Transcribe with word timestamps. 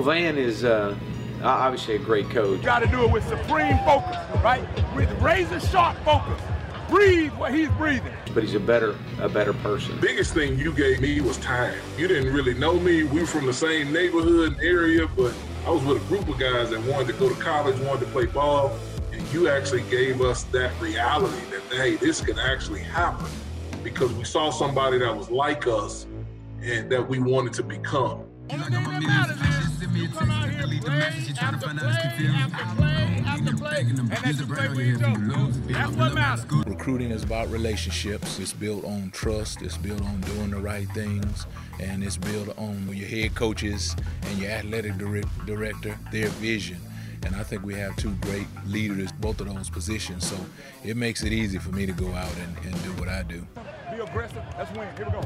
Van 0.00 0.36
is 0.36 0.64
uh, 0.64 0.92
obviously 1.44 1.94
a 1.94 2.00
great 2.00 2.28
coach. 2.28 2.58
You 2.58 2.64
Got 2.64 2.80
to 2.80 2.88
do 2.88 3.04
it 3.04 3.12
with 3.12 3.22
supreme 3.28 3.78
focus, 3.84 4.16
right? 4.42 4.66
With 4.96 5.08
razor 5.22 5.60
sharp 5.60 5.96
focus. 5.98 6.42
Breathe 6.88 7.32
what 7.34 7.54
he's 7.54 7.68
breathing. 7.68 8.12
But 8.34 8.42
he's 8.42 8.56
a 8.56 8.60
better, 8.60 8.96
a 9.20 9.28
better 9.28 9.52
person. 9.52 9.96
Biggest 10.00 10.34
thing 10.34 10.58
you 10.58 10.72
gave 10.72 11.00
me 11.00 11.20
was 11.20 11.36
time. 11.36 11.78
You 11.96 12.08
didn't 12.08 12.34
really 12.34 12.54
know 12.54 12.80
me. 12.80 13.04
We 13.04 13.20
were 13.20 13.26
from 13.28 13.46
the 13.46 13.52
same 13.52 13.92
neighborhood 13.92 14.54
and 14.54 14.60
area, 14.60 15.06
but 15.06 15.32
I 15.64 15.70
was 15.70 15.84
with 15.84 16.04
a 16.04 16.08
group 16.08 16.28
of 16.28 16.40
guys 16.40 16.70
that 16.70 16.82
wanted 16.86 17.12
to 17.12 17.18
go 17.20 17.28
to 17.28 17.40
college, 17.40 17.78
wanted 17.78 18.06
to 18.06 18.10
play 18.10 18.26
ball, 18.26 18.76
and 19.12 19.22
you 19.32 19.48
actually 19.48 19.82
gave 19.82 20.20
us 20.22 20.42
that 20.44 20.72
reality 20.80 21.38
that 21.52 21.62
hey, 21.76 21.94
this 21.94 22.20
could 22.20 22.40
actually 22.40 22.82
happen 22.82 23.30
because 23.84 24.12
we 24.14 24.24
saw 24.24 24.50
somebody 24.50 24.98
that 24.98 25.16
was 25.16 25.30
like 25.30 25.68
us 25.68 26.08
and 26.60 26.90
that 26.90 27.08
we 27.08 27.20
wanted 27.20 27.52
to 27.52 27.62
become. 27.62 28.24
Only 28.50 28.64
thing 28.64 28.72
that 28.72 29.02
matters 29.04 29.53
is 29.84 29.96
you 29.96 30.08
come 30.08 30.30
out 30.30 30.48
here, 30.50 30.80
play 30.80 31.00
after 31.40 31.68
play 31.68 31.76
after 31.78 32.76
play 32.76 33.22
after 33.26 33.56
play, 33.56 33.80
and 33.80 33.98
that 34.08 34.36
you 34.38 34.46
play 34.46 34.68
with 34.68 34.80
each 34.80 35.02
other. 35.02 35.72
That's 35.72 35.96
what 35.96 36.14
matters. 36.14 36.46
Recruiting 36.66 37.10
is 37.10 37.22
about 37.22 37.50
relationships. 37.50 38.38
It's 38.38 38.52
built 38.52 38.84
on 38.84 39.10
trust. 39.10 39.62
It's 39.62 39.76
built 39.76 40.02
on 40.02 40.20
doing 40.22 40.50
the 40.50 40.60
right 40.60 40.88
things, 40.90 41.46
and 41.80 42.02
it's 42.02 42.16
built 42.16 42.56
on 42.58 42.88
your 42.94 43.08
head 43.08 43.34
coaches 43.34 43.94
and 44.22 44.38
your 44.38 44.50
athletic 44.50 44.96
director, 45.46 45.98
their 46.12 46.28
vision. 46.28 46.78
And 47.24 47.34
I 47.34 47.42
think 47.42 47.62
we 47.62 47.74
have 47.74 47.96
two 47.96 48.12
great 48.16 48.46
leaders, 48.66 49.10
both 49.12 49.40
of 49.40 49.52
those 49.52 49.70
positions. 49.70 50.26
So 50.28 50.36
it 50.84 50.96
makes 50.96 51.22
it 51.22 51.32
easy 51.32 51.58
for 51.58 51.70
me 51.70 51.86
to 51.86 51.92
go 51.92 52.12
out 52.12 52.34
and, 52.36 52.66
and 52.66 52.84
do 52.84 52.90
what 53.00 53.08
I 53.08 53.22
do. 53.22 53.46
Be 53.90 54.00
aggressive. 54.00 54.42
Let's 54.58 54.76
win. 54.76 54.88
Here 54.96 55.06
we 55.06 55.12
go. 55.12 55.20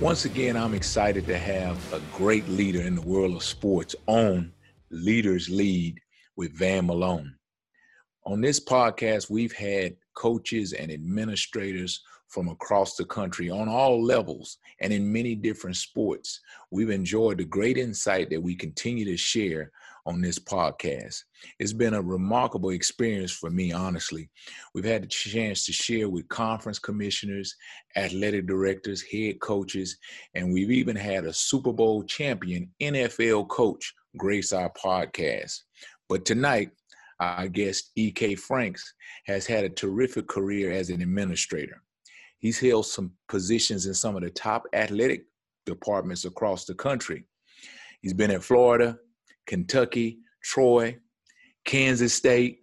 Once 0.00 0.24
again, 0.24 0.56
I'm 0.56 0.74
excited 0.74 1.26
to 1.26 1.36
have 1.36 1.92
a 1.92 2.00
great 2.16 2.48
leader 2.48 2.82
in 2.82 2.94
the 2.94 3.02
world 3.02 3.34
of 3.34 3.42
sports 3.42 3.96
on 4.06 4.52
Leaders 4.90 5.50
Lead 5.50 5.98
with 6.36 6.56
Van 6.56 6.86
Malone. 6.86 7.34
On 8.24 8.40
this 8.40 8.60
podcast, 8.60 9.28
we've 9.28 9.52
had 9.52 9.96
coaches 10.14 10.72
and 10.72 10.92
administrators 10.92 12.04
from 12.28 12.46
across 12.48 12.94
the 12.94 13.04
country 13.06 13.50
on 13.50 13.68
all 13.68 14.00
levels 14.00 14.58
and 14.80 14.92
in 14.92 15.12
many 15.12 15.34
different 15.34 15.76
sports. 15.76 16.42
We've 16.70 16.90
enjoyed 16.90 17.38
the 17.38 17.44
great 17.44 17.76
insight 17.76 18.30
that 18.30 18.40
we 18.40 18.54
continue 18.54 19.04
to 19.06 19.16
share 19.16 19.72
on 20.08 20.22
this 20.22 20.38
podcast. 20.38 21.22
It's 21.58 21.74
been 21.74 21.92
a 21.92 22.00
remarkable 22.00 22.70
experience 22.70 23.30
for 23.30 23.50
me, 23.50 23.72
honestly. 23.72 24.30
We've 24.74 24.84
had 24.84 25.02
the 25.02 25.06
chance 25.06 25.66
to 25.66 25.72
share 25.72 26.08
with 26.08 26.28
conference 26.28 26.78
commissioners, 26.78 27.54
athletic 27.94 28.46
directors, 28.46 29.02
head 29.02 29.38
coaches, 29.40 29.98
and 30.34 30.50
we've 30.52 30.70
even 30.70 30.96
had 30.96 31.26
a 31.26 31.32
Super 31.32 31.72
Bowl 31.72 32.02
champion 32.04 32.70
NFL 32.80 33.48
coach 33.48 33.92
grace 34.16 34.54
our 34.54 34.72
podcast. 34.72 35.60
But 36.08 36.24
tonight, 36.24 36.70
our 37.20 37.48
guest, 37.48 37.90
E.K. 37.96 38.36
Franks, 38.36 38.94
has 39.26 39.46
had 39.46 39.64
a 39.64 39.68
terrific 39.68 40.26
career 40.26 40.72
as 40.72 40.88
an 40.88 41.02
administrator. 41.02 41.82
He's 42.38 42.58
held 42.58 42.86
some 42.86 43.12
positions 43.28 43.84
in 43.84 43.92
some 43.92 44.16
of 44.16 44.22
the 44.22 44.30
top 44.30 44.64
athletic 44.72 45.24
departments 45.66 46.24
across 46.24 46.64
the 46.64 46.74
country. 46.74 47.24
He's 48.00 48.14
been 48.14 48.30
at 48.30 48.44
Florida, 48.44 48.96
Kentucky, 49.48 50.18
Troy, 50.44 50.96
Kansas 51.64 52.14
State. 52.14 52.60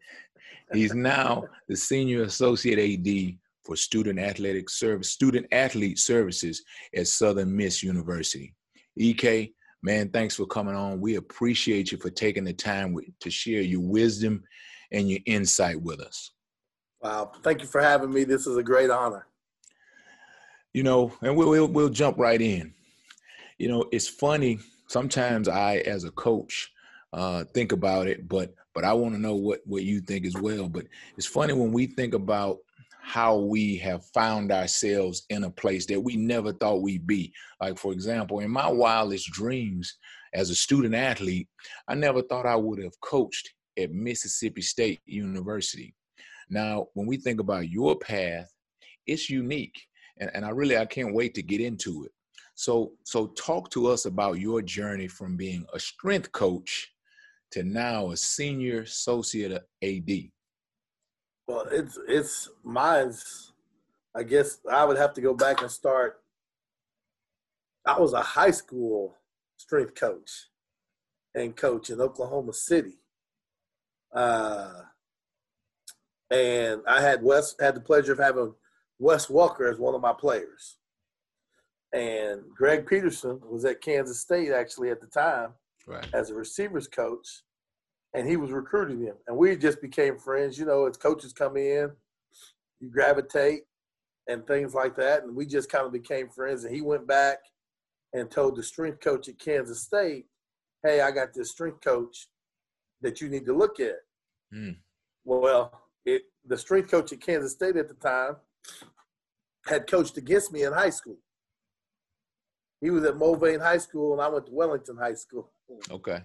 He's 0.72 0.94
now 0.96 1.46
the 1.68 1.76
senior 1.76 2.22
associate 2.24 2.80
AD 2.80 3.38
for 3.66 3.76
student 3.76 4.20
athletic 4.20 4.70
service, 4.70 5.10
student 5.10 5.48
athlete 5.52 6.00
services 6.00 6.64
at 6.96 7.08
Southern 7.08 7.54
Miss 7.54 7.84
University. 7.84 8.54
EK, 8.98 9.52
man, 9.82 10.10
thanks 10.10 10.36
for 10.36 10.46
coming 10.46 10.76
on. 10.76 11.02
We 11.02 11.16
appreciate 11.16 11.92
you 11.92 11.98
for 11.98 12.12
taking 12.12 12.44
the 12.44 12.54
time 12.54 12.96
to 13.20 13.30
share 13.32 13.62
your 13.62 13.82
wisdom 13.82 14.44
and 14.92 15.10
your 15.10 15.20
insight 15.26 15.82
with 15.82 16.00
us. 16.00 16.32
Wow, 17.02 17.32
thank 17.44 17.62
you 17.62 17.68
for 17.68 17.82
having 17.82 18.14
me. 18.14 18.24
This 18.24 18.48
is 18.48 18.58
a 18.58 18.64
great 18.64 18.92
honor. 18.92 19.28
You 20.74 20.84
know, 20.84 21.12
and 21.22 21.36
we'll, 21.36 21.50
we'll, 21.50 21.68
we'll 21.68 21.90
jump 21.90 22.20
right 22.20 22.42
in. 22.42 22.74
You 23.58 23.70
know, 23.70 23.86
it's 23.92 24.08
funny. 24.08 24.60
Sometimes 24.88 25.48
I, 25.48 25.78
as 25.78 26.04
a 26.04 26.12
coach, 26.12 26.72
uh, 27.16 27.46
think 27.54 27.72
about 27.72 28.08
it, 28.08 28.28
but 28.28 28.54
but 28.74 28.84
I 28.84 28.92
want 28.92 29.16
to 29.16 29.22
know 29.22 29.36
what 29.36 29.62
what 29.66 29.84
you 29.84 30.02
think 30.02 30.26
as 30.26 30.36
well. 30.36 30.68
But 30.68 30.86
it's 31.18 31.26
funny 31.26 31.54
when 31.54 31.72
we 31.72 31.88
think 31.88 32.14
about 32.14 32.58
how 33.02 33.38
we 33.38 33.78
have 33.78 34.04
found 34.08 34.52
ourselves 34.52 35.26
in 35.30 35.46
a 35.46 35.50
place 35.50 35.86
that 35.86 36.02
we 36.02 36.18
never 36.18 36.52
thought 36.52 36.82
we'd 36.82 37.08
be. 37.08 37.32
Like 37.62 37.78
for 37.78 37.94
example, 37.94 38.42
in 38.42 38.52
my 38.52 38.68
wildest 38.68 39.32
dreams 39.32 39.98
as 40.34 40.50
a 40.50 40.56
student 40.56 40.94
athlete, 40.94 41.48
I 41.88 41.96
never 41.96 42.22
thought 42.22 42.46
I 42.46 42.58
would 42.58 42.84
have 42.84 43.00
coached 43.00 43.54
at 43.78 43.92
Mississippi 43.92 44.62
State 44.62 45.00
University. 45.06 45.96
Now, 46.50 46.88
when 46.96 47.08
we 47.08 47.16
think 47.16 47.40
about 47.40 47.70
your 47.70 47.98
path, 47.98 48.52
it's 49.08 49.30
unique. 49.30 49.88
And, 50.18 50.30
and 50.34 50.46
I 50.46 50.50
really 50.50 50.78
I 50.78 50.86
can't 50.86 51.14
wait 51.14 51.34
to 51.36 51.44
get 51.44 51.62
into 51.62 52.04
it. 52.04 52.12
So 52.56 52.92
so 53.06 53.28
talk 53.38 53.70
to 53.70 53.88
us 53.88 54.04
about 54.04 54.40
your 54.40 54.62
journey 54.62 55.08
from 55.08 55.38
being 55.38 55.66
a 55.74 55.80
strength 55.80 56.34
coach 56.34 56.92
to 57.56 57.64
now 57.64 58.12
a 58.12 58.18
senior 58.18 58.82
associate 58.82 59.64
AD? 59.82 60.10
Well, 61.48 61.66
it's 61.72 61.98
it's 62.08 62.50
mine's. 62.66 63.54
I 64.14 64.24
guess 64.24 64.60
I 64.70 64.84
would 64.84 64.98
have 64.98 65.14
to 65.14 65.22
go 65.22 65.34
back 65.34 65.62
and 65.62 65.72
start. 65.72 66.22
I 67.86 67.98
was 67.98 68.12
a 68.12 68.22
high 68.22 68.52
school 68.52 69.16
strength 69.56 69.96
coach 69.96 70.50
and 71.34 71.56
coach 71.56 71.90
in 71.90 72.02
Oklahoma 72.02 72.52
City. 72.52 72.98
Uh, 74.14 74.82
and 76.30 76.82
I 76.88 77.02
had 77.02 77.24
Wes 77.24 77.56
had 77.60 77.76
the 77.76 77.82
pleasure 77.82 78.14
of 78.14 78.20
having 78.20 78.54
Wes 79.00 79.28
Welker 79.28 79.72
as 79.72 79.80
one 79.80 79.96
of 79.96 80.02
my 80.02 80.14
players. 80.14 80.78
And 81.94 82.42
Greg 82.58 82.86
Peterson 82.86 83.40
was 83.50 83.64
at 83.64 83.82
Kansas 83.82 84.20
State 84.20 84.52
actually 84.52 84.90
at 84.90 85.00
the 85.00 85.08
time 85.08 85.54
right. 85.88 86.08
as 86.14 86.30
a 86.30 86.34
receivers 86.34 86.88
coach 86.88 87.44
and 88.14 88.28
he 88.28 88.38
was 88.38 88.52
recruiting 88.52 89.02
him. 89.02 89.16
And 89.28 89.38
we 89.38 89.56
just 89.58 89.82
became 89.82 90.18
friends. 90.18 90.58
You 90.58 90.66
know, 90.66 90.86
as 90.86 90.98
coaches 90.98 91.34
come 91.34 91.58
in, 91.58 91.92
you 92.80 92.90
gravitate 92.90 93.64
and 94.28 94.48
things 94.48 94.74
like 94.74 94.96
that. 94.96 95.24
And 95.24 95.36
we 95.36 95.46
just 95.46 95.70
kind 95.70 95.86
of 95.86 95.92
became 95.92 96.30
friends. 96.30 96.64
And 96.64 96.74
he 96.74 96.82
went 96.82 97.08
back 97.08 97.40
and 98.14 98.32
told 98.32 98.56
the 98.56 98.64
strength 98.64 99.02
coach 99.02 99.28
at 99.28 99.38
Kansas 99.38 99.84
State, 99.84 100.26
hey, 100.84 101.02
I 101.02 101.12
got 101.12 101.34
this 101.34 101.52
strength 101.52 101.82
coach 101.82 102.28
that 103.02 103.20
you 103.20 103.28
need 103.28 103.46
to 103.46 103.54
look 103.54 103.80
at. 103.80 103.98
Mm. 104.54 104.78
Well, 105.26 105.82
it, 106.06 106.24
the 106.46 106.58
strength 106.58 106.90
coach 106.90 107.12
at 107.12 107.20
Kansas 107.20 107.52
State 107.52 107.76
at 107.76 107.90
the 107.90 107.96
time 107.96 108.38
had 109.66 109.88
coached 109.88 110.18
against 110.18 110.54
me 110.54 110.64
in 110.64 110.72
high 110.72 110.90
school. 110.90 111.18
He 112.82 112.92
was 112.92 113.04
at 113.04 113.16
Mulvane 113.16 113.62
High 113.62 113.80
School, 113.80 114.14
and 114.14 114.22
I 114.22 114.28
went 114.30 114.46
to 114.46 114.52
Wellington 114.54 114.98
High 114.98 115.16
School. 115.16 115.50
Okay. 115.90 116.22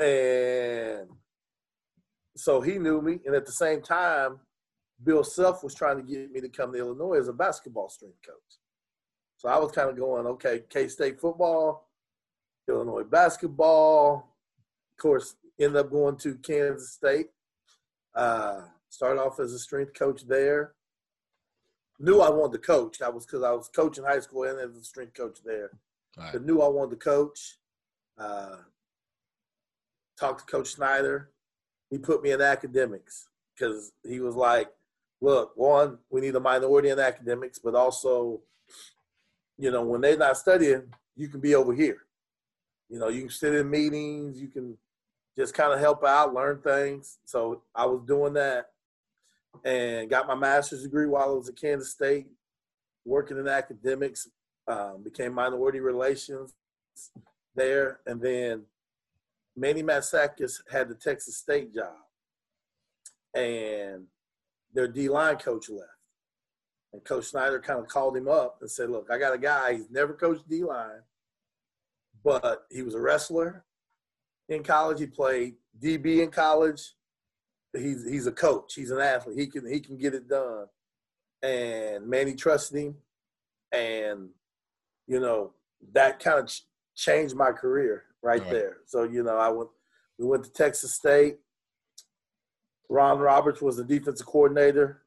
And 0.00 1.08
so 2.36 2.60
he 2.60 2.78
knew 2.78 3.02
me, 3.02 3.18
and 3.26 3.34
at 3.34 3.46
the 3.46 3.52
same 3.52 3.82
time, 3.82 4.38
Bill 5.02 5.24
Self 5.24 5.62
was 5.62 5.74
trying 5.74 5.96
to 5.96 6.02
get 6.02 6.30
me 6.30 6.40
to 6.40 6.48
come 6.48 6.72
to 6.72 6.78
Illinois 6.78 7.18
as 7.18 7.28
a 7.28 7.32
basketball 7.32 7.88
strength 7.88 8.18
coach. 8.24 8.58
So 9.36 9.48
I 9.48 9.58
was 9.58 9.72
kind 9.72 9.88
of 9.88 9.96
going, 9.96 10.26
okay, 10.26 10.64
K 10.68 10.88
State 10.88 11.20
football, 11.20 11.88
Illinois 12.68 13.04
basketball. 13.04 14.34
Of 14.96 15.02
course, 15.02 15.36
ended 15.60 15.76
up 15.76 15.90
going 15.90 16.16
to 16.18 16.34
Kansas 16.36 16.92
State. 16.92 17.28
Uh, 18.14 18.62
started 18.88 19.20
off 19.20 19.38
as 19.38 19.52
a 19.52 19.58
strength 19.58 19.94
coach 19.94 20.26
there. 20.26 20.72
Knew 22.00 22.20
I 22.20 22.30
wanted 22.30 22.52
to 22.52 22.66
coach. 22.66 22.98
That 22.98 23.14
was 23.14 23.26
because 23.26 23.42
I 23.42 23.52
was 23.52 23.68
coaching 23.68 24.04
high 24.04 24.20
school 24.20 24.44
and 24.44 24.58
as 24.58 24.76
a 24.76 24.84
strength 24.84 25.14
coach 25.14 25.38
there. 25.44 25.70
Right. 26.16 26.32
But 26.32 26.44
knew 26.44 26.60
I 26.60 26.68
wanted 26.68 26.90
to 26.90 27.04
coach. 27.04 27.58
Uh, 28.16 28.56
talked 30.18 30.40
to 30.40 30.56
Coach 30.56 30.68
Snyder 30.68 31.30
he 31.90 31.98
put 31.98 32.22
me 32.22 32.32
in 32.32 32.40
academics 32.40 33.28
because 33.54 33.92
he 34.06 34.20
was 34.20 34.34
like, 34.34 34.70
look, 35.20 35.52
one, 35.56 35.98
we 36.10 36.20
need 36.20 36.34
a 36.36 36.40
minority 36.40 36.90
in 36.90 36.98
academics, 36.98 37.58
but 37.58 37.74
also, 37.74 38.40
you 39.58 39.70
know, 39.70 39.82
when 39.82 40.00
they're 40.00 40.16
not 40.16 40.36
studying, 40.36 40.84
you 41.16 41.28
can 41.28 41.40
be 41.40 41.54
over 41.54 41.74
here. 41.74 41.98
You 42.88 42.98
know, 42.98 43.08
you 43.08 43.22
can 43.22 43.30
sit 43.30 43.54
in 43.54 43.68
meetings, 43.68 44.40
you 44.40 44.48
can 44.48 44.76
just 45.36 45.54
kind 45.54 45.72
of 45.72 45.80
help 45.80 46.04
out, 46.04 46.34
learn 46.34 46.60
things. 46.60 47.18
So 47.24 47.62
I 47.74 47.86
was 47.86 48.02
doing 48.06 48.34
that 48.34 48.70
and 49.64 50.08
got 50.08 50.26
my 50.26 50.34
master's 50.34 50.82
degree 50.82 51.06
while 51.06 51.30
I 51.30 51.32
was 51.32 51.48
at 51.48 51.56
Kansas 51.56 51.90
State, 51.90 52.26
working 53.04 53.38
in 53.38 53.48
academics, 53.48 54.28
um, 54.68 55.02
became 55.02 55.32
minority 55.32 55.80
relations 55.80 56.54
there, 57.54 58.00
and 58.06 58.20
then 58.20 58.62
Manny 59.58 59.82
Matsakis 59.82 60.60
had 60.70 60.88
the 60.88 60.94
Texas 60.94 61.36
State 61.36 61.74
job. 61.74 61.94
And 63.34 64.04
their 64.72 64.88
D 64.88 65.08
line 65.08 65.36
coach 65.36 65.68
left. 65.68 65.90
And 66.92 67.04
Coach 67.04 67.24
Snyder 67.26 67.60
kind 67.60 67.78
of 67.78 67.88
called 67.88 68.16
him 68.16 68.28
up 68.28 68.58
and 68.60 68.70
said, 68.70 68.90
Look, 68.90 69.08
I 69.10 69.18
got 69.18 69.34
a 69.34 69.38
guy, 69.38 69.74
he's 69.74 69.90
never 69.90 70.14
coached 70.14 70.48
D 70.48 70.64
line, 70.64 71.02
but 72.24 72.64
he 72.70 72.82
was 72.82 72.94
a 72.94 73.00
wrestler 73.00 73.64
in 74.48 74.62
college. 74.62 75.00
He 75.00 75.06
played 75.06 75.56
DB 75.78 76.22
in 76.22 76.30
college. 76.30 76.94
He's 77.76 78.08
he's 78.08 78.26
a 78.26 78.32
coach. 78.32 78.74
He's 78.74 78.90
an 78.90 79.00
athlete. 79.00 79.38
He 79.38 79.46
can 79.46 79.70
he 79.70 79.80
can 79.80 79.98
get 79.98 80.14
it 80.14 80.28
done. 80.28 80.66
And 81.42 82.06
Manny 82.08 82.34
trusted 82.34 82.78
him, 82.78 82.96
and 83.70 84.30
you 85.06 85.20
know 85.20 85.52
that 85.92 86.18
kind 86.18 86.40
of 86.40 86.48
ch- 86.48 86.64
changed 86.96 87.36
my 87.36 87.52
career 87.52 88.04
right, 88.22 88.40
Right. 88.40 88.50
there. 88.50 88.76
So 88.86 89.04
you 89.04 89.22
know 89.22 89.36
I 89.36 89.48
went 89.48 89.70
we 90.18 90.26
went 90.26 90.44
to 90.44 90.52
Texas 90.52 90.94
State. 90.94 91.38
Ron 92.88 93.18
Roberts 93.18 93.60
was 93.60 93.76
the 93.76 93.84
defensive 93.84 94.26
coordinator. 94.26 95.02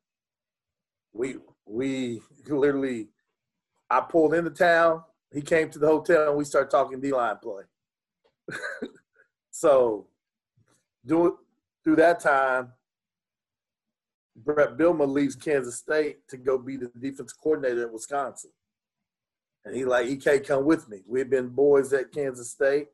We 1.14 1.38
we 1.66 2.22
literally 2.48 3.10
I 3.90 4.02
pulled 4.02 4.34
into 4.34 4.52
town. 4.52 5.04
He 5.34 5.42
came 5.42 5.70
to 5.70 5.80
the 5.80 5.88
hotel 5.88 6.30
and 6.30 6.38
we 6.38 6.46
started 6.46 6.70
talking 6.70 7.02
D 7.02 7.12
line 7.12 7.38
play. 7.42 7.64
so 9.52 10.08
do 11.06 11.38
through 11.84 11.96
that 11.98 12.20
time, 12.20 12.72
Bret 14.36 14.78
Bielema 14.78 15.08
leaves 15.12 15.36
Kansas 15.36 15.78
State 15.78 16.28
to 16.30 16.38
go 16.38 16.58
be 16.58 16.78
the 16.78 16.92
defensive 17.00 17.38
coordinator 17.42 17.84
at 17.88 17.94
Wisconsin. 17.94 18.52
And 19.66 19.76
he 19.76 19.86
like, 19.86 20.08
EK, 20.08 20.40
come 20.40 20.66
with 20.66 20.90
me. 20.90 21.02
We've 21.08 21.30
been 21.30 21.50
boys 21.50 21.94
at 21.94 22.12
Kansas 22.12 22.52
State. 22.52 22.88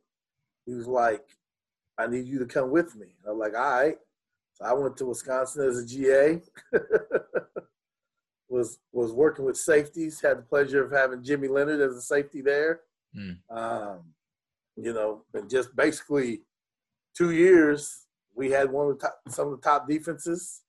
He 0.68 0.74
was 0.74 0.86
like, 0.86 1.26
I 1.98 2.08
need 2.08 2.28
you 2.28 2.38
to 2.40 2.46
come 2.46 2.70
with 2.70 2.96
me. 2.96 3.16
I'm 3.28 3.40
like, 3.40 3.56
all 3.56 3.82
right. 3.82 3.96
So 4.54 4.66
I 4.66 4.74
went 4.74 4.98
to 4.98 5.06
Wisconsin 5.06 5.68
as 5.68 5.80
a 5.80 5.86
GA. 5.86 6.42
was 8.50 8.80
was 8.92 9.14
working 9.14 9.46
with 9.46 9.56
safeties. 9.58 10.22
Had 10.22 10.40
the 10.40 10.44
pleasure 10.44 10.84
of 10.84 10.92
having 10.92 11.24
Jimmy 11.24 11.48
Leonhard 11.48 11.80
as 11.80 11.96
a 11.96 12.02
safety 12.02 12.42
there. 12.42 12.82
Mm. 13.18 13.38
Um, 13.50 14.00
you 14.76 14.94
know, 14.94 15.24
and 15.34 15.50
just 15.50 15.76
basically 15.76 16.42
two 17.16 17.32
years, 17.32 18.06
we 18.36 18.52
had 18.52 18.72
one 18.72 18.90
of 18.90 18.98
the 18.98 19.08
top, 19.08 19.20
some 19.30 19.48
of 19.48 19.60
the 19.60 19.68
top 19.68 19.88
defenses, 19.88 20.64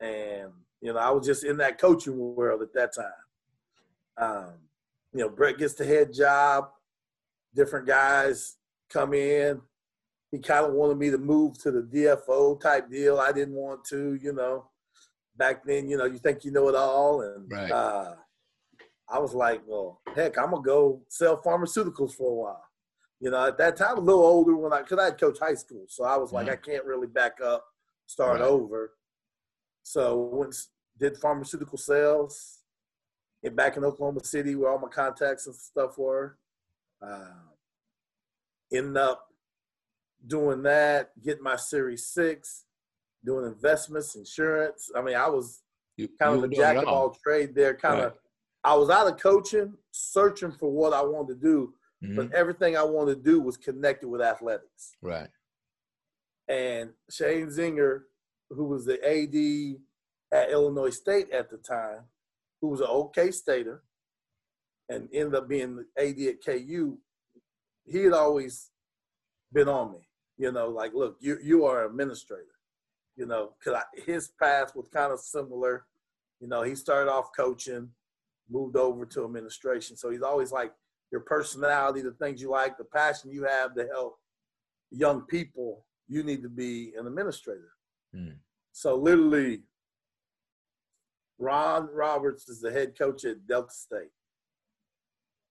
and 0.00 0.50
you 0.80 0.92
know, 0.92 0.98
I 0.98 1.10
was 1.10 1.26
just 1.26 1.44
in 1.44 1.56
that 1.58 1.78
coaching 1.78 2.18
world 2.18 2.62
at 2.62 2.74
that 2.74 2.90
time. 2.94 3.12
Um, 4.18 4.52
you 5.12 5.20
know, 5.20 5.28
Bret 5.28 5.58
gets 5.58 5.74
the 5.74 5.86
head 5.86 6.12
job. 6.12 6.68
Different 7.54 7.86
guys 7.86 8.56
come 8.92 9.14
in. 9.14 9.60
He 10.30 10.38
kind 10.38 10.66
of 10.66 10.72
wanted 10.72 10.98
me 10.98 11.10
to 11.10 11.18
move 11.18 11.58
to 11.62 11.70
the 11.70 11.82
DFO 11.82 12.60
type 12.60 12.90
deal. 12.90 13.18
I 13.18 13.32
didn't 13.32 13.54
want 13.54 13.84
to, 13.86 14.14
you 14.14 14.32
know. 14.32 14.68
Back 15.36 15.64
then, 15.64 15.88
you 15.88 15.96
know, 15.96 16.04
you 16.04 16.18
think 16.18 16.44
you 16.44 16.50
know 16.50 16.68
it 16.68 16.74
all, 16.74 17.22
and 17.22 17.50
Right. 17.50 17.70
uh, 17.70 18.14
I 19.08 19.18
was 19.18 19.34
like, 19.34 19.62
well, 19.66 20.00
heck, 20.14 20.38
I'm 20.38 20.50
gonna 20.50 20.62
go 20.62 21.02
sell 21.08 21.40
pharmaceuticals 21.42 22.14
for 22.14 22.30
a 22.30 22.34
while. 22.34 22.64
You 23.20 23.30
know, 23.30 23.46
at 23.46 23.58
that 23.58 23.76
time, 23.76 23.98
a 23.98 24.00
little 24.00 24.24
older 24.24 24.56
when 24.56 24.72
I, 24.72 24.82
cause 24.82 24.98
I 24.98 25.04
had 25.06 25.18
coached 25.20 25.38
high 25.40 25.54
school, 25.54 25.84
so 25.88 26.04
I 26.04 26.16
was 26.16 26.32
like, 26.32 26.46
Mhm. 26.46 26.52
I 26.52 26.56
can't 26.56 26.84
really 26.84 27.06
back 27.06 27.40
up, 27.40 27.64
start 28.06 28.40
Right. 28.40 28.46
over. 28.48 28.94
So 29.82 30.16
went 30.22 30.54
did 30.98 31.16
pharmaceutical 31.18 31.78
sales, 31.78 32.62
get 33.42 33.56
back 33.56 33.76
in 33.76 33.84
Oklahoma 33.84 34.22
City 34.24 34.54
where 34.54 34.70
all 34.70 34.78
my 34.78 34.88
contacts 34.88 35.46
and 35.46 35.54
stuff 35.54 35.96
were. 35.98 36.38
Uh, 37.00 37.51
ended 38.72 38.96
up 38.96 39.28
doing 40.26 40.62
that, 40.62 41.10
getting 41.22 41.42
my 41.42 41.56
Series 41.56 42.06
Six, 42.06 42.64
doing 43.24 43.46
investments, 43.46 44.14
insurance. 44.16 44.90
I 44.94 45.02
mean, 45.02 45.16
I 45.16 45.28
was 45.28 45.62
You, 45.96 46.08
kind 46.20 46.36
of 46.42 46.50
a 46.50 46.54
jack 46.54 46.76
of 46.76 46.84
all 46.84 47.10
trade 47.10 47.54
there. 47.54 47.74
Kind 47.74 48.00
of, 48.00 48.14
I 48.64 48.74
was 48.76 48.90
out 48.90 49.08
of 49.08 49.20
coaching, 49.20 49.76
searching 49.90 50.52
for 50.52 50.70
what 50.70 50.92
I 50.92 51.02
wanted 51.02 51.34
to 51.34 51.40
do, 51.40 51.74
Mhm. 52.02 52.16
but 52.16 52.32
everything 52.32 52.76
I 52.76 52.82
wanted 52.82 53.16
to 53.16 53.22
do 53.22 53.40
was 53.40 53.56
connected 53.56 54.08
with 54.08 54.20
athletics. 54.22 54.92
Right. 55.02 55.30
And 56.48 56.94
Sheahon 57.10 57.48
Zenger, 57.48 58.04
who 58.50 58.64
was 58.64 58.84
the 58.84 58.98
AD 59.06 59.80
at 60.32 60.50
Illinois 60.50 60.90
State 60.90 61.30
at 61.30 61.50
the 61.50 61.58
time, 61.58 62.08
who 62.60 62.68
was 62.68 62.80
an 62.80 62.88
OK 62.88 63.30
Stater, 63.30 63.84
and 64.88 65.08
ended 65.12 65.34
up 65.34 65.48
being 65.48 65.76
the 65.76 65.86
AD 65.96 66.28
at 66.28 66.42
KU, 66.44 66.98
he 67.84 68.04
had 68.04 68.12
always 68.12 68.70
been 69.52 69.68
on 69.68 69.92
me. 69.92 70.08
You 70.38 70.52
know, 70.52 70.68
like, 70.68 70.92
look, 70.94 71.16
you 71.20 71.38
you 71.42 71.64
are 71.64 71.84
an 71.84 71.90
administrator. 71.90 72.46
You 73.16 73.26
know, 73.26 73.52
because 73.58 73.82
his 74.06 74.28
path 74.40 74.74
was 74.74 74.88
kind 74.88 75.12
of 75.12 75.20
similar. 75.20 75.84
You 76.40 76.48
know, 76.48 76.62
he 76.62 76.74
started 76.74 77.10
off 77.10 77.28
coaching, 77.36 77.90
moved 78.50 78.76
over 78.76 79.04
to 79.04 79.24
administration. 79.24 79.96
So 79.96 80.10
he's 80.10 80.22
always 80.22 80.50
like 80.50 80.72
your 81.10 81.20
personality, 81.20 82.00
the 82.00 82.12
things 82.12 82.40
you 82.40 82.50
like, 82.50 82.78
the 82.78 82.84
passion 82.84 83.30
you 83.30 83.44
have 83.44 83.74
to 83.74 83.86
help 83.86 84.18
young 84.90 85.22
people. 85.22 85.84
You 86.08 86.22
need 86.22 86.42
to 86.42 86.48
be 86.48 86.92
an 86.98 87.06
administrator. 87.06 87.72
Mm. 88.14 88.36
So 88.72 88.96
literally, 88.96 89.62
Ron 91.38 91.88
Roberts 91.92 92.48
is 92.48 92.60
the 92.60 92.72
head 92.72 92.96
coach 92.96 93.24
at 93.24 93.46
Delta 93.46 93.72
State. 93.72 94.10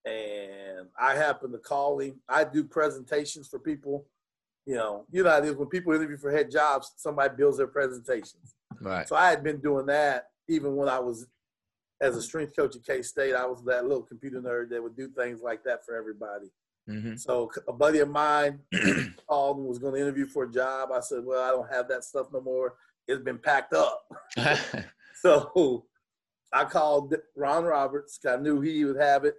And 0.06 0.88
I 1.00 1.16
happen 1.16 1.52
to 1.52 1.58
call 1.58 2.00
him. 2.00 2.20
I 2.28 2.44
do 2.44 2.64
presentations 2.64 3.48
for 3.48 3.60
people. 3.60 4.06
You 4.66 4.76
know, 4.76 5.06
you 5.12 5.24
know 5.24 5.30
how 5.30 5.38
it 5.38 5.46
is 5.46 5.56
when 5.56 5.68
people 5.70 5.94
interview 5.94 6.18
for 6.18 6.32
head 6.32 6.52
jobs, 6.52 6.92
somebody 6.98 7.34
builds 7.36 7.58
their 7.58 7.68
presentations. 7.68 8.56
Right. 8.80 9.08
So 9.08 9.16
I 9.16 9.30
had 9.30 9.44
been 9.44 9.60
doing 9.60 9.86
that 9.88 10.26
even 10.48 10.76
when 10.76 10.90
I 10.90 11.00
was 11.00 11.28
as 12.02 12.16
a 12.16 12.22
strength 12.22 12.56
coach 12.56 12.76
at 12.76 12.86
K 12.86 13.02
State. 13.02 13.36
I 13.36 13.46
was 13.46 13.64
that 13.66 13.86
little 13.86 14.04
computer 14.04 14.42
nerd 14.42 14.70
that 14.70 14.82
would 14.82 14.96
do 14.96 15.08
things 15.10 15.42
like 15.42 15.64
that 15.64 15.86
for 15.86 15.96
everybody. 15.96 16.48
hmm 16.88 17.16
So 17.16 17.52
a 17.68 17.74
buddy 17.74 18.00
of 18.00 18.10
mine 18.10 18.60
called 19.28 19.58
and 19.58 19.68
was 19.68 19.80
going 19.80 19.94
to 19.96 20.02
interview 20.02 20.26
for 20.26 20.44
a 20.46 20.52
job. 20.52 20.90
I 20.92 21.00
said, 21.00 21.24
"Well, 21.24 21.44
I 21.44 21.52
don't 21.52 21.72
have 21.72 21.88
that 21.90 22.04
stuff 22.04 22.28
no 22.34 22.42
more. 22.42 22.74
It's 23.08 23.24
been 23.24 23.38
packed 23.38 23.74
up." 23.74 24.04
So 25.22 25.86
I 26.52 26.66
called 26.66 27.14
Ron 27.36 27.64
Roberts. 27.64 28.20
I 28.28 28.38
knew 28.38 28.60
he 28.60 28.84
would 28.86 29.00
have 29.00 29.24
it, 29.24 29.36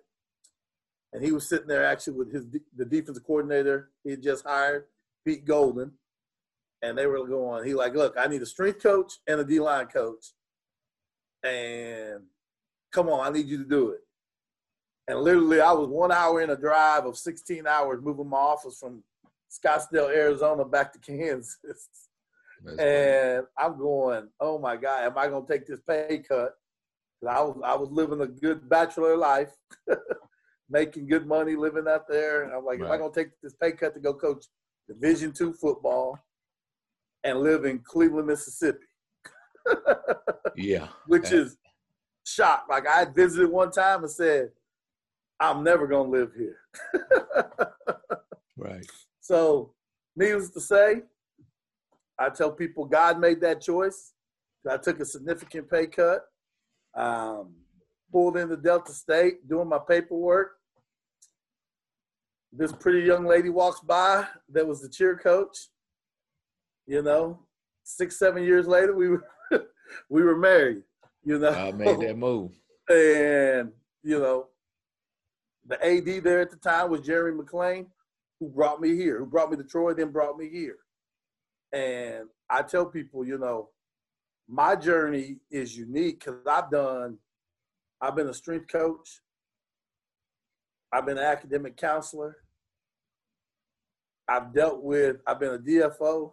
and 1.12 1.22
he 1.22 1.32
was 1.32 1.48
sitting 1.48 1.66
there 1.66 1.84
actually 1.84 2.14
with 2.14 2.32
his 2.32 2.46
the 2.76 2.84
defensive 2.84 3.24
coordinator 3.24 3.90
he 4.04 4.10
had 4.10 4.22
just 4.22 4.44
hired, 4.44 4.84
Pete 5.24 5.44
Golden, 5.44 5.92
and 6.82 6.96
they 6.96 7.06
were 7.06 7.26
going. 7.26 7.64
He 7.64 7.74
like, 7.74 7.94
"Look, 7.94 8.16
I 8.18 8.26
need 8.26 8.42
a 8.42 8.46
strength 8.46 8.82
coach 8.82 9.14
and 9.26 9.40
a 9.40 9.44
D 9.44 9.60
line 9.60 9.86
coach, 9.86 10.32
and 11.42 12.22
come 12.92 13.08
on, 13.08 13.26
I 13.26 13.30
need 13.30 13.46
you 13.46 13.58
to 13.58 13.68
do 13.68 13.90
it." 13.90 14.00
And 15.08 15.20
literally, 15.20 15.60
I 15.60 15.72
was 15.72 15.88
one 15.88 16.12
hour 16.12 16.40
in 16.40 16.50
a 16.50 16.56
drive 16.56 17.06
of 17.06 17.16
16 17.16 17.66
hours 17.66 18.00
moving 18.00 18.28
my 18.28 18.36
office 18.38 18.78
from 18.78 19.02
Scottsdale, 19.50 20.08
Arizona, 20.08 20.64
back 20.64 20.92
to 20.92 20.98
Kansas. 20.98 21.58
That's 21.62 22.78
funny. 22.78 22.82
And 22.82 23.46
I'm 23.58 23.76
going, 23.76 24.28
oh 24.40 24.58
my 24.58 24.76
God, 24.76 25.04
am 25.04 25.18
I 25.18 25.28
going 25.28 25.44
to 25.44 25.52
take 25.52 25.66
this 25.66 25.80
pay 25.80 26.22
cut? 26.26 26.54
I 27.28 27.40
was 27.40 27.56
I 27.64 27.76
was 27.76 27.88
living 27.90 28.20
a 28.20 28.26
good 28.26 28.68
bachelor 28.68 29.16
life, 29.16 29.52
making 30.72 31.06
good 31.06 31.26
money, 31.26 31.54
living 31.54 31.84
out 31.88 32.08
there. 32.08 32.42
And 32.42 32.52
I'm 32.52 32.64
like, 32.64 32.80
am 32.80 32.90
I 32.90 32.96
going 32.96 33.12
to 33.12 33.20
take 33.20 33.30
this 33.42 33.54
pay 33.54 33.72
cut 33.72 33.94
to 33.94 34.00
go 34.00 34.14
coach 34.14 34.46
Division 34.88 35.32
two 35.32 35.52
football 35.52 36.18
and 37.22 37.40
live 37.40 37.64
in 37.64 37.78
Cleveland, 37.80 38.26
Mississippi? 38.26 38.86
yeah. 40.56 40.88
Which 41.06 41.30
is 41.30 41.56
shock. 42.26 42.66
Like 42.68 42.88
I 42.88 43.04
visited 43.04 43.50
one 43.50 43.70
time 43.70 44.02
and 44.02 44.10
said, 44.10 44.50
I'm 45.38 45.62
never 45.62 45.86
going 45.86 46.10
to 46.10 46.18
live 46.18 46.32
here. 46.36 46.56
Right. 48.62 48.86
So, 49.20 49.72
needless 50.14 50.50
to 50.50 50.60
say, 50.60 51.02
I 52.18 52.28
tell 52.28 52.52
people 52.52 52.84
God 52.84 53.18
made 53.18 53.40
that 53.40 53.60
choice. 53.60 54.12
I 54.68 54.76
took 54.76 55.00
a 55.00 55.04
significant 55.04 55.68
pay 55.68 55.88
cut, 55.88 56.20
um, 56.94 57.54
pulled 58.12 58.36
into 58.36 58.56
Delta 58.56 58.92
State, 58.92 59.48
doing 59.48 59.68
my 59.68 59.78
paperwork. 59.88 60.52
This 62.52 62.72
pretty 62.72 63.06
young 63.06 63.24
lady 63.24 63.48
walks 63.48 63.80
by 63.80 64.26
that 64.50 64.66
was 64.66 64.82
the 64.82 64.88
cheer 64.88 65.16
coach. 65.16 65.56
You 66.86 67.02
know, 67.02 67.38
six, 67.82 68.18
seven 68.18 68.42
years 68.42 68.66
later, 68.66 68.94
we 68.94 69.08
were 69.08 69.24
we 70.10 70.22
were 70.22 70.36
married. 70.36 70.82
You 71.24 71.38
know, 71.38 71.50
I 71.50 71.72
made 71.72 72.00
that 72.00 72.18
move. 72.18 72.52
and 72.90 73.72
you 74.02 74.18
know, 74.18 74.48
the 75.66 75.82
AD 75.84 76.24
there 76.24 76.40
at 76.40 76.50
the 76.50 76.56
time 76.56 76.90
was 76.90 77.00
Jerry 77.00 77.32
McClain, 77.32 77.86
who 78.38 78.48
brought 78.48 78.80
me 78.80 78.96
here, 78.96 79.18
who 79.18 79.26
brought 79.26 79.50
me 79.50 79.56
to 79.56 79.64
Troy, 79.64 79.94
then 79.94 80.10
brought 80.10 80.36
me 80.36 80.48
here. 80.48 80.76
And 81.72 82.26
I 82.50 82.62
tell 82.62 82.84
people, 82.84 83.24
you 83.24 83.38
know, 83.38 83.70
my 84.48 84.76
journey 84.76 85.38
is 85.50 85.76
unique 85.76 86.24
because 86.24 86.40
I've 86.46 86.70
done, 86.70 87.18
I've 88.00 88.16
been 88.16 88.28
a 88.28 88.34
strength 88.34 88.68
coach, 88.68 89.20
I've 90.92 91.06
been 91.06 91.16
an 91.16 91.24
academic 91.24 91.76
counselor, 91.76 92.36
I've 94.32 94.54
dealt 94.54 94.82
with, 94.82 95.16
I've 95.26 95.38
been 95.38 95.54
a 95.54 95.58
DFO, 95.58 96.32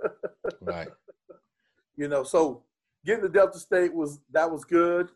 Right. 0.60 0.88
you 1.96 2.06
know, 2.08 2.24
so 2.24 2.64
getting 3.06 3.22
to 3.22 3.28
Delta 3.30 3.58
State 3.58 3.94
was 3.94 4.20
that 4.32 4.50
was 4.50 4.64
good. 4.64 5.08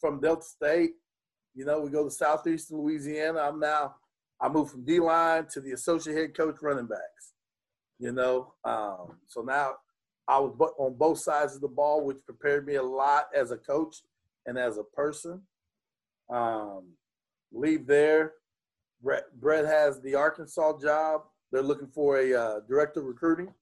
From 0.00 0.20
Delta 0.20 0.42
State, 0.42 0.94
you 1.54 1.64
know, 1.64 1.80
we 1.80 1.90
go 1.90 2.04
to 2.04 2.10
Southeastern 2.10 2.78
Louisiana. 2.78 3.38
I'm 3.40 3.60
now 3.60 3.94
I 4.40 4.48
moved 4.48 4.72
from 4.72 4.84
D 4.84 4.98
line 4.98 5.46
to 5.52 5.60
the 5.60 5.72
associate 5.72 6.16
head 6.16 6.36
coach 6.36 6.56
running 6.60 6.86
backs. 6.86 7.34
You 8.00 8.10
know, 8.12 8.54
um, 8.64 9.18
so 9.28 9.42
now 9.42 9.74
I 10.26 10.40
was 10.40 10.56
on 10.78 10.94
both 10.94 11.22
sides 11.22 11.54
of 11.54 11.60
the 11.60 11.68
ball, 11.68 12.04
which 12.04 12.16
prepared 12.24 12.66
me 12.66 12.74
a 12.76 12.82
lot 12.82 13.26
as 13.36 13.52
a 13.52 13.58
coach 13.58 13.94
and 14.46 14.58
as 14.58 14.76
a 14.76 14.84
person. 14.84 15.42
Um, 16.28 16.94
leave 17.52 17.86
there. 17.86 18.32
Bret, 19.02 19.24
Bret 19.40 19.64
has 19.64 20.00
the 20.00 20.14
Arkansas 20.14 20.78
job. 20.80 21.22
They're 21.52 21.62
looking 21.62 21.88
for 21.88 22.18
a 22.18 22.34
uh, 22.34 22.60
director 22.68 23.00
of 23.00 23.06
recruiting. 23.06 23.52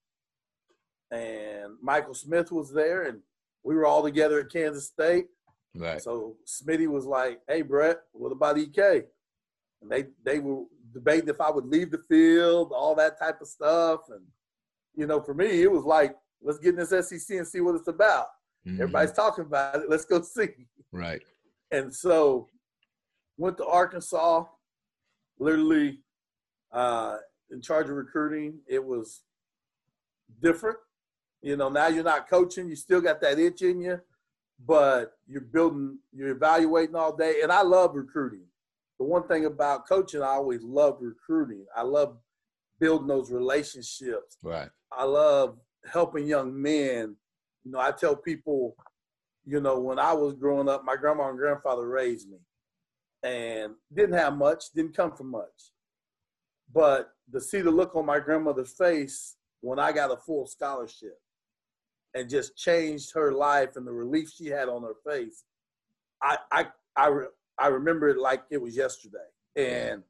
And 1.11 1.75
Michael 1.83 2.14
Smith 2.14 2.52
was 2.52 2.73
there, 2.73 3.04
and 3.04 3.21
we 3.64 3.75
were 3.75 3.87
all 3.87 4.02
together 4.02 4.40
at 4.40 4.52
Kansas 4.52 4.87
State. 4.87 5.26
Right. 5.75 6.02
So 6.02 6.37
Smitty 6.47 6.87
was 6.87 7.07
like, 7.07 7.40
"Hey, 7.49 7.62
Bret, 7.62 7.99
what 8.12 8.33
about 8.33 8.59
EK?" 8.59 9.04
And 9.80 9.90
they 9.90 10.07
they 10.25 10.38
were 10.38 10.64
debating 10.92 11.28
if 11.28 11.40
I 11.40 11.50
would 11.50 11.66
leave 11.66 11.90
the 11.90 12.02
field, 12.09 12.73
all 12.75 12.95
that 12.97 13.18
type 13.18 13.40
of 13.40 13.49
stuff. 13.49 14.00
And 14.11 14.23
you 14.95 15.07
know, 15.07 15.21
for 15.21 15.35
me, 15.35 15.62
it 15.62 15.71
was 15.71 15.85
like, 15.85 16.14
let's 16.42 16.59
get 16.59 16.75
in 16.75 16.76
this 16.76 17.09
SEC 17.09 17.37
and 17.37 17.47
see 17.47 17.61
what 17.61 17.76
it's 17.76 17.88
about. 17.88 18.26
Mm-hmm. 18.66 18.83
Everybody's 18.83 19.12
talking 19.12 19.45
about 19.45 19.76
it. 19.76 19.88
Let's 19.88 20.04
go 20.04 20.21
see. 20.23 20.49
Right. 20.92 21.23
And 21.71 21.95
so 21.95 22.49
went 23.37 23.57
to 23.59 23.66
Arkansas, 23.66 24.45
literally 25.38 26.00
uh, 26.73 27.16
in 27.50 27.61
charge 27.61 27.88
of 27.88 27.97
recruiting. 27.97 28.61
It 28.68 28.85
was 28.85 29.23
different. 30.42 30.78
You 31.42 31.57
know, 31.57 31.68
now 31.68 31.88
you're 31.88 32.04
not 32.04 32.28
coaching. 32.28 32.68
You 32.68 32.76
still 32.76 33.00
got 33.00 33.21
that 33.21 33.38
itch 33.38 33.62
in 33.62 33.80
you, 33.80 34.00
but 34.64 35.12
you're 35.26 35.40
building, 35.40 35.99
you're 36.12 36.30
evaluating 36.30 36.97
all 36.97 37.16
day. 37.16 37.37
And 37.42 37.52
I 37.52 37.62
love 37.62 37.95
recruiting. 37.95 38.42
The 38.99 39.04
one 39.04 39.23
thing 39.28 39.45
about 39.45 39.88
coaching, 39.88 40.23
I 40.23 40.28
always 40.30 40.62
love 40.62 40.99
recruiting. 41.00 41.64
I 41.76 41.83
love 41.83 42.18
building 42.80 43.07
those 43.07 43.30
relationships. 43.30 44.38
Right. 44.42 44.68
I 44.90 45.04
love 45.04 45.59
helping 45.90 46.26
young 46.26 46.61
men. 46.61 47.14
You 47.64 47.73
know, 47.73 47.78
I 47.78 47.92
tell 47.92 48.16
people, 48.16 48.75
you 49.47 49.61
know, 49.61 49.78
when 49.78 50.00
I 50.00 50.12
was 50.12 50.35
growing 50.35 50.68
up, 50.68 50.85
my 50.85 50.97
grandma 50.97 51.28
and 51.28 51.38
grandfather 51.38 51.87
raised 51.87 52.28
me 52.28 52.38
and 53.22 53.75
didn't 53.94 54.16
have 54.16 54.37
much, 54.37 54.64
didn't 54.75 54.96
come 54.96 55.12
from 55.12 55.30
much. 55.30 55.72
But 56.72 57.10
to 57.32 57.40
see 57.40 57.60
the 57.60 57.70
look 57.70 57.96
on 57.96 58.06
my 58.06 58.20
grandmother's 58.20 58.72
face 58.72 59.37
when 59.60 59.78
I 59.78 59.92
got 59.92 60.12
a 60.12 60.16
full 60.16 60.46
scholarship 60.46 61.18
and 62.14 62.28
just 62.28 62.56
changed 62.56 63.12
her 63.14 63.32
life 63.32 63.76
and 63.76 63.87
the 63.87 63.92
relief 63.92 64.30
she 64.30 64.46
had 64.46 64.68
on 64.68 64.82
her 64.82 64.96
face, 65.06 65.44
I 66.22 66.38
I 66.50 66.66
I, 66.96 67.06
re, 67.08 67.26
I 67.58 67.68
remember 67.68 68.08
it 68.08 68.18
like 68.18 68.42
it 68.50 68.60
was 68.60 68.76
yesterday. 68.76 69.18
And 69.56 70.02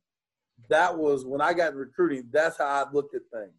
that 0.69 0.97
was 0.97 1.25
when 1.25 1.41
I 1.41 1.53
got 1.53 1.73
in 1.73 1.79
recruiting. 1.79 2.29
That's 2.31 2.59
how 2.59 2.67
I 2.67 2.93
looked 2.93 3.15
at 3.15 3.23
things. 3.33 3.53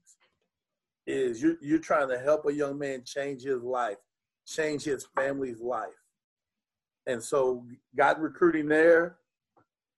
Is 1.07 1.41
you're 1.41 1.55
you're 1.61 1.79
trying 1.79 2.09
to 2.09 2.19
help 2.19 2.45
a 2.45 2.53
young 2.53 2.77
man 2.77 3.03
change 3.03 3.43
his 3.43 3.63
life, 3.63 3.97
change 4.45 4.83
his 4.83 5.07
family's 5.15 5.59
life, 5.59 5.89
and 7.07 7.23
so 7.23 7.65
got 7.97 8.19
recruiting 8.19 8.67
there. 8.67 9.18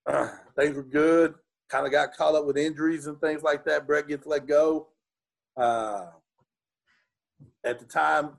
Uh, 0.06 0.30
things 0.56 0.76
were 0.76 0.84
good. 0.84 1.36
Kind 1.70 1.86
of 1.86 1.92
got 1.92 2.16
caught 2.16 2.36
up 2.36 2.46
with 2.46 2.58
injuries 2.58 3.08
and 3.08 3.20
things 3.22 3.44
like 3.44 3.64
that. 3.66 3.88
Bret 3.88 4.08
gets 4.08 4.26
let 4.26 4.46
go. 4.46 4.88
Uh, 5.56 6.08
at 7.64 7.80
the 7.80 7.86
time, 7.86 8.32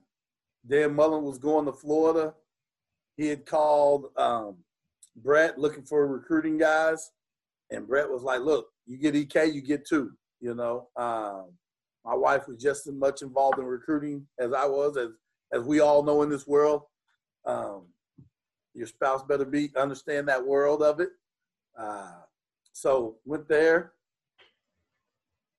Dan 0.68 0.94
Mullen 0.94 1.24
was 1.24 1.38
going 1.38 1.66
to 1.66 1.72
Florida. 1.72 2.34
He 3.16 3.28
had 3.28 3.46
called 3.46 4.06
um, 4.16 4.56
Bret 5.16 5.58
looking 5.58 5.82
for 5.82 6.06
recruiting 6.06 6.58
guys, 6.58 7.10
and 7.70 7.86
Bret 7.86 8.08
was 8.08 8.22
like, 8.22 8.40
"Look, 8.40 8.68
you 8.86 8.96
get 8.96 9.14
EK, 9.14 9.46
you 9.46 9.60
get 9.60 9.86
two. 9.86 10.12
You 10.40 10.54
know, 10.54 10.88
um, 10.96 11.52
my 12.04 12.14
wife 12.14 12.48
was 12.48 12.62
just 12.62 12.86
as 12.86 12.94
much 12.94 13.22
involved 13.22 13.58
in 13.58 13.64
recruiting 13.64 14.26
as 14.38 14.52
I 14.52 14.66
was, 14.66 14.96
as 14.96 15.10
as 15.52 15.62
we 15.62 15.80
all 15.80 16.02
know 16.02 16.22
in 16.22 16.30
this 16.30 16.46
world. 16.46 16.82
Um, 17.44 17.86
your 18.74 18.86
spouse 18.86 19.22
better 19.22 19.44
be 19.44 19.70
understand 19.76 20.28
that 20.28 20.44
world 20.46 20.82
of 20.82 21.00
it. 21.00 21.10
Uh, 21.78 22.12
so 22.72 23.16
went 23.24 23.48
there, 23.48 23.92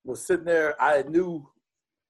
was 0.04 0.26
sitting 0.26 0.46
there. 0.46 0.82
I 0.82 1.04
knew 1.04 1.48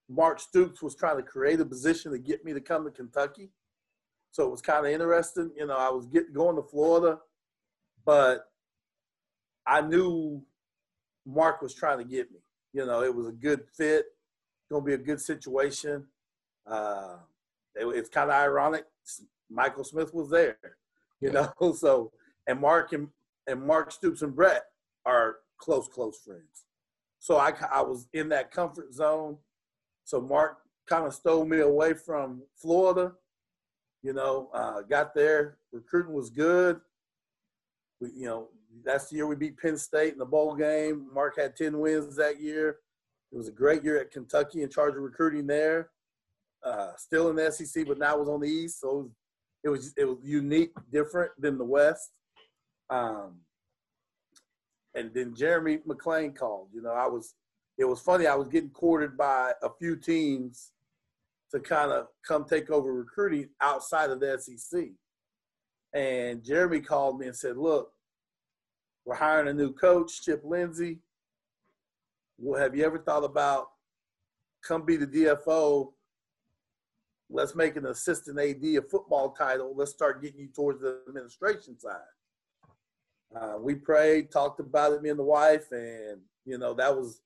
Mark 0.10 0.40
Stoops 0.40 0.82
was 0.82 0.96
trying 0.96 1.18
to 1.18 1.24
create 1.24 1.60
a 1.60 1.66
position 1.66 2.12
to 2.12 2.18
get 2.18 2.44
me 2.44 2.54
to 2.54 2.62
come 2.62 2.86
to 2.86 2.92
Kentucky. 2.92 3.52
So 4.32 4.46
it 4.46 4.52
was 4.52 4.62
kind 4.62 4.86
of 4.86 4.92
interesting. 4.92 5.52
You 5.56 5.68
know, 5.68 5.78
I 5.78 5.90
was 5.90 6.08
getting 6.08 6.34
going 6.34 6.56
to 6.56 6.64
Florida, 6.64 7.20
but 8.06 8.46
I 9.66 9.82
knew 9.82 10.44
Mark 11.26 11.62
was 11.62 11.74
trying 11.74 12.00
to 12.00 12.04
get 12.04 12.32
me. 12.32 12.40
You 12.74 12.86
know, 12.86 13.04
it 13.04 13.14
was 13.14 13.28
a 13.28 13.32
good 13.32 13.62
fit, 13.78 14.06
going 14.72 14.84
to 14.84 14.88
be 14.88 14.94
a 14.94 14.98
good 14.98 15.22
situation. 15.22 16.06
Uh, 16.66 17.18
it, 17.76 17.86
it's 17.86 18.10
kind 18.10 18.30
of 18.30 18.36
ironic. 18.36 18.86
Michael 19.50 19.84
Smith 19.84 20.14
was 20.14 20.30
there, 20.30 20.58
you 21.22 21.32
know. 21.32 21.52
So 21.76 22.12
and 22.48 22.60
Mark 22.60 22.94
and 22.94 23.10
and 23.48 23.66
Mark 23.66 23.92
Stoops 23.92 24.22
and 24.22 24.36
Bret 24.36 24.64
are 25.06 25.38
close, 25.58 25.88
close 25.88 26.20
friends. 26.20 26.66
So 27.20 27.38
I 27.38 27.54
I 27.72 27.82
was 27.82 28.08
in 28.14 28.30
that 28.30 28.52
comfort 28.52 28.94
zone. 28.94 29.38
So 30.04 30.20
Mark 30.20 30.58
kind 30.88 31.06
of 31.06 31.14
stole 31.14 31.46
me 31.46 31.60
away 31.60 31.94
from 31.94 32.42
Florida. 32.56 33.14
You 34.02 34.14
know, 34.14 34.50
uh, 34.54 34.82
got 34.82 35.16
there. 35.16 35.58
Recruiting 35.72 36.14
was 36.14 36.30
good. 36.30 36.82
We, 38.02 38.10
you 38.14 38.26
know, 38.26 38.50
that's 38.84 39.10
the 39.10 39.16
year 39.16 39.28
we 39.28 39.36
beat 39.36 39.58
Penn 39.58 39.78
State 39.78 40.14
in 40.14 40.20
the 40.20 40.26
bowl 40.26 40.56
game. 40.56 41.08
Mark 41.14 41.38
had 41.38 41.56
10 41.56 41.80
wins 41.80 42.16
that 42.18 42.42
year. 42.42 42.80
It 43.32 43.38
was 43.38 43.48
a 43.48 43.52
great 43.52 43.84
year 43.84 44.00
at 44.00 44.12
Kentucky 44.12 44.62
in 44.62 44.70
charge 44.70 44.96
of 44.96 45.02
recruiting 45.02 45.48
there. 45.48 45.90
Uh, 46.64 46.92
still 46.98 47.30
in 47.30 47.36
the 47.36 47.52
SEC, 47.52 47.86
but 47.88 47.98
now 47.98 48.18
was 48.18 48.30
on 48.30 48.40
the 48.40 48.48
East, 48.48 48.80
so 48.80 49.12
it 49.64 49.70
was 49.70 49.94
it 49.98 50.06
was 50.06 50.18
unique, 50.24 50.72
different 50.92 51.32
than 51.38 51.58
the 51.58 51.66
West. 51.66 52.12
Um, 52.90 53.40
and 54.96 55.14
then 55.14 55.36
Jeremy 55.36 55.80
McClain 55.88 56.36
called. 56.36 56.70
You 56.74 56.82
know, 56.82 56.92
I 56.92 57.08
was 57.08 57.36
it 57.78 57.86
was 57.86 58.00
funny. 58.00 58.28
I 58.28 58.36
was 58.36 58.48
getting 58.48 58.70
courted 58.70 59.18
by 59.18 59.54
a 59.64 59.70
few 59.80 59.96
teams 59.96 60.72
to 61.52 61.60
kind 61.60 61.92
of 61.92 62.08
come 62.28 62.46
take 62.46 62.70
over 62.70 62.94
recruiting 62.94 63.50
outside 63.62 64.10
of 64.10 64.20
the 64.20 64.38
SEC. 64.40 64.90
And 65.94 66.44
Jeremy 66.44 66.82
called 66.82 67.20
me 67.20 67.28
and 67.28 67.36
said, 67.36 67.58
"Look, 67.58 67.92
we're 69.06 69.16
hiring 69.16 69.50
a 69.50 69.54
new 69.54 69.74
coach, 69.74 70.22
Chip 70.24 70.42
Lindsey. 70.44 71.00
Well, 72.38 72.60
have 72.60 72.76
you 72.76 72.86
ever 72.86 72.98
thought 72.98 73.24
about 73.24 73.68
come 74.66 74.86
be 74.86 74.96
the 74.96 75.08
DFO? 75.08 75.92
Let's 77.30 77.56
make 77.56 77.76
an 77.76 77.88
assistant 77.88 78.40
AD 78.40 78.64
a 78.64 78.82
football 78.82 79.32
title. 79.32 79.74
Let's 79.76 79.92
start 79.92 80.22
getting 80.22 80.40
you 80.40 80.48
towards 80.48 80.82
the 80.82 81.02
administration 81.08 81.80
side. 81.80 81.98
Uh, 83.36 83.56
we 83.60 83.76
prayed, 83.76 84.32
talked 84.32 84.60
about 84.60 84.94
it, 84.94 85.02
me 85.02 85.10
and 85.10 85.20
the 85.20 85.24
wife, 85.24 85.72
and 85.72 86.22
you 86.46 86.58
know 86.58 86.74
that 86.74 86.96
was. 86.96 87.22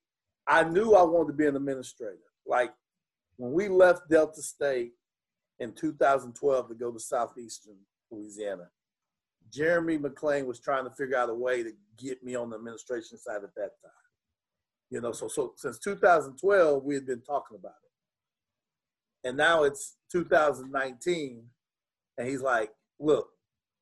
I 0.48 0.64
knew 0.64 0.94
I 0.94 1.04
wanted 1.04 1.34
to 1.34 1.38
be 1.38 1.46
an 1.46 1.58
administrator. 1.58 2.18
Like 2.46 2.72
when 3.36 3.52
we 3.52 3.68
left 3.68 4.10
Delta 4.10 4.42
State 4.42 4.94
in 5.60 5.74
2012 5.74 6.70
to 6.70 6.76
go 6.76 6.92
to 6.92 7.00
Southeastern 7.00 7.76
Louisiana, 8.10 8.70
Jeremy 9.52 9.98
McClain 9.98 10.46
was 10.46 10.60
trying 10.60 10.86
to 10.86 10.92
figure 10.92 11.18
out 11.18 11.30
a 11.30 11.34
way 11.34 11.64
to 11.64 11.72
get 11.98 12.24
me 12.24 12.36
on 12.36 12.50
the 12.50 12.56
administration 12.56 13.18
side 13.18 13.44
at 13.44 13.56
that 13.56 13.72
time. 13.82 13.92
You 14.90 15.02
know, 15.02 15.12
so 15.12 15.28
so 15.28 15.54
since 15.58 15.80
2012 15.80 16.84
we 16.84 16.96
had 16.96 17.06
been 17.06 17.22
talking 17.22 17.58
about 17.58 17.74
it, 19.24 19.28
and 19.28 19.36
now 19.36 19.64
it's 19.64 19.98
2019, 20.12 21.44
and 22.18 22.28
he's 22.28 22.42
like, 22.42 22.72
"Look, 22.98 23.28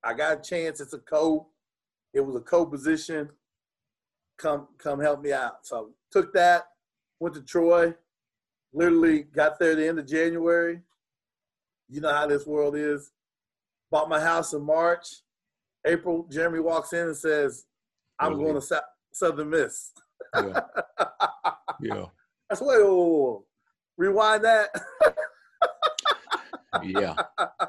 I 0.04 0.16
got 0.16 0.40
a 0.40 0.42
chance. 0.42 0.80
It's 0.80 0.94
a 0.94 1.00
co. 1.00 1.50
It 2.16 2.26
was 2.26 2.36
a 2.36 2.40
co 2.40 2.66
position. 2.66 3.30
Come 4.38 4.68
come 4.80 5.00
help 5.00 5.22
me 5.22 5.32
out." 5.32 5.68
So 5.68 5.92
took 6.12 6.34
that, 6.34 6.64
went 7.20 7.36
to 7.36 7.42
Troy, 7.42 7.94
literally 8.74 9.24
got 9.24 9.60
there 9.60 9.72
at 9.72 9.78
the 9.78 9.88
end 9.88 10.00
of 10.00 10.08
January. 10.08 10.82
You 11.88 12.02
know 12.02 12.12
how 12.12 12.26
this 12.26 12.48
world 12.48 12.76
is. 12.76 13.12
Bought 13.92 14.10
my 14.10 14.20
house 14.20 14.54
in 14.54 14.64
March 14.64 15.22
April, 15.86 16.28
Jeremy 16.30 16.60
walks 16.60 16.94
in 16.94 17.08
and 17.08 17.16
says, 17.16 17.66
"I'm 18.20 18.34
going 18.38 18.60
to 18.60 18.84
Southern 19.14 19.50
Miss." 19.50 19.92
Yeah. 20.36 20.60
yeah. 21.82 22.06
That's 22.50 22.62
why. 22.62 22.76
Oh, 22.80 23.46
rewind 23.98 24.44
that. 24.44 24.70
yeah, 26.84 27.16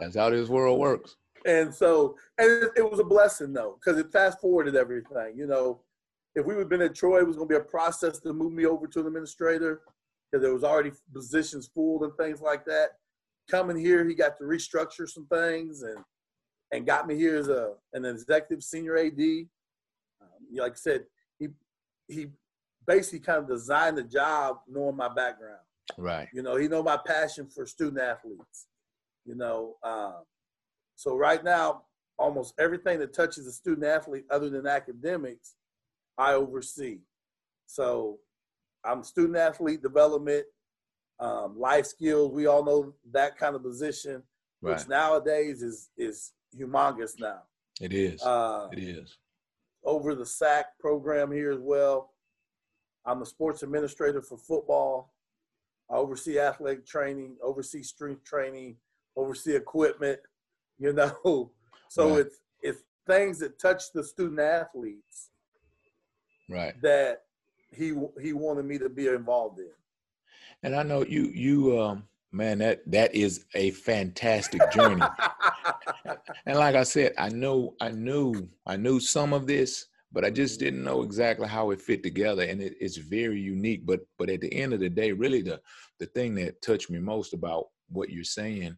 that's 0.01 0.17
how 0.17 0.31
this 0.31 0.49
world 0.49 0.81
works. 0.81 1.17
And 1.47 1.73
so, 1.73 2.17
and 2.39 2.51
it, 2.51 2.71
it 2.79 2.91
was 2.91 2.99
a 2.99 3.05
blessing 3.05 3.53
though, 3.53 3.79
because 3.79 3.99
it 3.99 4.11
fast 4.13 4.41
forwarded 4.41 4.75
everything. 4.75 5.35
You 5.37 5.47
know, 5.47 5.81
if 6.35 6.45
we 6.45 6.55
would 6.55 6.63
have 6.63 6.69
been 6.69 6.83
at 6.83 6.95
Troy, 6.95 7.21
it 7.21 7.27
was 7.27 7.37
going 7.37 7.49
to 7.49 7.55
be 7.55 7.61
a 7.61 7.65
process 7.65 8.19
to 8.21 8.33
move 8.33 8.53
me 8.53 8.67
over 8.67 8.87
to 8.87 9.01
an 9.01 9.07
administrator 9.07 9.83
because 10.31 10.43
there 10.43 10.53
was 10.53 10.65
already 10.65 10.91
positions 11.15 11.71
full 11.73 12.03
and 12.05 12.13
things 12.17 12.41
like 12.41 12.65
that. 12.67 12.99
coming 13.49 13.77
here, 13.77 14.05
he 14.05 14.15
got 14.15 14.37
to 14.39 14.45
restructure 14.45 15.09
some 15.09 15.27
things 15.27 15.83
and 15.83 15.99
and 16.73 16.85
got 16.85 17.07
me 17.07 17.15
here 17.15 17.37
as 17.37 17.49
a 17.49 17.75
an 17.93 18.05
executive 18.05 18.63
senior 18.63 18.97
AD. 18.97 19.21
Um, 19.21 20.29
like 20.57 20.73
I 20.73 20.77
said, 20.77 21.05
he 21.39 21.49
he 22.09 22.27
basically 22.87 23.21
kind 23.21 23.39
of 23.39 23.49
designed 23.49 23.99
the 23.99 24.03
job 24.03 24.59
knowing 24.69 24.97
my 24.97 25.09
background. 25.09 25.61
Right. 25.97 26.29
You 26.33 26.43
know, 26.43 26.57
he 26.57 26.67
know 26.67 26.83
my 26.83 26.99
passion 27.07 27.47
for 27.47 27.67
student 27.67 28.01
athletes. 28.01 28.67
You 29.25 29.37
know, 29.37 29.77
um, 29.85 30.23
so 30.97 31.15
right 31.17 31.45
now, 31.45 31.83
almost 32.19 32.55
everything 32.59 32.99
that 32.99 33.13
touches 33.13 33.47
a 33.47 33.53
student 33.53 33.87
athlete 33.87 34.25
other 34.31 34.49
than 34.51 34.67
academics, 34.67 35.55
I 36.19 36.33
oversee. 36.33 37.01
So 37.67 38.19
I'm 38.85 39.03
student 39.05 39.37
athlete 39.37 39.83
development, 39.83 40.47
um, 41.21 41.59
life 41.59 41.87
skills. 41.87 42.33
We 42.33 42.47
all 42.47 42.65
know 42.65 42.95
that 43.13 43.37
kind 43.39 43.55
of 43.55 43.63
position, 43.63 44.23
Right. 44.63 44.79
which 44.79 44.89
nowadays 44.89 45.63
is 45.63 45.91
is 45.99 46.33
humongous 46.59 47.21
now. 47.21 47.43
It 47.81 47.93
is. 47.93 48.23
Uh, 48.23 48.69
it 48.73 48.79
is. 48.79 49.19
over 49.85 50.15
the 50.15 50.25
SAC 50.27 50.79
program 50.81 51.31
here 51.31 51.53
as 51.53 51.61
well. 51.61 52.15
I'm 53.05 53.21
the 53.21 53.27
sports 53.27 53.63
administrator 53.63 54.21
for 54.23 54.37
football. 54.39 55.13
I 55.91 55.95
oversee 55.97 56.41
athletic 56.41 56.87
training, 56.87 57.37
oversee 57.43 57.83
strength 57.83 58.25
training, 58.25 58.79
oversee 59.15 59.55
equipment, 59.55 60.19
you 60.79 60.93
know. 60.93 61.51
So 61.89 62.17
Right. 62.17 62.27
it's 62.27 62.41
it's 62.63 62.83
things 63.07 63.39
that 63.39 63.59
touch 63.61 63.93
the 63.95 64.03
student 64.03 64.41
athletes 64.41 65.31
Right. 66.49 66.75
that 66.83 67.23
he 67.73 67.95
he 68.21 68.33
wanted 68.33 68.65
me 68.65 68.79
to 68.79 68.89
be 68.89 69.07
involved 69.07 69.61
in. 69.61 69.71
And 70.63 70.75
I 70.75 70.83
know 70.83 71.05
you 71.05 71.31
you 71.33 71.81
um 71.81 72.05
man 72.33 72.59
that 72.59 72.81
that 72.91 73.15
is 73.15 73.45
a 73.55 73.71
fantastic 73.71 74.69
journey. 74.69 75.09
and 76.47 76.59
like 76.59 76.75
I 76.75 76.83
said, 76.83 77.13
I 77.19 77.29
know 77.29 77.75
I 77.81 77.91
knew 77.91 78.49
I 78.67 78.77
knew 78.77 78.99
some 79.01 79.33
of 79.33 79.47
this, 79.47 79.87
but 80.13 80.25
I 80.25 80.31
just 80.31 80.59
didn't 80.59 80.85
know 80.85 81.03
exactly 81.03 81.49
how 81.49 81.71
it 81.71 81.81
fit 81.81 82.03
together 82.03 82.43
and 82.43 82.63
it, 82.63 82.75
it's 82.81 82.97
very 82.97 83.41
unique 83.41 83.85
but 83.87 84.01
but 84.19 84.31
at 84.31 84.41
the 84.41 84.53
end 84.53 84.73
of 84.73 84.81
the 84.81 84.89
day 84.89 85.13
really 85.13 85.43
the 85.43 85.61
the 85.99 86.07
thing 86.07 86.35
that 86.37 86.63
touched 86.63 86.91
me 86.91 86.99
most 86.99 87.33
about 87.35 87.67
what 87.91 88.11
you're 88.11 88.25
saying 88.25 88.77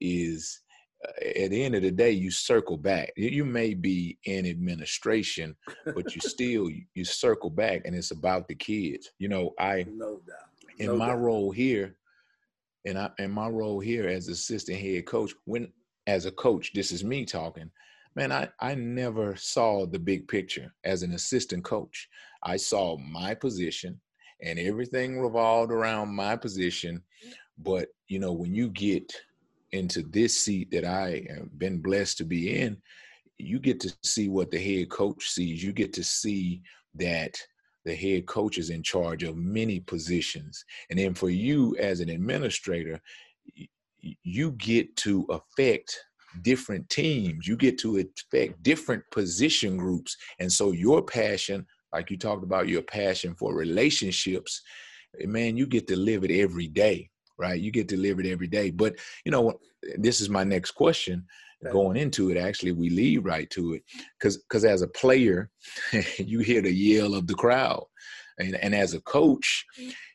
is 0.00 0.60
at 1.04 1.50
the 1.50 1.62
end 1.62 1.74
of 1.74 1.82
the 1.82 1.90
day 1.90 2.10
you 2.10 2.30
circle 2.30 2.76
back 2.76 3.12
you, 3.16 3.44
may 3.44 3.72
be 3.72 4.18
in 4.24 4.46
administration 4.46 5.56
but 5.94 6.14
you 6.14 6.20
still 6.20 6.68
you, 6.68 7.04
circle 7.04 7.50
back 7.50 7.82
and 7.84 7.94
it's 7.94 8.10
about 8.10 8.48
the 8.48 8.54
kids 8.54 9.10
you 9.18 9.28
know 9.28 9.52
i 9.60 9.86
no 9.88 10.20
doubt. 10.26 10.48
in 10.78 10.96
my 10.96 11.08
doubt. 11.08 11.20
role 11.20 11.50
here, 11.50 11.96
and 12.84 12.98
I 12.98 13.10
in 13.18 13.30
my 13.30 13.48
role 13.48 13.80
here 13.80 14.08
as 14.08 14.28
assistant 14.28 14.78
head 14.78 15.06
coach, 15.06 15.32
when 15.44 15.72
as 16.06 16.24
a 16.24 16.32
coach, 16.32 16.72
this 16.72 16.90
is 16.90 17.04
me 17.04 17.24
talking, 17.24 17.70
man, 18.14 18.32
I, 18.32 18.48
I 18.60 18.74
never 18.74 19.36
saw 19.36 19.86
the 19.86 19.98
big 19.98 20.26
picture 20.26 20.72
as 20.84 21.02
an 21.02 21.12
assistant 21.12 21.64
coach. 21.64 22.08
I 22.42 22.56
saw 22.56 22.96
my 22.96 23.34
position 23.34 24.00
and 24.42 24.58
everything 24.58 25.20
revolved 25.20 25.70
around 25.70 26.14
my 26.14 26.36
position. 26.36 27.02
But 27.58 27.88
you 28.08 28.18
know, 28.18 28.32
when 28.32 28.54
you 28.54 28.70
get 28.70 29.12
into 29.72 30.02
this 30.02 30.38
seat 30.38 30.70
that 30.70 30.84
I 30.84 31.26
have 31.28 31.58
been 31.58 31.80
blessed 31.80 32.18
to 32.18 32.24
be 32.24 32.60
in, 32.60 32.76
you 33.38 33.58
get 33.58 33.80
to 33.80 33.94
see 34.02 34.28
what 34.28 34.50
the 34.50 34.58
head 34.58 34.90
coach 34.90 35.28
sees. 35.28 35.62
You 35.62 35.72
get 35.72 35.92
to 35.94 36.04
see 36.04 36.62
that 36.94 37.36
the 37.84 37.94
head 37.94 38.26
coach 38.26 38.58
is 38.58 38.70
in 38.70 38.82
charge 38.82 39.22
of 39.22 39.36
many 39.36 39.80
positions. 39.80 40.64
And 40.90 40.98
then 40.98 41.14
for 41.14 41.30
you 41.30 41.76
as 41.78 42.00
an 42.00 42.08
administrator, 42.08 43.00
you 44.00 44.52
get 44.52 44.94
to 44.96 45.26
affect 45.30 45.98
different 46.42 46.88
teams. 46.90 47.46
You 47.46 47.56
get 47.56 47.78
to 47.78 47.98
affect 47.98 48.62
different 48.62 49.02
position 49.10 49.76
groups. 49.76 50.16
And 50.38 50.52
so 50.52 50.72
your 50.72 51.02
passion, 51.02 51.66
like 51.92 52.10
you 52.10 52.18
talked 52.18 52.44
about 52.44 52.68
your 52.68 52.82
passion 52.82 53.34
for 53.34 53.54
relationships, 53.54 54.62
eh, 55.20 55.26
man, 55.26 55.56
you 55.56 55.66
get 55.66 55.86
to 55.88 55.96
live 55.96 56.24
it 56.24 56.30
every 56.30 56.68
day, 56.68 57.10
right? 57.38 57.60
You 57.60 57.70
get 57.70 57.88
delivered 57.88 58.26
every 58.26 58.48
day. 58.48 58.70
But, 58.70 58.96
you 59.24 59.32
know, 59.32 59.58
this 59.96 60.20
is 60.20 60.28
my 60.28 60.44
next 60.44 60.72
question 60.72 61.26
going 61.72 61.96
into 61.96 62.30
it. 62.30 62.36
Actually 62.36 62.72
we 62.72 62.90
lead 62.90 63.24
right 63.24 63.48
to 63.50 63.74
it. 63.74 63.82
Because 64.18 64.38
because 64.38 64.64
as 64.64 64.82
a 64.82 64.88
player 64.88 65.50
you 66.18 66.40
hear 66.40 66.62
the 66.62 66.72
yell 66.72 67.14
of 67.14 67.26
the 67.26 67.34
crowd. 67.34 67.84
And 68.38 68.54
and 68.56 68.74
as 68.74 68.94
a 68.94 69.00
coach 69.02 69.64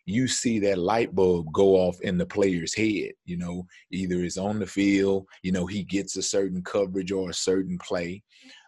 you 0.06 0.28
see 0.28 0.60
that 0.60 0.78
light 0.78 1.16
bulb 1.16 1.48
go 1.54 1.76
off 1.76 2.00
in 2.02 2.18
the 2.18 2.26
player's 2.26 2.76
head 2.76 3.12
you 3.26 3.38
know? 3.38 3.66
Either 3.92 4.24
it's 4.24 4.38
on 4.38 4.60
the 4.60 4.68
field 4.68 5.26
you 5.42 5.52
know 5.52 5.66
he 5.66 5.84
gets 5.84 6.16
a 6.16 6.24
certain 6.24 6.62
coverage 6.64 7.12
or 7.12 7.30
a 7.30 7.34
certain 7.34 7.78
play. 7.78 8.24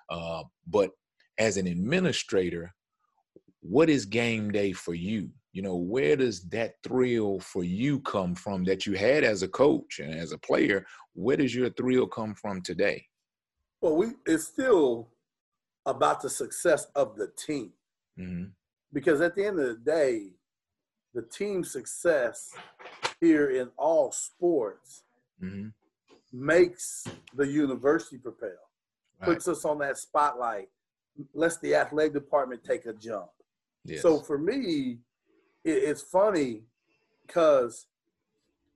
Uh, 0.09 0.43
but 0.67 0.91
as 1.39 1.57
an 1.57 1.67
administrator 1.67 2.73
what 3.61 3.89
is 3.89 4.05
game 4.05 4.51
day 4.51 4.71
for 4.71 4.93
you 4.93 5.29
you 5.55 5.61
know 5.61 5.77
where 5.77 6.17
does 6.17 6.41
that 6.49 6.73
thrill 6.83 7.39
for 7.39 7.63
you 7.63 8.01
come 8.01 8.35
from 8.35 8.65
that 8.65 8.85
you 8.85 8.93
had 8.93 9.23
as 9.23 9.41
a 9.41 9.47
coach 9.47 9.99
and 9.99 10.13
as 10.13 10.33
a 10.33 10.37
player 10.37 10.85
where 11.13 11.37
does 11.37 11.55
your 11.55 11.69
thrill 11.71 12.05
come 12.05 12.35
from 12.35 12.61
today 12.61 13.01
Well, 13.81 13.95
we 13.95 14.07
it's 14.25 14.43
still 14.43 15.07
about 15.85 16.21
the 16.21 16.29
success 16.29 16.87
of 16.93 17.15
the 17.15 17.31
team. 17.47 17.71
hmm 18.17 18.43
because 18.93 19.19
at 19.21 19.35
the 19.35 19.45
end 19.45 19.59
of 19.59 19.67
the 19.67 19.81
day, 19.99 20.29
the 21.13 21.21
team 21.21 21.63
success 21.63 22.59
here 23.21 23.49
in 23.49 23.67
all 23.77 24.11
sports 24.11 25.03
hmm 25.39 25.67
makes 26.33 27.11
the 27.33 27.47
university 27.47 28.17
propel, 28.17 28.49
right 29.21 29.29
puts 29.29 29.47
us 29.47 29.63
on 29.63 29.77
that 29.79 29.97
spotlight, 29.97 30.67
lets 31.33 31.57
the 31.59 31.75
athletic 31.75 32.13
department 32.13 32.61
take 32.63 32.85
a 32.85 32.93
jump. 32.93 33.29
yes. 33.85 34.01
So 34.01 34.19
for 34.19 34.37
me, 34.37 34.99
it's 35.65 36.01
funny 36.01 36.61
because 37.25 37.87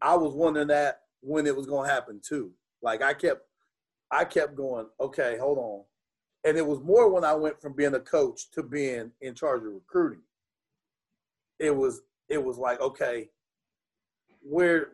I 0.01 0.15
was 0.15 0.33
wondering 0.33 0.67
that 0.67 1.01
when 1.21 1.45
it 1.45 1.55
was 1.55 1.67
going 1.67 1.87
to 1.87 1.93
happen 1.93 2.19
too. 2.23 2.51
Like 2.81 3.01
I 3.01 3.13
kept, 3.13 3.43
I 4.11 4.25
kept 4.25 4.55
going, 4.55 4.87
okay, 4.99 5.37
hold 5.37 5.57
on. 5.59 5.83
And 6.45 6.57
it 6.57 6.65
was 6.65 6.79
more 6.79 7.09
when 7.09 7.23
I 7.23 7.33
went 7.35 7.61
from 7.61 7.73
being 7.73 7.93
a 7.93 7.99
coach 7.99 8.49
to 8.51 8.63
being 8.63 9.11
in 9.21 9.35
charge 9.35 9.61
of 9.61 9.73
recruiting. 9.73 10.21
It 11.59 11.75
was, 11.75 12.01
it 12.29 12.43
was 12.43 12.57
like, 12.57 12.79
okay, 12.81 13.29
where, 14.41 14.89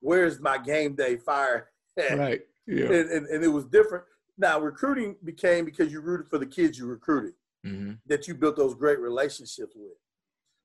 where's 0.00 0.38
my 0.38 0.58
game 0.58 0.94
day 0.94 1.16
fire? 1.16 1.70
at? 1.98 2.18
right 2.18 2.40
yeah 2.66 2.86
And, 2.86 3.10
and, 3.10 3.26
and 3.26 3.44
it 3.44 3.48
was 3.48 3.64
different. 3.66 4.04
Now 4.38 4.60
recruiting 4.60 5.16
became 5.24 5.64
because 5.64 5.90
you 5.92 6.00
rooted 6.00 6.28
for 6.28 6.38
the 6.38 6.46
kids 6.46 6.78
you 6.78 6.86
recruited 6.86 7.34
hmm 7.64 7.92
that 8.06 8.26
you 8.26 8.34
built 8.34 8.56
those 8.56 8.74
great 8.74 8.98
relationships 8.98 9.72
with. 9.76 9.92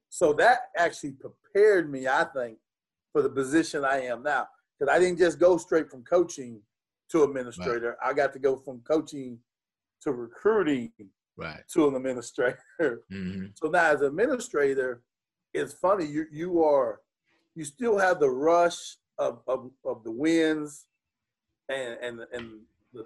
So 0.10 0.34
that 0.34 0.60
actually 0.78 1.12
prepared 1.14 1.92
me, 1.92 2.08
I 2.08 2.24
think, 2.24 2.58
for 3.12 3.22
the 3.22 3.30
position 3.30 3.84
I 3.84 4.02
am 4.02 4.24
now. 4.24 4.48
Because 4.80 4.94
I 4.94 5.00
didn't 5.00 5.18
just 5.18 5.40
go 5.40 5.58
straight 5.58 5.90
from 5.90 6.04
coaching 6.04 6.62
to 7.12 7.24
administrator. 7.24 7.98
I 8.04 8.14
got 8.14 8.34
to 8.34 8.40
go 8.40 8.56
from 8.58 8.82
coaching 8.82 9.40
to 10.02 10.12
recruiting 10.12 10.92
right 11.36 11.62
to 11.74 11.88
an 11.88 11.96
administrator. 11.96 12.60
hmm 13.10 13.46
So 13.56 13.70
now 13.70 13.92
as 13.92 14.02
administrator, 14.02 15.02
it's 15.54 15.74
funny, 15.74 16.06
you 16.06 16.26
you 16.32 16.64
are 16.64 17.02
you 17.56 17.64
still 17.66 17.98
have 17.98 18.20
the 18.20 18.30
rush 18.30 18.98
of 19.18 19.42
of, 19.48 19.72
of 19.86 20.04
the 20.04 20.12
wins 20.12 20.86
and 21.70 21.98
and 22.02 22.20
and 22.34 22.60
the 22.94 23.06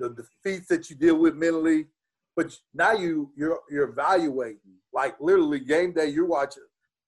the 0.00 0.10
defeats 0.10 0.68
that 0.68 0.90
you 0.90 0.96
deal 0.96 1.16
with 1.18 1.34
mentally, 1.34 1.86
but 2.38 2.56
now 2.72 2.92
you 2.92 3.32
you're 3.34 3.58
you're 3.68 3.88
evaluating. 3.88 4.76
Like 4.92 5.16
literally 5.20 5.58
game 5.58 5.92
day, 5.92 6.06
you're 6.06 6.24
watching. 6.24 6.62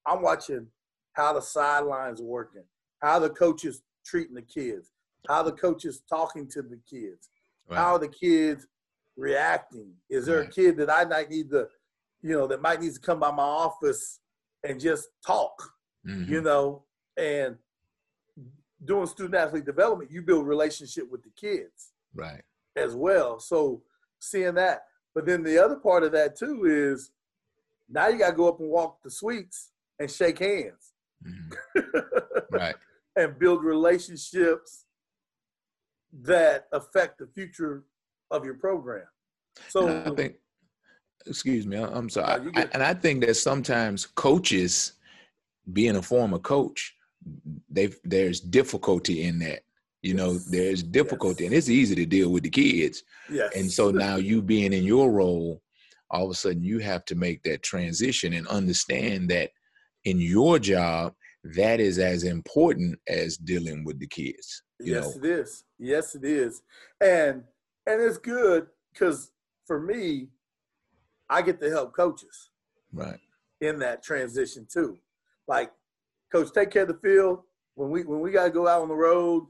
I'm 0.04 0.22
watching 0.22 0.66
how 1.12 1.32
the 1.34 1.40
sidelines 1.40 2.20
working, 2.20 2.64
how 2.98 3.20
the 3.20 3.30
coaches 3.30 3.82
treating 4.04 4.34
the 4.34 4.42
kids, 4.42 4.90
how 5.28 5.44
the 5.44 5.52
coaches 5.52 6.02
talking 6.08 6.48
to 6.48 6.62
the 6.62 6.80
kids, 6.88 7.30
how 7.70 7.94
are 7.94 7.98
the 8.00 8.08
kids 8.08 8.66
reacting? 9.16 9.92
Is 10.08 10.26
there 10.26 10.40
a 10.40 10.48
kid 10.48 10.76
that 10.78 10.90
I 10.90 11.04
might 11.04 11.30
need 11.30 11.48
to, 11.50 11.68
you 12.22 12.36
know, 12.36 12.48
that 12.48 12.60
might 12.60 12.80
need 12.80 12.94
to 12.94 13.00
come 13.00 13.20
by 13.20 13.30
my 13.30 13.44
office 13.44 14.18
and 14.64 14.80
just 14.80 15.10
talk, 15.24 15.56
Mhm. 16.04 16.26
you 16.26 16.40
know? 16.40 16.86
And 17.16 17.56
doing 18.84 19.06
student 19.06 19.36
athlete 19.36 19.64
development, 19.64 20.10
you 20.10 20.22
build 20.22 20.46
relationship 20.46 21.08
with 21.08 21.22
the 21.22 21.30
kids 21.30 21.92
right 22.14 22.42
as 22.74 22.96
well. 22.96 23.38
So 23.38 23.84
seeing 24.18 24.54
that, 24.54 24.86
but 25.14 25.26
then 25.26 25.42
the 25.42 25.58
other 25.58 25.76
part 25.76 26.02
of 26.04 26.12
that 26.12 26.36
too 26.36 26.64
is 26.66 27.10
now 27.88 28.08
you 28.08 28.18
got 28.18 28.30
to 28.30 28.36
go 28.36 28.48
up 28.48 28.60
and 28.60 28.68
walk 28.70 29.02
the 29.02 29.10
suites 29.10 29.70
and 29.98 30.10
shake 30.10 30.38
hands 30.38 30.92
Mhm. 31.26 31.52
right 32.50 32.76
and 33.16 33.38
build 33.38 33.62
relationships 33.62 34.86
that 36.22 36.66
affect 36.72 37.18
the 37.18 37.26
future 37.26 37.84
of 38.30 38.44
your 38.44 38.54
program. 38.54 39.06
So 39.68 39.86
And 39.88 40.08
I 40.10 40.14
think, 40.14 40.36
excuse 41.26 41.66
me, 41.66 41.76
I'm 41.76 42.08
sorry. 42.08 42.42
No, 42.44 42.50
I- 42.54 42.68
and 42.72 42.82
I 42.82 42.94
think 42.94 43.24
that 43.26 43.34
sometimes 43.34 44.06
coaches, 44.06 44.92
being 45.72 45.96
a 45.96 46.02
former 46.02 46.38
coach, 46.38 46.96
they've 47.68 47.98
there's 48.04 48.40
difficulty 48.40 49.24
in 49.24 49.38
that. 49.40 49.62
You 50.02 50.14
know, 50.14 50.38
there's 50.38 50.82
difficulty, 50.82 51.44
yes. 51.44 51.50
and 51.50 51.58
it's 51.58 51.68
easy 51.68 51.94
to 51.94 52.06
deal 52.06 52.30
with 52.30 52.42
the 52.42 52.50
kids. 52.50 53.02
Yes. 53.30 53.54
And 53.54 53.70
so 53.70 53.90
now 53.90 54.16
you 54.16 54.40
being 54.40 54.72
in 54.72 54.84
your 54.84 55.10
role, 55.10 55.60
all 56.10 56.24
of 56.24 56.30
a 56.30 56.34
sudden 56.34 56.62
you 56.62 56.78
have 56.78 57.04
to 57.06 57.14
make 57.14 57.42
that 57.42 57.62
transition 57.62 58.32
and 58.32 58.46
understand 58.48 59.28
that 59.30 59.50
in 60.04 60.18
your 60.18 60.58
job, 60.58 61.12
that 61.44 61.80
is 61.80 61.98
as 61.98 62.24
important 62.24 62.98
as 63.08 63.36
dealing 63.36 63.84
with 63.84 63.98
the 63.98 64.06
kids. 64.06 64.62
yes, 64.80 65.04
know? 65.04 65.22
it 65.22 65.30
is. 65.30 65.64
Yes, 65.78 66.14
it 66.14 66.24
is. 66.24 66.62
And 67.00 67.44
and 67.86 68.00
it's 68.00 68.18
good 68.18 68.66
because 68.92 69.30
for 69.66 69.80
me, 69.80 70.28
I 71.28 71.42
get 71.42 71.60
to 71.60 71.70
help 71.70 71.94
coaches. 71.94 72.50
Right. 72.92 73.18
In 73.60 73.78
that 73.80 74.02
transition 74.02 74.66
too. 74.70 74.98
Like, 75.46 75.70
coach, 76.32 76.52
take 76.52 76.70
care 76.70 76.82
of 76.82 76.88
the 76.88 76.94
field. 76.94 77.40
When 77.74 77.90
we 77.90 78.04
when 78.04 78.20
we 78.20 78.32
gotta 78.32 78.50
go 78.50 78.66
out 78.66 78.82
on 78.82 78.88
the 78.88 78.94
road 78.94 79.46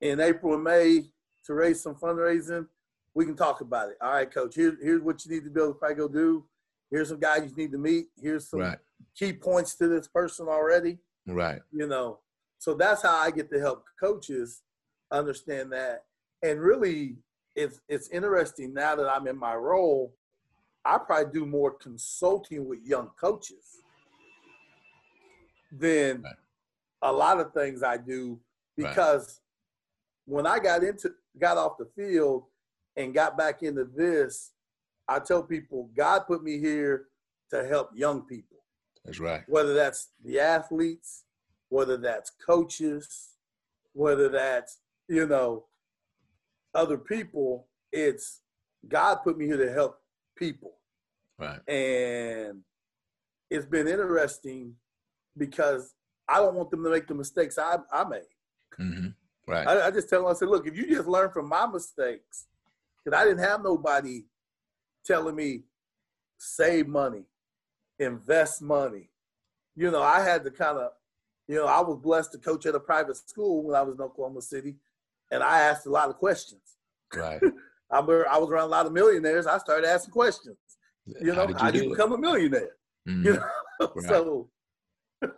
in 0.00 0.20
April 0.20 0.54
and 0.54 0.64
May 0.64 1.04
to 1.46 1.54
raise 1.54 1.82
some 1.82 1.94
fundraising, 1.94 2.66
we 3.14 3.24
can 3.24 3.36
talk 3.36 3.60
about 3.60 3.90
it. 3.90 3.96
All 4.00 4.12
right, 4.12 4.32
coach, 4.32 4.54
here, 4.54 4.76
here's 4.82 5.02
what 5.02 5.24
you 5.24 5.32
need 5.32 5.44
to 5.44 5.50
be 5.50 5.60
able 5.60 5.72
to 5.72 5.78
probably 5.78 5.96
go 5.96 6.08
do. 6.08 6.44
Here's 6.90 7.08
some 7.08 7.20
guys 7.20 7.50
you 7.50 7.56
need 7.56 7.72
to 7.72 7.78
meet. 7.78 8.06
Here's 8.20 8.48
some 8.48 8.60
right. 8.60 8.78
key 9.16 9.32
points 9.32 9.74
to 9.76 9.88
this 9.88 10.08
person 10.08 10.48
already. 10.48 10.98
Right. 11.26 11.60
You 11.72 11.86
know, 11.86 12.18
so 12.58 12.74
that's 12.74 13.02
how 13.02 13.16
I 13.16 13.30
get 13.30 13.50
to 13.50 13.60
help 13.60 13.84
coaches 13.98 14.62
understand 15.10 15.72
that. 15.72 16.04
And 16.42 16.60
really, 16.60 17.16
it's 17.56 17.80
it's 17.88 18.08
interesting 18.08 18.74
now 18.74 18.96
that 18.96 19.08
I'm 19.08 19.26
in 19.26 19.38
my 19.38 19.54
role. 19.54 20.14
I 20.84 20.98
probably 20.98 21.32
do 21.32 21.46
more 21.46 21.70
consulting 21.72 22.66
with 22.68 22.80
young 22.84 23.10
coaches 23.18 23.78
than 25.72 26.22
right. 26.22 26.34
a 27.02 27.12
lot 27.12 27.40
of 27.40 27.52
things 27.52 27.82
I 27.82 27.96
do 27.96 28.38
because. 28.76 29.40
When 30.26 30.46
I 30.46 30.58
got 30.58 30.82
into 30.82 31.12
got 31.38 31.56
off 31.56 31.78
the 31.78 31.88
field 31.96 32.44
and 32.96 33.14
got 33.14 33.36
back 33.36 33.62
into 33.62 33.84
this, 33.84 34.52
I 35.08 35.18
tell 35.18 35.42
people 35.42 35.90
God 35.96 36.20
put 36.26 36.42
me 36.42 36.58
here 36.58 37.06
to 37.50 37.66
help 37.66 37.90
young 37.94 38.22
people. 38.22 38.58
That's 39.04 39.20
right. 39.20 39.42
Whether 39.46 39.74
that's 39.74 40.10
the 40.24 40.40
athletes, 40.40 41.24
whether 41.68 41.96
that's 41.96 42.30
coaches, 42.44 43.30
whether 43.92 44.28
that's, 44.28 44.78
you 45.08 45.26
know, 45.26 45.66
other 46.74 46.98
people, 46.98 47.68
it's 47.92 48.40
God 48.88 49.16
put 49.24 49.36
me 49.36 49.46
here 49.46 49.56
to 49.58 49.72
help 49.72 49.98
people. 50.36 50.72
Right. 51.38 51.60
And 51.68 52.60
it's 53.50 53.66
been 53.66 53.88
interesting 53.88 54.74
because 55.36 55.94
I 56.28 56.38
don't 56.38 56.54
want 56.54 56.70
them 56.70 56.82
to 56.84 56.90
make 56.90 57.06
the 57.06 57.14
mistakes 57.14 57.58
I, 57.58 57.76
I 57.92 58.04
made. 58.04 58.22
Mm-hmm. 58.78 59.08
Right. 59.46 59.66
I, 59.66 59.86
I, 59.86 59.90
just 59.90 60.08
tell 60.08 60.22
them, 60.22 60.30
I 60.30 60.34
said, 60.34 60.48
look, 60.48 60.66
if 60.66 60.76
you 60.76 60.86
just 60.86 61.08
learn 61.08 61.30
from 61.30 61.48
my 61.48 61.66
mistakes, 61.66 62.46
because 63.04 63.18
I 63.18 63.24
didn't 63.24 63.44
have 63.44 63.62
nobody 63.62 64.24
telling 65.04 65.36
me 65.36 65.64
save 66.38 66.88
money, 66.88 67.24
invest 67.98 68.62
money. 68.62 69.10
You 69.76 69.90
know, 69.90 70.02
I 70.02 70.20
had 70.20 70.44
to 70.44 70.50
kind 70.50 70.78
of, 70.78 70.92
you 71.46 71.56
know, 71.56 71.66
I 71.66 71.80
was 71.80 71.98
blessed 71.98 72.32
to 72.32 72.38
coach 72.38 72.64
at 72.64 72.74
a 72.74 72.80
private 72.80 73.16
school 73.16 73.64
when 73.64 73.76
I 73.76 73.82
was 73.82 73.96
in 73.96 74.00
Oklahoma 74.00 74.40
City, 74.40 74.76
and 75.30 75.42
I 75.42 75.60
asked 75.60 75.86
a 75.86 75.90
lot 75.90 76.08
of 76.08 76.16
questions. 76.16 76.76
Right. 77.14 77.40
I, 77.90 77.98
I 77.98 78.00
was 78.38 78.50
around 78.50 78.64
a 78.64 78.70
lot 78.70 78.86
of 78.86 78.92
millionaires. 78.92 79.46
I 79.46 79.58
started 79.58 79.86
asking 79.86 80.12
questions. 80.12 80.56
You 81.06 81.32
know, 81.32 81.34
how, 81.34 81.48
you, 81.48 81.54
how 81.54 81.70
do 81.70 81.82
you 81.82 81.90
become 81.90 82.12
a 82.12 82.18
millionaire? 82.18 82.76
Mm-hmm. 83.06 83.26
You 83.26 83.32
know, 83.34 83.92
right. 83.94 84.04
so. 84.08 84.48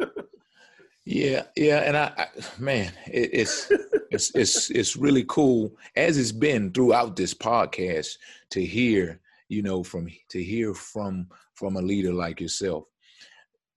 yeah, 1.06 1.44
yeah, 1.54 1.78
and 1.78 1.96
I, 1.96 2.12
I 2.18 2.26
man, 2.58 2.92
it, 3.06 3.30
it's 3.32 3.72
it's 4.10 4.34
it's 4.34 4.70
it's 4.70 4.96
really 4.96 5.24
cool 5.28 5.72
as 5.94 6.18
it's 6.18 6.32
been 6.32 6.72
throughout 6.72 7.14
this 7.14 7.32
podcast 7.32 8.16
to 8.50 8.64
hear, 8.64 9.20
you 9.48 9.62
know, 9.62 9.84
from 9.84 10.08
to 10.30 10.42
hear 10.42 10.74
from 10.74 11.28
from 11.54 11.76
a 11.76 11.80
leader 11.80 12.12
like 12.12 12.40
yourself, 12.40 12.86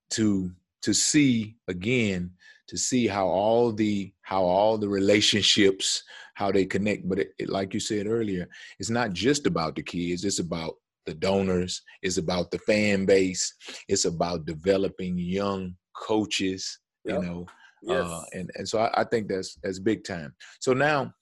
to 0.10 0.52
to 0.82 0.92
see 0.92 1.56
again 1.68 2.32
to 2.68 2.78
see 2.78 3.06
how 3.06 3.28
all 3.28 3.72
the 3.72 4.12
how 4.22 4.44
all 4.44 4.78
the 4.78 4.90
relationships 4.90 6.04
how 6.34 6.52
they 6.52 6.66
connect 6.66 7.08
but 7.08 7.20
it, 7.20 7.34
it, 7.38 7.50
like 7.50 7.74
you 7.74 7.80
said 7.80 8.08
earlier 8.08 8.48
it's 8.80 8.90
not 8.90 9.12
just 9.12 9.46
about 9.46 9.76
the 9.76 9.82
kids 9.84 10.24
it's 10.24 10.40
about 10.40 10.76
the 11.06 11.14
donors 11.16 11.82
it's 12.02 12.18
about 12.18 12.52
the 12.52 12.60
fan 12.60 13.06
base 13.06 13.54
it's 13.88 14.06
about 14.06 14.46
developing 14.46 15.18
young 15.18 15.76
coaches 15.96 16.80
yep. 17.06 17.22
you 17.22 17.28
know 17.28 17.46
yes. 17.82 18.06
uh, 18.06 18.24
and 18.34 18.50
and 18.56 18.68
so 18.68 18.80
I, 18.80 19.02
I, 19.02 19.04
think 19.04 19.28
that's 19.28 19.58
that's 19.64 19.80
big 19.80 20.04
time 20.04 20.34
so 20.60 20.74
now 20.74 21.14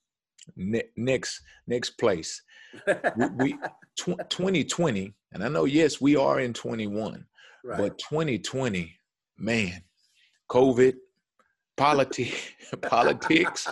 ne- 0.56 0.90
next 0.96 1.42
next 1.68 1.92
place 1.92 2.42
we, 3.16 3.28
we 3.38 3.54
tw- 3.98 4.30
2020 4.30 5.14
and 5.34 5.44
i 5.44 5.48
know 5.48 5.66
yes 5.66 6.02
we 6.02 6.16
are 6.16 6.40
in 6.40 6.54
21 6.54 7.26
right. 7.64 7.78
but 7.78 7.98
2020 7.98 8.94
man 9.38 9.82
covid 10.50 10.96
politi- 11.78 12.34
politics 12.82 13.68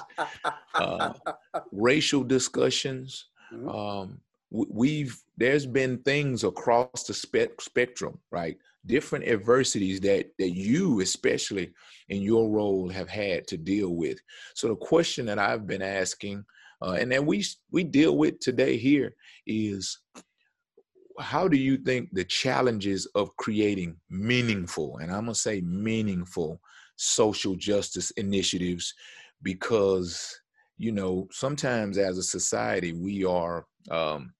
uh, 0.75 1.13
racial 1.71 2.23
discussions 2.23 3.27
mm-hmm. 3.53 3.69
um, 3.69 4.19
we've 4.51 5.21
there's 5.37 5.65
been 5.65 5.97
things 5.99 6.43
across 6.43 7.03
the 7.07 7.13
spe- 7.13 7.59
spectrum 7.59 8.19
right 8.31 8.57
different 8.85 9.25
adversities 9.27 9.99
that 10.01 10.27
that 10.37 10.51
you 10.51 11.01
especially 11.01 11.71
in 12.09 12.21
your 12.21 12.49
role 12.49 12.89
have 12.89 13.09
had 13.09 13.47
to 13.47 13.57
deal 13.57 13.95
with. 13.95 14.19
So 14.53 14.67
the 14.69 14.75
question 14.75 15.25
that 15.25 15.39
i've 15.39 15.67
been 15.67 15.81
asking 15.81 16.45
uh, 16.81 16.97
and 16.99 17.11
that 17.11 17.25
we 17.25 17.43
we 17.71 17.83
deal 17.83 18.17
with 18.17 18.39
today 18.39 18.77
here 18.77 19.15
is 19.47 19.99
how 21.19 21.47
do 21.47 21.57
you 21.57 21.77
think 21.77 22.09
the 22.11 22.25
challenges 22.25 23.05
of 23.15 23.35
creating 23.37 23.95
meaningful 24.09 24.97
and 24.97 25.11
i'm 25.11 25.23
going 25.25 25.33
to 25.33 25.39
say 25.39 25.61
meaningful 25.61 26.59
social 26.95 27.55
justice 27.55 28.11
initiatives? 28.11 28.93
Because 29.41 30.39
you 30.77 30.91
know 30.91 31.27
sometimes 31.31 31.97
as 31.97 32.17
a 32.17 32.23
society 32.23 32.93
we 32.93 33.23
are 33.23 33.65
um, 33.91 34.33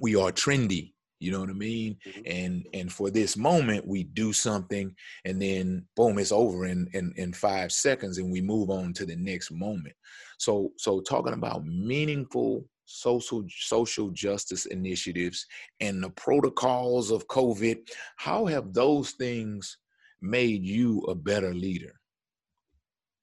we 0.00 0.14
are 0.16 0.30
trendy 0.30 0.93
you 1.20 1.30
know 1.30 1.40
what 1.40 1.50
i 1.50 1.54
mean? 1.54 1.96
Mm-hmm. 2.06 2.20
and 2.26 2.66
and 2.74 2.92
for 2.92 3.10
this 3.10 3.36
moment 3.36 3.86
we 3.86 4.04
do 4.04 4.32
something 4.32 4.94
and 5.24 5.40
then 5.40 5.84
boom 5.96 6.18
it's 6.18 6.32
over 6.32 6.66
in, 6.66 6.88
in 6.92 7.12
in 7.16 7.32
five 7.32 7.72
seconds 7.72 8.18
and 8.18 8.30
we 8.30 8.40
move 8.40 8.70
on 8.70 8.92
to 8.94 9.06
the 9.06 9.16
next 9.16 9.50
moment. 9.50 9.94
So 10.38 10.72
so 10.76 11.00
talking 11.00 11.34
about 11.34 11.64
meaningful 11.64 12.66
social 12.86 13.44
social 13.48 14.10
justice 14.10 14.66
initiatives 14.66 15.46
and 15.80 16.02
the 16.02 16.10
protocols 16.10 17.10
of 17.10 17.26
covid 17.28 17.78
how 18.16 18.44
have 18.44 18.74
those 18.74 19.12
things 19.12 19.78
made 20.20 20.62
you 20.62 21.00
a 21.02 21.14
better 21.14 21.54
leader? 21.54 21.94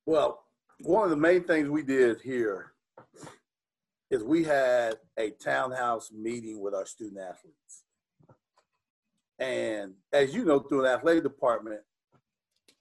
Well 0.06 0.40
one 0.80 1.04
of 1.04 1.12
the 1.12 1.16
main 1.16 1.44
things 1.44 1.70
we 1.70 1.84
did 1.84 2.22
here 2.22 2.71
is 4.12 4.24
we 4.24 4.44
had 4.44 4.98
a 5.18 5.32
townhouse 5.32 6.12
meeting 6.12 6.60
with 6.60 6.76
our 6.76 6.86
student 6.86 7.22
athletes. 7.22 7.86
And 9.40 9.94
as 10.12 10.36
you 10.36 10.44
know, 10.44 10.60
through 10.60 10.86
an 10.86 10.92
athletic 10.92 11.24
department, 11.24 11.80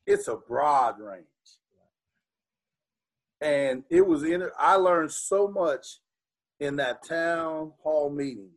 it's 0.06 0.26
a 0.26 0.36
broad 0.36 1.00
range. 1.00 1.24
And 3.40 3.84
it 3.88 4.06
was 4.06 4.24
in 4.24 4.46
I 4.58 4.74
learned 4.74 5.12
so 5.12 5.48
much 5.48 6.00
in 6.58 6.76
that 6.76 7.06
town 7.06 7.72
hall 7.82 8.10
meeting. 8.10 8.50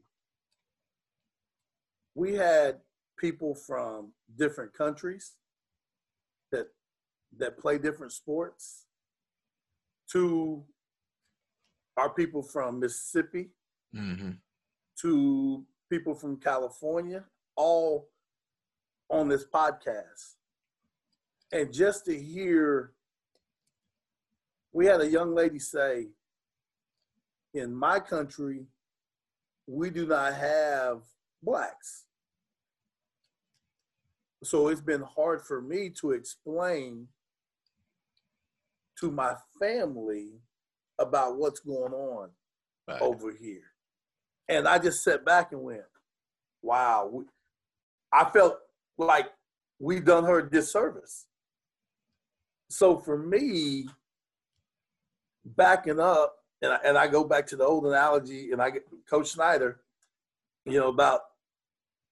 We 2.15 2.33
had 2.33 2.79
people 3.17 3.55
from 3.55 4.11
different 4.35 4.73
countries 4.73 5.33
that 6.51 6.67
that 7.37 7.57
play 7.57 7.77
different 7.77 8.11
sports 8.11 8.87
to 10.11 10.65
our 11.97 12.09
people 12.09 12.41
from 12.41 12.79
Mississippi 12.79 13.49
mm-hmm. 13.95 14.31
to 15.01 15.65
people 15.89 16.15
from 16.15 16.37
California, 16.37 17.23
all 17.55 18.09
on 19.09 19.29
this 19.29 19.45
podcast. 19.45 20.35
And 21.51 21.71
just 21.71 22.05
to 22.05 22.19
hear, 22.19 22.93
we 24.71 24.87
had 24.87 25.01
a 25.01 25.07
young 25.07 25.35
lady 25.35 25.59
say, 25.59 26.07
in 27.53 27.75
my 27.75 27.99
country, 27.99 28.65
we 29.67 29.91
do 29.91 30.07
not 30.07 30.33
have 30.33 31.03
blacks. 31.43 32.05
So 34.43 34.67
it's 34.69 34.81
been 34.81 35.03
hard 35.03 35.41
for 35.41 35.61
me 35.61 35.89
to 36.01 36.11
explain 36.11 37.07
to 38.99 39.11
my 39.11 39.35
family 39.59 40.39
about 40.99 41.37
what's 41.37 41.59
going 41.59 41.93
on 41.93 42.29
right. 42.87 43.01
over 43.01 43.31
here. 43.31 43.63
And 44.49 44.67
I 44.67 44.77
just 44.77 45.03
sat 45.03 45.25
back 45.25 45.51
and 45.51 45.61
went, 45.61 45.81
wow. 46.61 47.09
We, 47.11 47.25
I 48.11 48.29
felt 48.29 48.57
like 48.97 49.27
we've 49.79 50.05
done 50.05 50.25
her 50.25 50.39
a 50.39 50.49
disservice. 50.49 51.25
so 52.69 52.97
for 52.99 53.17
me, 53.17 53.87
backing 55.45 55.99
up, 55.99 56.35
and 56.61 56.73
I, 56.73 56.79
and 56.85 56.97
I 56.97 57.07
go 57.07 57.23
back 57.23 57.47
to 57.47 57.55
the 57.55 57.65
old 57.65 57.85
analogy, 57.85 58.51
and 58.51 58.61
I 58.61 58.69
get 58.69 58.83
Coach 59.09 59.29
Snyder, 59.29 59.81
you 60.65 60.79
know, 60.79 60.87
about 60.87 61.21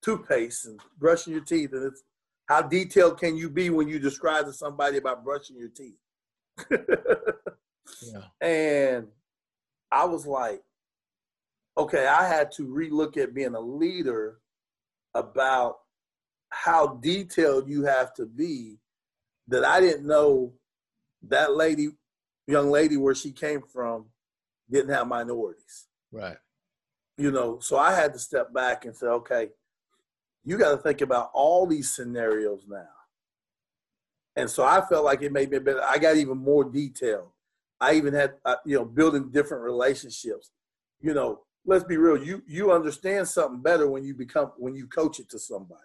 toothpaste 0.01 0.65
and 0.65 0.79
brushing 0.99 1.33
your 1.33 1.43
teeth, 1.43 1.71
and 1.73 1.85
it's 1.85 2.03
how 2.47 2.61
detailed 2.61 3.17
can 3.17 3.37
you 3.37 3.49
be 3.49 3.69
when 3.69 3.87
you 3.87 3.97
describe 3.99 4.45
to 4.45 4.53
somebody 4.53 4.97
about 4.97 5.23
brushing 5.23 5.57
your 5.57 5.69
teeth? 5.69 5.95
Yeah. 8.01 8.47
And 8.47 9.07
I 9.91 10.05
was 10.05 10.25
like, 10.25 10.61
okay, 11.77 12.07
I 12.07 12.27
had 12.27 12.51
to 12.53 12.67
relook 12.67 13.17
at 13.17 13.33
being 13.33 13.55
a 13.55 13.59
leader 13.59 14.39
about 15.13 15.77
how 16.49 16.99
detailed 17.01 17.69
you 17.69 17.83
have 17.83 18.13
to 18.15 18.25
be 18.25 18.77
that 19.47 19.65
I 19.65 19.79
didn't 19.79 20.05
know 20.05 20.53
that 21.27 21.55
lady, 21.55 21.89
young 22.47 22.69
lady, 22.69 22.97
where 22.97 23.15
she 23.15 23.31
came 23.31 23.61
from, 23.61 24.05
didn't 24.69 24.93
have 24.93 25.07
minorities. 25.07 25.87
Right. 26.11 26.37
You 27.17 27.31
know, 27.31 27.59
so 27.59 27.77
I 27.77 27.93
had 27.93 28.13
to 28.13 28.19
step 28.19 28.53
back 28.53 28.85
and 28.85 28.95
say, 28.95 29.07
okay, 29.07 29.49
you 30.43 30.57
got 30.57 30.71
to 30.71 30.77
think 30.77 31.01
about 31.01 31.29
all 31.33 31.67
these 31.67 31.93
scenarios 31.93 32.65
now. 32.67 32.87
And 34.35 34.49
so 34.49 34.63
I 34.63 34.81
felt 34.81 35.05
like 35.05 35.21
it 35.21 35.31
made 35.31 35.51
me 35.51 35.59
better. 35.59 35.83
I 35.83 35.97
got 35.97 36.15
even 36.15 36.37
more 36.37 36.63
detail. 36.63 37.33
I 37.81 37.95
even 37.95 38.13
had, 38.13 38.35
uh, 38.45 38.57
you 38.63 38.77
know, 38.77 38.85
building 38.85 39.31
different 39.31 39.63
relationships. 39.63 40.51
You 41.01 41.15
know, 41.15 41.41
let's 41.65 41.83
be 41.83 41.97
real. 41.97 42.23
You 42.23 42.43
you 42.47 42.71
understand 42.71 43.27
something 43.27 43.61
better 43.61 43.89
when 43.89 44.03
you 44.03 44.13
become 44.13 44.51
when 44.57 44.75
you 44.75 44.87
coach 44.87 45.19
it 45.19 45.29
to 45.29 45.39
somebody. 45.39 45.81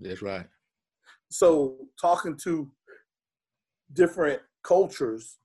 That's 0.00 0.22
right. 0.22 0.46
So 1.28 1.76
talking 2.00 2.36
to 2.44 2.70
different 3.92 4.40
cultures, 4.62 5.38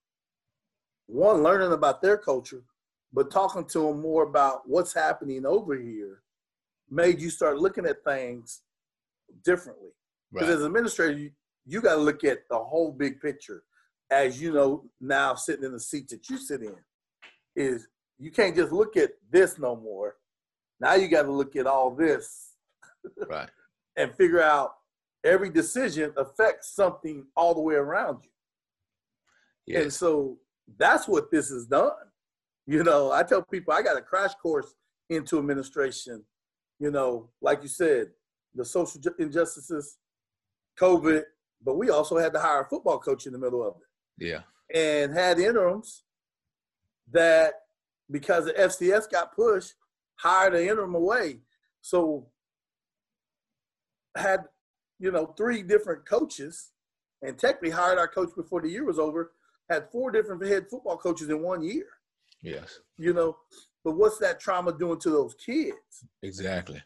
one 1.07 1.43
learning 1.43 1.73
about 1.73 2.01
their 2.01 2.17
culture, 2.17 2.63
but 3.11 3.29
talking 3.29 3.65
to 3.65 3.79
them 3.87 4.01
more 4.01 4.23
about 4.23 4.61
what's 4.67 4.93
happening 4.93 5.45
over 5.45 5.75
here, 5.75 6.21
made 6.89 7.19
you 7.19 7.29
start 7.29 7.59
looking 7.59 7.85
at 7.85 8.03
things 8.05 8.61
differently. 9.43 9.89
Because 10.31 10.47
Right. 10.47 10.55
as 10.55 10.61
an 10.61 10.67
administrator, 10.67 11.17
you, 11.17 11.31
you 11.65 11.81
got 11.81 11.95
to 11.95 12.01
look 12.01 12.23
at 12.23 12.47
the 12.49 12.57
whole 12.57 12.91
big 12.91 13.19
picture. 13.19 13.63
As 14.11 14.41
you 14.41 14.53
know, 14.53 14.85
now 14.99 15.35
sitting 15.35 15.65
in 15.65 15.71
the 15.71 15.79
seat 15.79 16.09
that 16.09 16.29
you 16.29 16.37
sit 16.37 16.61
in, 16.61 16.75
is 17.55 17.87
you 18.17 18.31
can't 18.31 18.55
just 18.55 18.71
look 18.71 18.97
at 18.97 19.11
this 19.31 19.59
no 19.59 19.75
more. 19.75 20.15
Now 20.79 20.95
you 20.95 21.07
got 21.07 21.23
to 21.23 21.31
look 21.31 21.55
at 21.55 21.67
all 21.67 21.91
this 21.91 22.49
Right. 23.27 23.49
and 23.97 24.13
figure 24.15 24.41
out 24.41 24.73
every 25.23 25.49
decision 25.49 26.13
affects 26.17 26.73
something 26.73 27.25
all 27.35 27.53
the 27.53 27.61
way 27.61 27.75
around 27.75 28.23
you. 28.23 29.79
And 29.81 29.93
so 29.93 30.37
that's 30.77 31.07
what 31.07 31.31
this 31.31 31.49
has 31.49 31.65
done. 31.65 31.91
You 32.65 32.83
know, 32.83 33.11
I 33.11 33.23
tell 33.23 33.41
people 33.41 33.73
I 33.73 33.81
got 33.81 33.97
a 33.97 34.01
crash 34.01 34.33
course 34.35 34.73
into 35.09 35.37
administration. 35.37 36.23
You 36.79 36.91
know, 36.91 37.29
like 37.41 37.61
you 37.61 37.67
said, 37.67 38.07
the 38.55 38.65
social 38.65 39.01
injustices, 39.19 39.97
COVID, 40.79 41.23
but 41.63 41.77
we 41.77 41.89
also 41.89 42.17
had 42.17 42.33
to 42.33 42.39
hire 42.39 42.61
a 42.61 42.69
football 42.69 42.99
coach 42.99 43.25
in 43.25 43.33
the 43.33 43.39
middle 43.39 43.65
of 43.65 43.75
it 43.81 43.88
Yeah. 44.19 44.41
and 44.73 45.13
had 45.13 45.39
interims 45.39 46.03
that 47.11 47.53
because 48.11 48.45
the 48.45 48.53
FCS 48.53 49.09
got 49.09 49.35
pushed, 49.35 49.73
hired 50.15 50.55
an 50.55 50.67
interim 50.67 50.95
away. 50.95 51.39
So 51.81 52.27
had 54.15 54.45
you 54.99 55.11
know 55.11 55.27
three 55.37 55.63
different 55.63 56.07
coaches, 56.07 56.71
and 57.21 57.37
technically 57.37 57.69
hired 57.69 57.97
our 57.97 58.07
coach 58.07 58.29
before 58.35 58.61
the 58.61 58.69
year 58.69 58.85
was 58.85 58.99
over. 58.99 59.31
Had 59.69 59.91
four 59.91 60.09
different 60.11 60.43
head 60.45 60.65
football 60.69 60.97
coaches 60.97 61.29
in 61.29 61.43
one 61.43 61.61
year. 61.63 61.85
Yes. 62.41 62.79
You 62.97 63.13
know, 63.13 63.37
but 63.83 63.95
what's 63.95 64.17
that 64.19 64.39
trauma 64.39 64.71
doing 64.77 64.99
to 65.01 65.09
those 65.09 65.35
kids? 65.35 66.05
Exactly. 66.23 66.81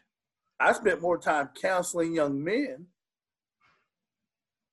I 0.60 0.72
spent 0.72 1.00
more 1.00 1.18
time 1.18 1.48
counseling 1.60 2.14
young 2.14 2.42
men 2.42 2.86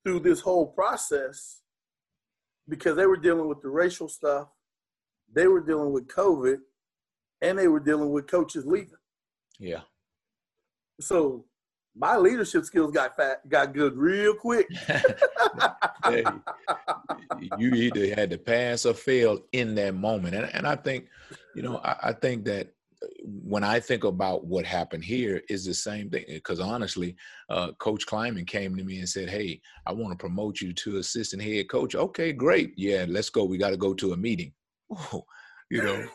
through 0.04 0.20
this 0.20 0.40
whole 0.40 0.66
process 0.66 1.61
because 2.68 2.96
they 2.96 3.06
were 3.06 3.16
dealing 3.16 3.48
with 3.48 3.60
the 3.60 3.68
racial 3.68 4.08
stuff, 4.08 4.48
they 5.32 5.46
were 5.46 5.60
dealing 5.60 5.92
with 5.92 6.08
COVID, 6.08 6.58
and 7.40 7.58
they 7.58 7.68
were 7.68 7.80
dealing 7.80 8.10
with 8.10 8.26
coaches 8.26 8.64
leaving. 8.66 8.98
Yeah. 9.58 9.80
So 11.00 11.46
my 11.94 12.16
leadership 12.16 12.64
skills 12.64 12.92
got 12.92 13.16
fat, 13.16 13.46
got 13.48 13.72
good 13.74 13.96
real 13.96 14.34
quick. 14.34 14.66
Hey, 16.04 16.24
you 17.58 17.74
either 17.74 18.12
had 18.12 18.30
to 18.30 18.38
pass 18.38 18.86
or 18.86 18.92
fail 18.92 19.38
in 19.52 19.76
that 19.76 19.94
moment. 19.94 20.34
And, 20.34 20.52
and 20.52 20.66
I 20.66 20.74
think, 20.74 21.06
you 21.54 21.62
know, 21.62 21.76
I, 21.84 21.96
I 22.08 22.12
think 22.12 22.44
that 22.46 22.72
when 23.24 23.64
I 23.64 23.80
think 23.80 24.04
about 24.04 24.44
what 24.46 24.64
happened 24.64 25.04
here 25.04 25.42
is 25.48 25.64
the 25.64 25.74
same 25.74 26.10
thing. 26.10 26.24
Because 26.28 26.60
honestly, 26.60 27.16
uh, 27.48 27.72
Coach 27.72 28.06
Klieman 28.06 28.46
came 28.46 28.76
to 28.76 28.84
me 28.84 28.98
and 28.98 29.08
said, 29.08 29.28
Hey, 29.28 29.60
I 29.86 29.92
want 29.92 30.12
to 30.12 30.18
promote 30.18 30.60
you 30.60 30.72
to 30.72 30.98
assistant 30.98 31.42
head 31.42 31.68
coach. 31.68 31.94
Okay, 31.94 32.32
great. 32.32 32.72
Yeah, 32.76 33.06
let's 33.08 33.30
go. 33.30 33.44
We 33.44 33.58
got 33.58 33.70
to 33.70 33.76
go 33.76 33.94
to 33.94 34.12
a 34.12 34.16
meeting. 34.16 34.52
Oh, 34.90 35.24
you 35.70 35.82
know, 35.82 36.06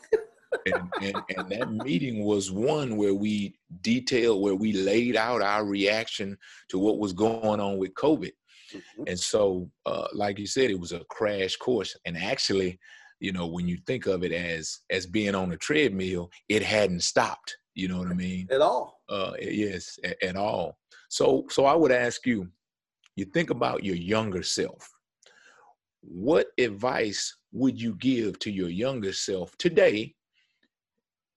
and, 0.66 0.92
and, 1.02 1.16
and 1.36 1.50
that 1.50 1.72
meeting 1.72 2.24
was 2.24 2.52
one 2.52 2.96
where 2.96 3.14
we 3.14 3.56
detailed, 3.82 4.42
where 4.42 4.56
we 4.56 4.74
laid 4.74 5.16
out 5.16 5.42
our 5.42 5.66
reaction 5.66 6.38
to 6.70 6.78
what 6.78 7.00
was 7.00 7.14
going 7.14 7.60
on 7.60 7.78
with 7.78 7.94
COVID. 7.96 8.32
And 9.08 9.20
so, 9.20 9.70
uh, 9.86 10.08
like 10.14 10.38
you 10.40 10.46
said, 10.46 10.70
it 10.70 10.80
was 10.80 10.92
a 10.92 11.04
crash 11.10 11.56
course. 11.56 11.96
And 12.06 12.18
actually, 12.18 12.80
you 13.20 13.32
know, 13.32 13.48
when 13.48 13.68
you 13.68 13.78
think 13.86 14.06
of 14.06 14.24
it 14.24 14.32
as 14.32 14.80
as 14.90 15.06
being 15.06 15.36
on 15.36 15.52
a 15.52 15.58
treadmill, 15.58 16.30
it 16.50 16.64
hadn't 16.64 17.04
stopped. 17.04 17.58
You 17.76 17.88
know 17.88 18.00
what 18.00 18.10
I 18.10 18.14
mean? 18.14 18.48
At 18.52 18.62
all. 18.62 19.02
Uh, 19.08 19.34
yes, 19.40 20.00
at, 20.04 20.22
at 20.24 20.36
all. 20.36 20.78
So, 21.10 21.46
so 21.50 21.66
I 21.66 21.76
would 21.76 21.92
ask 21.92 22.26
you, 22.26 22.50
you 23.16 23.26
think 23.26 23.50
about 23.50 23.84
your 23.84 23.96
younger 23.96 24.44
self. 24.44 24.90
What 26.02 26.48
advice 26.58 27.36
would 27.52 27.80
you 27.80 27.96
give 27.96 28.40
to 28.40 28.52
your 28.52 28.70
younger 28.70 29.14
self 29.14 29.56
today 29.58 30.16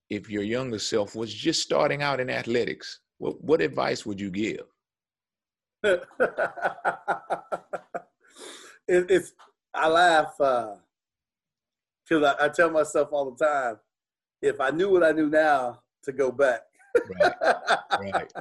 if 0.08 0.30
your 0.30 0.42
younger 0.42 0.78
self 0.78 1.14
was 1.14 1.32
just 1.32 1.62
starting 1.62 2.02
out 2.02 2.20
in 2.20 2.30
athletics? 2.30 3.00
What, 3.18 3.42
what 3.42 3.60
advice 3.60 4.06
would 4.06 4.20
you 4.20 4.30
give? 4.30 4.64
it, 5.82 6.02
it's 8.88 9.32
I 9.74 9.88
laugh 9.88 10.34
because 12.10 12.34
I, 12.40 12.46
I 12.46 12.48
tell 12.48 12.70
myself 12.70 13.08
all 13.12 13.30
the 13.30 13.44
time, 13.44 13.76
if 14.42 14.60
I 14.60 14.70
knew 14.70 14.90
what 14.90 15.04
I 15.04 15.12
knew 15.12 15.28
now, 15.28 15.80
to 16.02 16.12
go 16.12 16.32
back. 16.32 16.62
Right, 17.20 17.32
right, 18.00 18.32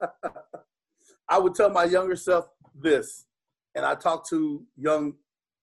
I 1.28 1.38
would 1.38 1.54
tell 1.54 1.68
my 1.68 1.84
younger 1.84 2.16
self 2.16 2.48
this, 2.80 3.26
and 3.74 3.84
I 3.84 3.94
talk 3.94 4.28
to 4.30 4.62
young, 4.76 5.14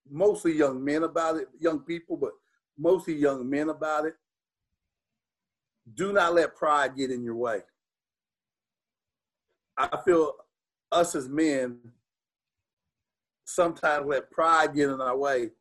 mostly 0.09 0.53
young 0.53 0.83
men 0.83 1.03
about 1.03 1.37
it, 1.37 1.47
young 1.59 1.79
people, 1.79 2.17
but 2.17 2.31
mostly 2.77 3.15
young 3.15 3.49
men 3.49 3.69
about 3.69 4.05
it. 4.05 4.15
Do 5.95 6.13
not 6.13 6.35
let 6.35 6.55
pride 6.55 6.95
get 6.95 7.09
in 7.09 7.23
your 7.23 7.35
way. 7.35 7.61
I 9.77 9.97
feel 10.05 10.33
us 10.91 11.15
as 11.15 11.29
men 11.29 11.79
sometimes 13.45 14.05
let 14.05 14.29
pride 14.29 14.75
get 14.75 14.89
in 14.89 15.01
our 15.01 15.17
way. 15.17 15.51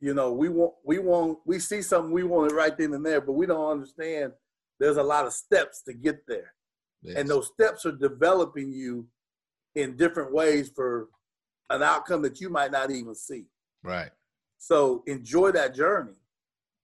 You 0.00 0.14
know, 0.14 0.32
we 0.32 0.48
want, 0.48 0.72
we 0.84 0.98
want, 0.98 1.38
we 1.44 1.58
see 1.58 1.82
something, 1.82 2.10
we 2.12 2.22
want 2.22 2.50
it 2.50 2.54
right 2.54 2.76
then 2.76 2.94
and 2.94 3.04
there, 3.04 3.20
but 3.20 3.32
we 3.32 3.46
don't 3.46 3.70
understand 3.70 4.32
there's 4.78 4.96
a 4.96 5.02
lot 5.02 5.26
of 5.26 5.32
steps 5.34 5.82
to 5.82 5.92
get 5.92 6.26
there. 6.26 6.54
yes, 7.02 7.16
And 7.18 7.28
those 7.28 7.48
steps 7.48 7.84
are 7.84 7.92
developing 7.92 8.72
you 8.72 9.06
in 9.74 9.96
different 9.96 10.32
ways 10.32 10.70
for 10.74 11.08
an 11.68 11.82
outcome 11.82 12.22
that 12.22 12.40
you 12.40 12.48
might 12.48 12.72
not 12.72 12.90
even 12.90 13.14
see. 13.14 13.44
right, 13.82 14.10
So 14.58 15.02
enjoy 15.06 15.52
that 15.52 15.74
journey 15.74 16.16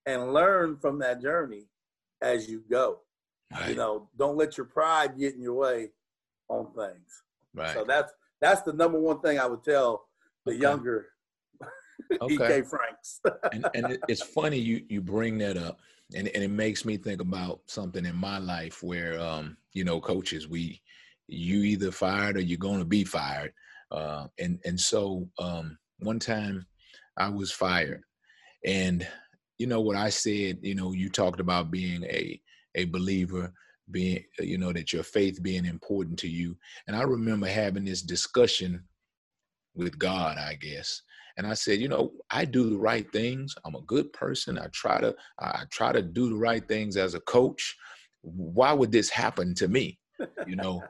and 0.05 0.33
learn 0.35 0.77
from 0.77 0.99
that 0.99 1.21
journey 1.23 1.69
as 2.21 2.49
you 2.51 2.63
go. 2.71 3.01
right, 3.51 3.71
You 3.71 3.77
know, 3.77 4.11
don't 4.19 4.37
let 4.37 4.57
your 4.59 4.67
pride 4.67 5.19
get 5.19 5.35
in 5.35 5.41
your 5.43 5.55
way 5.55 5.91
on 6.49 6.67
things. 6.75 7.23
right. 7.55 7.73
So 7.75 7.85
that's 7.85 8.13
that's 8.41 8.61
the 8.63 8.75
number 8.75 9.01
one 9.01 9.21
thing 9.21 9.39
I 9.39 9.47
would 9.47 9.65
tell 9.65 10.07
the 10.45 10.53
Okay. 10.53 10.61
younger 10.61 11.07
Okay. 12.21 12.35
EK 12.35 12.63
Franks. 12.63 13.21
and 13.53 13.67
and 13.75 13.99
it's 14.09 14.23
funny 14.23 14.59
you 14.59 14.85
you 14.89 15.01
bring 15.01 15.39
that 15.39 15.57
up 15.57 15.81
and, 16.15 16.29
and 16.29 16.45
it 16.45 16.51
makes 16.51 16.85
me 16.85 16.97
think 16.97 17.21
about 17.21 17.61
something 17.67 18.05
in 18.05 18.17
my 18.17 18.39
life 18.39 18.83
where 18.83 19.19
um 19.19 19.57
you 19.73 19.85
know 19.85 20.01
coaches 20.01 20.49
we 20.49 20.81
you 21.29 21.63
either 21.63 21.91
fired 21.91 22.37
or 22.37 22.41
you're 22.41 22.59
going 22.59 22.79
to 22.79 22.85
be 22.85 23.05
fired 23.05 23.53
uh 23.91 24.27
and 24.39 24.61
and 24.65 24.79
so 24.79 25.29
um 25.39 25.77
one 25.99 26.19
time 26.19 26.65
i 27.17 27.29
was 27.29 27.51
fired 27.51 28.03
and 28.65 29.07
you 29.59 29.67
know 29.67 29.81
what 29.81 29.97
i 29.97 30.09
said 30.09 30.59
you 30.63 30.75
know 30.75 30.93
you 30.93 31.09
talked 31.09 31.41
about 31.41 31.71
being 31.71 32.05
a 32.05 32.41
a 32.75 32.85
believer 32.87 33.53
being 33.91 34.23
you 34.39 34.59
know 34.59 34.73
that 34.73 34.93
your 34.93 35.03
faith 35.03 35.43
being 35.43 35.65
important 35.65 36.19
to 36.19 36.29
you 36.29 36.57
and 36.87 36.97
i 36.97 37.03
remember 37.03 37.47
having 37.47 37.85
this 37.85 38.03
discussion 38.03 38.83
with 39.75 39.99
god 39.99 40.39
i 40.39 40.55
guess 40.55 41.03
and 41.37 41.47
I 41.47 41.55
said, 41.55 41.81
you 41.81 41.89
know, 41.89 42.13
I 42.31 42.45
do 42.45 42.71
the 42.71 42.79
right 42.79 43.11
things. 43.13 43.55
I'm 43.65 43.75
a 43.75 43.83
good 43.83 44.13
person. 44.13 44.59
I 44.59 44.69
try 44.73 45.01
to 45.01 45.15
I 45.39 45.65
try 45.71 45.93
to 45.93 46.03
do 46.03 46.31
the 46.31 46.37
right 46.37 46.67
things 46.67 46.97
as 46.97 47.15
a 47.15 47.21
coach. 47.21 47.77
Why 48.23 48.73
would 48.73 48.91
this 48.91 49.11
happen 49.11 49.55
to 49.57 49.69
me? 49.69 49.99
You 50.47 50.57
know. 50.57 50.83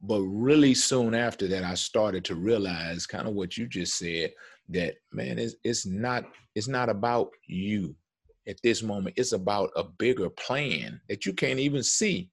but 0.00 0.20
really 0.22 0.74
soon 0.74 1.14
after 1.14 1.46
that, 1.48 1.64
I 1.64 1.74
started 1.74 2.24
to 2.26 2.34
realize 2.34 3.06
kind 3.06 3.28
of 3.28 3.34
what 3.34 3.56
you 3.56 3.66
just 3.66 3.98
said 3.98 4.32
that 4.70 4.94
man, 5.12 5.38
it's, 5.38 5.54
it's 5.64 5.84
not 5.84 6.24
it's 6.54 6.68
not 6.68 6.88
about 6.88 7.30
you 7.46 7.94
at 8.46 8.56
this 8.62 8.82
moment. 8.82 9.16
It's 9.18 9.32
about 9.32 9.70
a 9.76 9.84
bigger 9.84 10.30
plan 10.30 11.00
that 11.08 11.26
you 11.26 11.32
can't 11.34 11.58
even 11.58 11.82
see, 11.82 12.30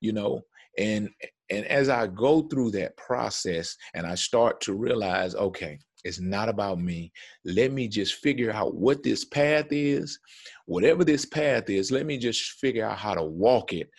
you 0.00 0.12
know. 0.12 0.42
And 0.78 1.10
and 1.50 1.66
as 1.66 1.88
I 1.88 2.06
go 2.06 2.42
through 2.42 2.70
that 2.72 2.96
process 2.96 3.76
and 3.92 4.06
I 4.06 4.14
start 4.14 4.60
to 4.62 4.72
realize, 4.72 5.34
okay, 5.34 5.78
it's 6.04 6.20
not 6.20 6.48
about 6.48 6.78
me. 6.78 7.12
Let 7.44 7.72
me 7.72 7.88
just 7.88 8.14
figure 8.16 8.52
out 8.52 8.74
what 8.74 9.02
this 9.02 9.24
path 9.24 9.66
is. 9.70 10.18
Whatever 10.66 11.04
this 11.04 11.24
path 11.24 11.70
is, 11.70 11.90
let 11.90 12.06
me 12.06 12.18
just 12.18 12.52
figure 12.52 12.86
out 12.86 12.98
how 12.98 13.14
to 13.14 13.22
walk 13.22 13.72
it 13.72 13.90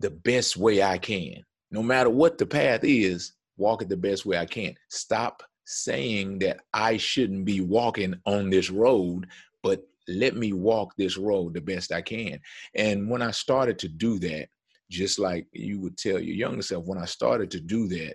the 0.00 0.10
best 0.10 0.56
way 0.56 0.82
I 0.82 0.98
can. 0.98 1.44
No 1.70 1.82
matter 1.82 2.10
what 2.10 2.38
the 2.38 2.46
path 2.46 2.80
is, 2.84 3.32
walk 3.56 3.82
it 3.82 3.88
the 3.88 3.96
best 3.96 4.24
way 4.24 4.38
I 4.38 4.46
can. 4.46 4.74
Stop 4.88 5.42
saying 5.64 6.38
that 6.38 6.60
I 6.72 6.96
shouldn't 6.96 7.44
be 7.44 7.60
walking 7.60 8.14
on 8.24 8.50
this 8.50 8.70
road, 8.70 9.26
but 9.62 9.82
let 10.08 10.36
me 10.36 10.52
walk 10.52 10.94
this 10.96 11.16
road 11.16 11.54
the 11.54 11.60
best 11.60 11.92
I 11.92 12.00
can. 12.00 12.40
And 12.74 13.10
when 13.10 13.20
I 13.22 13.30
started 13.32 13.78
to 13.80 13.88
do 13.88 14.18
that, 14.20 14.48
just 14.88 15.18
like 15.18 15.46
you 15.52 15.80
would 15.80 15.98
tell 15.98 16.20
your 16.20 16.36
younger 16.36 16.62
self, 16.62 16.84
when 16.86 16.98
I 16.98 17.06
started 17.06 17.50
to 17.52 17.60
do 17.60 17.88
that, 17.88 18.14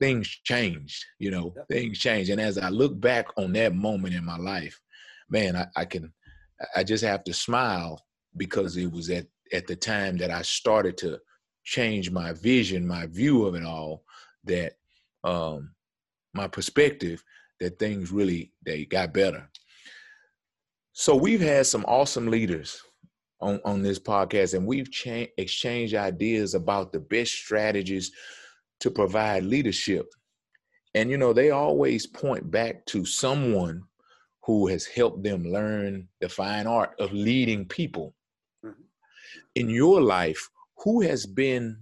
things 0.00 0.28
changed, 0.44 1.04
you 1.18 1.30
know, 1.30 1.52
yep. 1.56 1.68
things 1.68 1.98
changed. 1.98 2.30
And 2.30 2.40
as 2.40 2.58
I 2.58 2.68
look 2.68 2.98
back 3.00 3.26
on 3.36 3.52
that 3.54 3.74
moment 3.74 4.14
in 4.14 4.24
my 4.24 4.36
life, 4.36 4.80
man, 5.28 5.56
I, 5.56 5.66
I 5.76 5.84
can, 5.84 6.12
I 6.74 6.84
just 6.84 7.04
have 7.04 7.24
to 7.24 7.34
smile 7.34 8.04
because 8.36 8.76
it 8.76 8.90
was 8.90 9.10
at, 9.10 9.26
at 9.52 9.66
the 9.66 9.76
time 9.76 10.16
that 10.18 10.30
I 10.30 10.42
started 10.42 10.96
to 10.98 11.18
change 11.64 12.10
my 12.10 12.32
vision, 12.32 12.86
my 12.86 13.06
view 13.06 13.44
of 13.46 13.54
it 13.54 13.64
all, 13.64 14.04
that 14.44 14.74
um, 15.24 15.72
my 16.34 16.46
perspective, 16.46 17.22
that 17.60 17.78
things 17.78 18.12
really, 18.12 18.52
they 18.64 18.84
got 18.84 19.14
better. 19.14 19.48
So 20.92 21.14
we've 21.14 21.40
had 21.40 21.66
some 21.66 21.84
awesome 21.86 22.28
leaders 22.28 22.80
on, 23.40 23.60
on 23.64 23.82
this 23.82 23.98
podcast 23.98 24.54
and 24.54 24.66
we've 24.66 24.90
cha- 24.90 25.26
exchanged 25.36 25.94
ideas 25.94 26.54
about 26.54 26.92
the 26.92 27.00
best 27.00 27.32
strategies 27.32 28.12
to 28.80 28.90
provide 28.90 29.44
leadership. 29.44 30.06
And, 30.94 31.10
you 31.10 31.18
know, 31.18 31.32
they 31.32 31.50
always 31.50 32.06
point 32.06 32.50
back 32.50 32.84
to 32.86 33.04
someone 33.04 33.82
who 34.44 34.68
has 34.68 34.86
helped 34.86 35.22
them 35.22 35.44
learn 35.44 36.08
the 36.20 36.28
fine 36.28 36.66
art 36.66 36.94
of 36.98 37.12
leading 37.12 37.64
people. 37.66 38.14
Mm-hmm. 38.64 38.82
In 39.56 39.68
your 39.68 40.00
life, 40.00 40.48
who 40.78 41.02
has 41.02 41.26
been, 41.26 41.76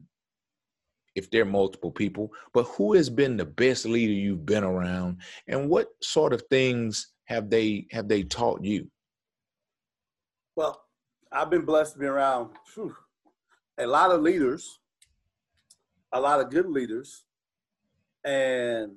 if 1.15 1.31
there 1.31 1.43
are 1.43 1.47
multiple 1.47 1.91
people, 1.93 2.31
but 2.53 2.65
who 2.65 2.95
has 2.95 3.11
been 3.11 3.37
the 3.37 3.45
best 3.45 3.85
leader 3.85 4.13
you've 4.13 4.47
been 4.47 4.65
around, 4.65 5.19
and 5.47 5.69
what 5.69 5.89
sort 6.03 6.33
of 6.33 6.43
things 6.51 7.13
have 7.27 7.51
they 7.51 7.87
have 7.91 8.09
they 8.09 8.23
taught 8.23 8.65
you? 8.65 8.91
Well, 10.57 10.83
I've 11.31 11.51
been 11.51 11.65
blessed 11.65 11.95
to 11.95 11.99
be 11.99 12.07
around 12.07 12.51
whew, 12.75 12.97
a 13.79 13.87
lot 13.87 14.11
of 14.11 14.23
leaders 14.23 14.79
a 16.15 16.21
lot 16.21 16.41
of 16.41 16.49
good 16.49 16.67
leaders. 16.67 17.25
And 18.25 18.93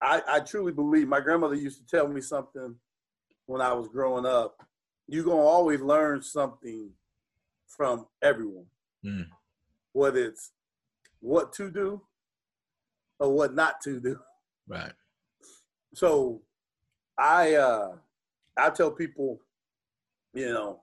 I, 0.00 0.22
I 0.26 0.40
truly 0.40 0.72
believe 0.72 1.06
my 1.06 1.20
grandmother 1.20 1.54
used 1.54 1.78
to 1.78 1.86
tell 1.86 2.08
me 2.08 2.20
something 2.20 2.74
when 3.46 3.60
I 3.60 3.72
was 3.74 3.86
growing 3.86 4.26
up. 4.26 4.56
You're 5.06 5.24
going 5.24 5.36
to 5.36 5.42
always 5.42 5.80
learn 5.80 6.22
something 6.22 6.90
from 7.68 8.06
everyone, 8.22 8.66
mm. 9.04 9.26
whether 9.92 10.24
it's 10.24 10.50
what 11.20 11.52
to 11.54 11.70
do 11.70 12.00
or 13.20 13.30
what 13.30 13.54
not 13.54 13.80
to 13.82 14.00
do. 14.00 14.18
Right. 14.66 14.92
So 15.94 16.40
I 17.18 17.54
uh 17.54 17.92
I 18.56 18.70
tell 18.70 18.90
people, 18.90 19.40
you 20.34 20.52
know, 20.52 20.80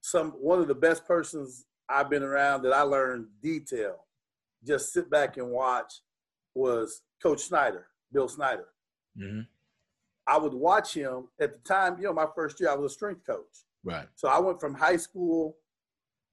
some 0.00 0.32
one 0.32 0.60
of 0.60 0.68
the 0.68 0.74
best 0.74 1.06
persons 1.06 1.66
I've 1.88 2.10
been 2.10 2.22
around 2.22 2.62
that 2.62 2.72
I 2.72 2.82
learned 2.82 3.26
detail 3.42 4.03
just 4.66 4.92
sit 4.92 5.10
back 5.10 5.36
and 5.36 5.50
watch 5.50 5.92
was 6.54 7.02
Coach 7.22 7.40
Snyder, 7.40 7.86
Bill 8.12 8.28
Snyder. 8.28 8.66
Mm-hmm. 9.18 9.40
I 10.26 10.38
would 10.38 10.54
watch 10.54 10.94
him 10.94 11.28
at 11.40 11.52
the 11.52 11.68
time. 11.68 11.98
You 11.98 12.04
know, 12.04 12.12
my 12.12 12.26
first 12.34 12.58
year 12.60 12.70
I 12.70 12.74
was 12.74 12.92
a 12.92 12.94
strength 12.94 13.26
coach. 13.26 13.64
Right. 13.84 14.08
So 14.14 14.28
I 14.28 14.38
went 14.38 14.60
from 14.60 14.74
high 14.74 14.96
school 14.96 15.56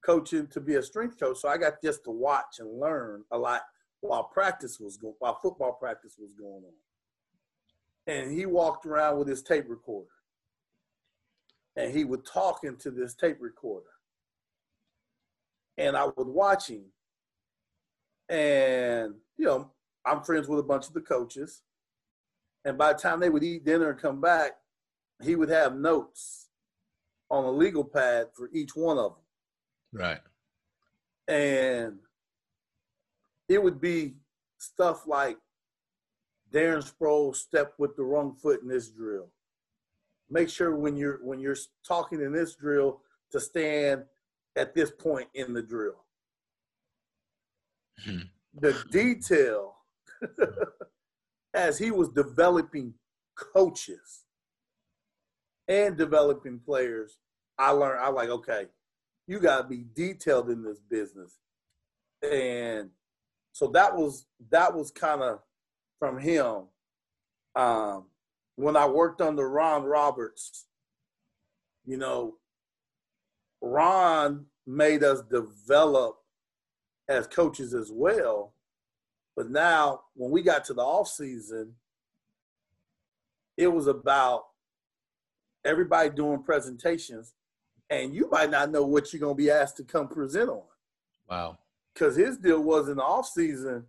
coaching 0.04 0.46
to 0.48 0.60
be 0.60 0.76
a 0.76 0.82
strength 0.82 1.18
coach. 1.20 1.38
So 1.38 1.48
I 1.48 1.58
got 1.58 1.82
just 1.82 2.04
to 2.04 2.10
watch 2.10 2.58
and 2.58 2.80
learn 2.80 3.24
a 3.30 3.38
lot 3.38 3.62
while 4.00 4.24
practice 4.24 4.80
was 4.80 4.96
going, 4.96 5.14
while 5.18 5.38
football 5.40 5.72
practice 5.72 6.16
was 6.18 6.32
going 6.38 6.64
on. 6.64 6.72
And 8.06 8.36
he 8.36 8.46
walked 8.46 8.84
around 8.84 9.18
with 9.18 9.28
his 9.28 9.42
tape 9.42 9.66
recorder, 9.68 10.08
and 11.76 11.94
he 11.94 12.04
would 12.04 12.26
talk 12.26 12.64
into 12.64 12.90
this 12.90 13.14
tape 13.14 13.36
recorder. 13.40 13.86
And 15.78 15.96
I 15.96 16.06
would 16.06 16.26
watch 16.26 16.68
him, 16.68 16.86
and, 18.32 19.14
you 19.36 19.44
know, 19.44 19.70
I'm 20.06 20.22
friends 20.22 20.48
with 20.48 20.58
a 20.58 20.62
bunch 20.62 20.88
of 20.88 20.94
the 20.94 21.02
coaches. 21.02 21.62
And 22.64 22.78
by 22.78 22.94
the 22.94 22.98
time 22.98 23.20
they 23.20 23.28
would 23.28 23.44
eat 23.44 23.64
dinner 23.64 23.90
and 23.90 24.00
come 24.00 24.20
back, 24.22 24.52
he 25.22 25.36
would 25.36 25.50
have 25.50 25.76
notes 25.76 26.48
on 27.30 27.44
a 27.44 27.50
legal 27.50 27.84
pad 27.84 28.28
for 28.34 28.48
each 28.52 28.74
one 28.74 28.96
of 28.96 29.12
them. 29.12 30.00
Right. 30.00 30.20
And 31.28 31.98
it 33.48 33.62
would 33.62 33.80
be 33.80 34.14
stuff 34.58 35.06
like 35.06 35.36
Darren 36.50 36.90
Sproles 36.90 37.36
stepped 37.36 37.78
with 37.78 37.96
the 37.96 38.02
wrong 38.02 38.34
foot 38.34 38.62
in 38.62 38.68
this 38.68 38.88
drill. 38.88 39.28
Make 40.30 40.48
sure 40.48 40.74
when 40.74 40.96
you're 40.96 41.18
when 41.22 41.38
you're 41.38 41.56
talking 41.86 42.22
in 42.22 42.32
this 42.32 42.54
drill 42.54 43.00
to 43.32 43.40
stand 43.40 44.04
at 44.56 44.74
this 44.74 44.90
point 44.90 45.28
in 45.34 45.52
the 45.52 45.62
drill. 45.62 46.01
Hmm. 48.00 48.20
the 48.54 48.82
detail 48.90 49.76
as 51.54 51.78
he 51.78 51.90
was 51.90 52.08
developing 52.08 52.94
coaches 53.36 54.24
and 55.68 55.96
developing 55.96 56.58
players, 56.58 57.18
I 57.58 57.70
learned 57.70 58.00
I 58.00 58.08
like, 58.08 58.28
okay, 58.28 58.66
you 59.26 59.38
gotta 59.38 59.64
be 59.66 59.84
detailed 59.94 60.50
in 60.50 60.62
this 60.62 60.80
business. 60.80 61.38
And 62.22 62.90
so 63.52 63.68
that 63.68 63.94
was 63.94 64.26
that 64.50 64.74
was 64.74 64.90
kind 64.90 65.22
of 65.22 65.40
from 65.98 66.18
him. 66.18 66.64
Um, 67.54 68.06
when 68.56 68.76
I 68.76 68.86
worked 68.86 69.20
under 69.20 69.48
Ron 69.48 69.84
Roberts, 69.84 70.66
you 71.84 71.96
know, 71.96 72.36
Ron 73.60 74.46
made 74.66 75.04
us 75.04 75.22
develop 75.22 76.21
as 77.12 77.26
coaches 77.26 77.74
as 77.74 77.90
well. 77.92 78.54
But 79.36 79.50
now, 79.50 80.02
when 80.14 80.30
we 80.30 80.42
got 80.42 80.64
to 80.66 80.74
the 80.74 80.82
off 80.82 81.08
season, 81.08 81.74
it 83.56 83.68
was 83.68 83.86
about 83.86 84.44
everybody 85.64 86.10
doing 86.10 86.42
presentations, 86.42 87.34
and 87.90 88.14
you 88.14 88.28
might 88.30 88.50
not 88.50 88.70
know 88.70 88.84
what 88.84 89.12
you're 89.12 89.20
gonna 89.20 89.34
be 89.34 89.50
asked 89.50 89.76
to 89.76 89.84
come 89.84 90.08
present 90.08 90.50
on. 90.50 90.62
Wow. 91.30 91.58
Because 91.94 92.16
his 92.16 92.38
deal 92.38 92.62
was 92.62 92.88
in 92.88 92.96
the 92.96 93.02
off 93.02 93.26
season, 93.28 93.84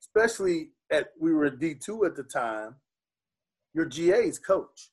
especially 0.00 0.70
at 0.90 1.12
we 1.18 1.32
were 1.32 1.50
D 1.50 1.74
two 1.74 2.04
at 2.04 2.16
the 2.16 2.22
time. 2.22 2.76
Your 3.74 3.86
GA's 3.86 4.38
coach. 4.38 4.90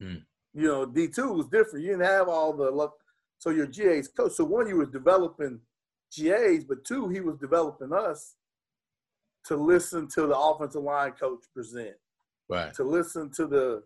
Hmm. 0.00 0.16
You 0.54 0.68
know, 0.68 0.86
D 0.86 1.08
two 1.08 1.32
was 1.32 1.46
different. 1.46 1.84
You 1.84 1.92
didn't 1.92 2.06
have 2.06 2.28
all 2.28 2.52
the 2.52 2.70
luck. 2.70 2.94
So 3.38 3.50
your 3.50 3.66
GA's 3.66 4.08
coach. 4.08 4.32
So 4.32 4.44
one, 4.44 4.68
you 4.68 4.76
were 4.76 4.86
developing 4.86 5.60
GAs, 6.16 6.64
but 6.64 6.84
two, 6.84 7.08
he 7.08 7.20
was 7.20 7.36
developing 7.36 7.92
us 7.92 8.36
to 9.46 9.56
listen 9.56 10.08
to 10.08 10.26
the 10.26 10.36
offensive 10.36 10.82
line 10.82 11.12
coach 11.12 11.44
present, 11.52 11.94
right? 12.48 12.72
To 12.74 12.84
listen 12.84 13.30
to 13.32 13.46
the 13.46 13.82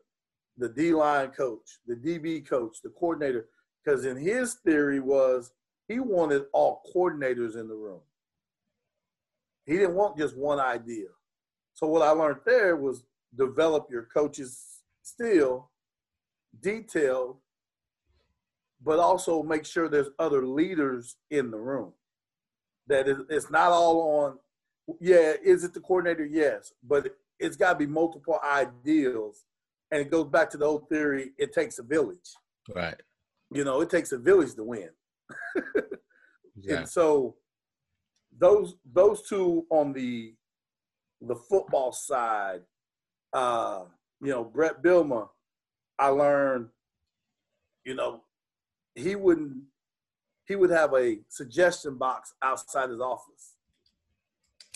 the 0.56 0.68
D 0.68 0.92
line 0.92 1.30
coach, 1.30 1.78
the 1.86 1.94
DB 1.94 2.46
coach, 2.46 2.78
the 2.82 2.90
coordinator, 2.90 3.46
because 3.84 4.04
in 4.04 4.16
his 4.16 4.54
theory 4.64 4.98
was 5.00 5.52
he 5.86 6.00
wanted 6.00 6.44
all 6.52 6.82
coordinators 6.94 7.56
in 7.56 7.68
the 7.68 7.74
room. 7.74 8.00
He 9.66 9.74
didn't 9.74 9.94
want 9.94 10.18
just 10.18 10.36
one 10.36 10.58
idea. 10.58 11.08
So 11.74 11.86
what 11.86 12.02
I 12.02 12.10
learned 12.10 12.40
there 12.44 12.76
was 12.76 13.04
develop 13.36 13.88
your 13.90 14.08
coaches 14.12 14.82
still 15.02 15.70
detailed, 16.60 17.36
but 18.82 18.98
also 18.98 19.42
make 19.42 19.64
sure 19.64 19.88
there's 19.88 20.10
other 20.18 20.44
leaders 20.44 21.16
in 21.30 21.50
the 21.50 21.58
room 21.58 21.92
that 22.88 23.08
it's 23.28 23.50
not 23.50 23.70
all 23.70 24.00
on. 24.20 24.38
Yeah, 25.00 25.34
is 25.42 25.64
it 25.64 25.74
the 25.74 25.80
coordinator? 25.80 26.24
Yes, 26.24 26.72
but 26.82 27.14
it's 27.38 27.56
got 27.56 27.74
to 27.74 27.78
be 27.78 27.86
multiple 27.86 28.38
ideals, 28.44 29.44
and 29.90 30.00
it 30.00 30.10
goes 30.10 30.28
back 30.28 30.50
to 30.50 30.58
the 30.58 30.64
old 30.64 30.88
theory: 30.88 31.32
it 31.38 31.52
takes 31.52 31.78
a 31.78 31.82
village. 31.82 32.34
Right. 32.74 33.00
You 33.50 33.64
know, 33.64 33.80
it 33.80 33.90
takes 33.90 34.12
a 34.12 34.18
village 34.18 34.54
to 34.54 34.64
win. 34.64 34.90
yeah. 36.56 36.78
And 36.78 36.88
so 36.88 37.36
those 38.36 38.76
those 38.92 39.22
two 39.22 39.66
on 39.70 39.92
the 39.92 40.34
the 41.20 41.36
football 41.36 41.92
side, 41.92 42.60
uh, 43.32 43.82
you 44.20 44.30
know, 44.30 44.44
Bret 44.44 44.82
Bielema, 44.82 45.28
I 45.98 46.08
learned, 46.08 46.68
you 47.84 47.94
know, 47.94 48.22
he 48.94 49.16
wouldn't 49.16 49.62
he 50.48 50.56
would 50.56 50.70
have 50.70 50.94
a 50.94 51.18
suggestion 51.28 51.96
box 51.96 52.34
outside 52.42 52.90
his 52.90 53.00
office. 53.00 53.54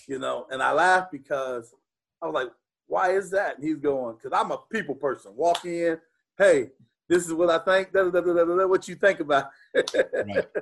You 0.06 0.18
know, 0.18 0.46
and 0.50 0.62
I 0.62 0.72
laughed 0.72 1.10
because 1.10 1.74
I 2.20 2.26
was 2.26 2.34
like, 2.34 2.52
why 2.86 3.12
is 3.12 3.30
that? 3.30 3.56
And 3.56 3.64
he's 3.64 3.78
going, 3.78 4.16
because 4.16 4.38
I'm 4.38 4.52
a 4.52 4.58
people 4.70 4.94
person. 4.94 5.32
Walk 5.34 5.64
in, 5.64 5.98
hey, 6.36 6.70
this 7.08 7.26
is 7.26 7.32
what 7.32 7.50
I 7.50 7.58
think, 7.58 7.92
da, 7.92 8.04
da, 8.04 8.10
da, 8.10 8.20
da, 8.20 8.44
da, 8.44 8.56
da, 8.56 8.66
what 8.66 8.86
you 8.86 8.94
think 8.94 9.20
about. 9.20 9.50
Right. 9.74 10.46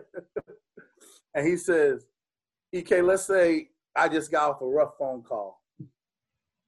And 1.33 1.47
he 1.47 1.57
says, 1.57 2.07
EK, 2.73 3.03
let's 3.03 3.25
say 3.25 3.69
I 3.95 4.09
just 4.09 4.31
got 4.31 4.51
off 4.51 4.63
a 4.63 4.67
rough 4.67 4.95
phone 4.99 5.23
call 5.23 5.63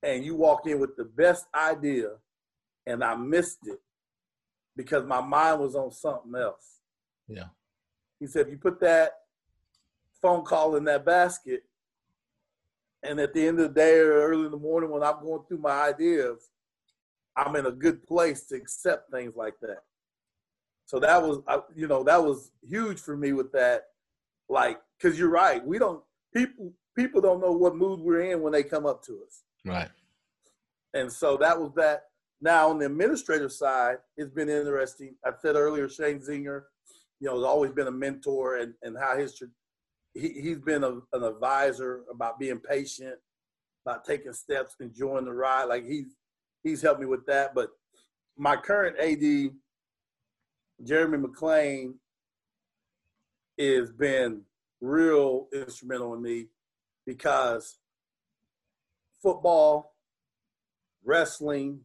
and 0.02 0.24
you 0.24 0.36
walk 0.36 0.66
in 0.66 0.78
with 0.78 0.96
the 0.96 1.04
best 1.04 1.46
idea 1.54 2.10
and 2.86 3.02
I 3.02 3.14
missed 3.14 3.58
it 3.66 3.80
because 4.76 5.04
my 5.04 5.20
mind 5.20 5.60
was 5.60 5.74
on 5.74 5.90
something 5.90 6.34
else. 6.34 6.80
Yeah. 7.28 7.46
He 8.22 8.28
said, 8.28 8.46
if 8.46 8.52
you 8.52 8.56
put 8.56 8.78
that 8.78 9.14
phone 10.20 10.44
call 10.44 10.76
in 10.76 10.84
that 10.84 11.04
basket, 11.04 11.64
and 13.02 13.18
at 13.18 13.34
the 13.34 13.44
end 13.44 13.58
of 13.58 13.74
the 13.74 13.80
day 13.80 13.98
or 13.98 14.12
early 14.12 14.44
in 14.44 14.52
the 14.52 14.56
morning 14.56 14.90
when 14.90 15.02
I'm 15.02 15.20
going 15.24 15.42
through 15.48 15.58
my 15.58 15.88
ideas, 15.88 16.50
I'm 17.36 17.56
in 17.56 17.66
a 17.66 17.72
good 17.72 18.06
place 18.06 18.46
to 18.46 18.54
accept 18.54 19.10
things 19.10 19.34
like 19.34 19.54
that. 19.62 19.82
So 20.86 21.00
that 21.00 21.20
was, 21.20 21.42
you 21.74 21.88
know, 21.88 22.04
that 22.04 22.22
was 22.22 22.52
huge 22.64 23.00
for 23.00 23.16
me 23.16 23.32
with 23.32 23.50
that. 23.54 23.86
Like, 24.48 24.80
because 24.96 25.18
you're 25.18 25.28
right, 25.28 25.66
we 25.66 25.80
don't 25.80 26.04
people 26.32 26.72
people 26.94 27.20
don't 27.20 27.40
know 27.40 27.50
what 27.50 27.74
mood 27.74 27.98
we're 27.98 28.20
in 28.20 28.40
when 28.40 28.52
they 28.52 28.62
come 28.62 28.86
up 28.86 29.02
to 29.06 29.18
us. 29.26 29.42
Right. 29.64 29.88
And 30.94 31.10
so 31.10 31.36
that 31.38 31.58
was 31.58 31.72
that. 31.74 32.04
Now 32.40 32.70
on 32.70 32.78
the 32.78 32.86
administrative 32.86 33.50
side, 33.50 33.96
it's 34.16 34.30
been 34.30 34.48
interesting. 34.48 35.16
I 35.24 35.30
said 35.40 35.56
earlier, 35.56 35.88
Sheahon 35.88 36.24
Zenger, 36.24 36.62
you 37.22 37.28
know, 37.28 37.36
has 37.36 37.44
always 37.44 37.70
been 37.70 37.86
a 37.86 37.92
mentor 37.92 38.56
and, 38.56 38.74
and 38.82 38.98
how 38.98 39.16
his 39.16 39.40
he 40.12 40.28
he's 40.40 40.58
been 40.58 40.82
a, 40.82 40.90
an 41.12 41.22
advisor 41.22 42.02
about 42.10 42.36
being 42.36 42.58
patient, 42.58 43.14
about 43.86 44.04
taking 44.04 44.32
steps, 44.32 44.74
enjoying 44.80 45.26
the 45.26 45.32
ride. 45.32 45.66
Like 45.66 45.86
he's 45.86 46.16
he's 46.64 46.82
helped 46.82 46.98
me 46.98 47.06
with 47.06 47.24
that. 47.26 47.54
But 47.54 47.68
my 48.36 48.56
current 48.56 48.98
AD, 48.98 49.52
Jeremy 50.84 51.18
McClain, 51.18 51.94
has 53.56 53.92
been 53.92 54.42
real 54.80 55.46
instrumental 55.54 56.14
in 56.14 56.22
me 56.22 56.46
because 57.06 57.78
football, 59.22 59.94
wrestling, 61.04 61.82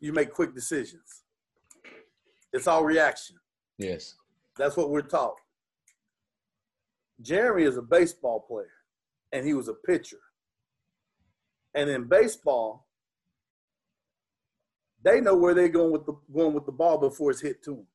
you 0.00 0.12
make 0.12 0.32
quick 0.32 0.56
decisions. 0.56 1.22
It's 2.52 2.66
all 2.66 2.84
reaction. 2.84 3.36
Yes. 3.78 4.14
That's 4.56 4.76
what 4.76 4.90
we're 4.90 5.02
taught. 5.02 5.36
Jeremy 7.20 7.64
is 7.64 7.76
a 7.76 7.82
baseball 7.82 8.40
player, 8.40 8.70
and 9.32 9.46
he 9.46 9.54
was 9.54 9.68
a 9.68 9.74
pitcher. 9.74 10.20
And 11.74 11.90
in 11.90 12.08
baseball, 12.08 12.86
they 15.02 15.20
know 15.20 15.36
where 15.36 15.54
they're 15.54 15.68
going 15.68 15.92
with 15.92 16.06
the 16.06 16.14
going 16.32 16.54
with 16.54 16.66
the 16.66 16.72
ball 16.72 16.98
before 16.98 17.30
it's 17.30 17.40
hit 17.40 17.62
to 17.64 17.70
them. 17.70 17.86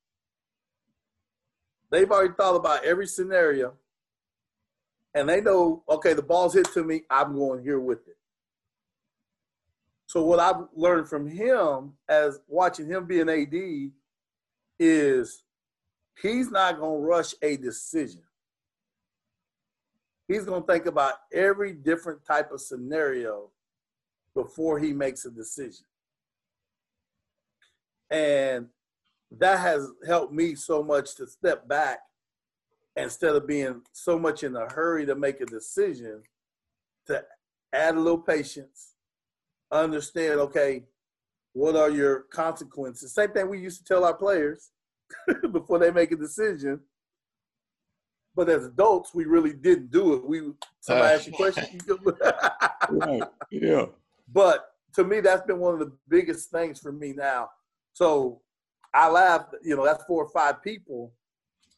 They've 1.92 2.10
already 2.10 2.34
thought 2.34 2.56
about 2.56 2.86
every 2.86 3.08
scenario, 3.08 3.74
and 5.14 5.28
they 5.28 5.42
know, 5.42 5.84
okay, 5.90 6.14
the 6.14 6.22
ball's 6.22 6.54
hit 6.54 6.72
to 6.74 6.84
me, 6.84 7.04
I'm 7.10 7.36
going 7.36 7.64
here 7.64 7.80
with 7.80 8.08
it. 8.08 8.18
So 10.08 10.24
what 10.24 10.40
I've 10.40 10.68
learned 10.76 11.08
from 11.08 11.28
him 11.28 11.94
as 12.08 12.40
watching 12.48 12.88
him 12.88 13.06
be 13.06 13.20
an 13.20 13.30
AD 13.30 13.92
is 14.84 15.44
he's 16.22 16.52
not 16.52 16.80
going 16.80 17.02
to 17.02 17.08
rush 17.08 17.34
a 17.42 17.58
decision. 17.58 18.22
He's 20.28 20.46
going 20.46 20.62
to 20.62 20.68
think 20.68 20.86
about 20.86 21.16
every 21.34 21.74
different 21.74 22.26
type 22.26 22.52
of 22.52 22.62
scenario 22.62 23.50
before 24.34 24.80
he 24.80 24.94
makes 24.94 25.26
a 25.26 25.32
decision. 25.32 25.86
And 28.10 28.68
that 29.32 29.60
has 29.60 29.90
helped 30.06 30.34
me 30.34 30.56
so 30.56 30.84
much 30.84 31.16
to 31.16 31.28
step 31.28 31.68
back 31.68 32.00
instead 32.96 33.36
of 33.36 33.48
being 33.48 33.82
so 33.92 34.20
much 34.20 34.44
in 34.44 34.56
a 34.56 34.72
hurry 34.72 35.06
to 35.06 35.16
make 35.16 35.42
a 35.42 35.46
decision 35.46 36.22
to 37.08 37.24
add 37.74 37.96
a 37.96 38.00
little 38.00 38.20
patience, 38.20 38.94
understand, 39.72 40.40
okay, 40.40 40.84
what 41.54 41.76
are 41.76 41.90
your 41.90 42.22
consequences? 42.32 43.14
Same 43.14 43.30
thing 43.32 43.50
we 43.50 43.60
used 43.60 43.80
to 43.80 43.84
tell 43.86 44.04
our 44.06 44.14
players 44.16 44.72
before 45.52 45.80
they 45.80 45.92
make 45.92 46.12
a 46.12 46.16
decision. 46.16 46.80
But 48.36 48.50
as 48.50 48.66
adults, 48.66 49.14
we 49.14 49.26
really 49.26 49.54
didn't 49.54 49.92
do 49.92 50.14
it. 50.16 50.26
We 50.26 50.42
somebody 50.82 51.14
asked 51.14 51.28
you 51.28 51.34
a 51.34 51.38
question. 51.38 51.80
Right. 52.90 53.24
Yeah. 53.50 53.86
but 54.32 54.74
to 54.96 55.04
me, 55.06 55.22
that's 55.22 55.46
been 55.48 55.60
one 55.60 55.74
of 55.74 55.80
the 55.80 55.94
biggest 56.10 56.52
things 56.52 56.80
for 56.80 56.92
me 56.92 57.14
now. 57.14 57.50
So 57.94 58.42
I 58.94 59.10
laugh, 59.10 59.46
you 59.64 59.76
know, 59.76 59.86
that's 59.86 60.04
four 60.04 60.24
or 60.26 60.30
five 60.30 60.62
people, 60.62 61.14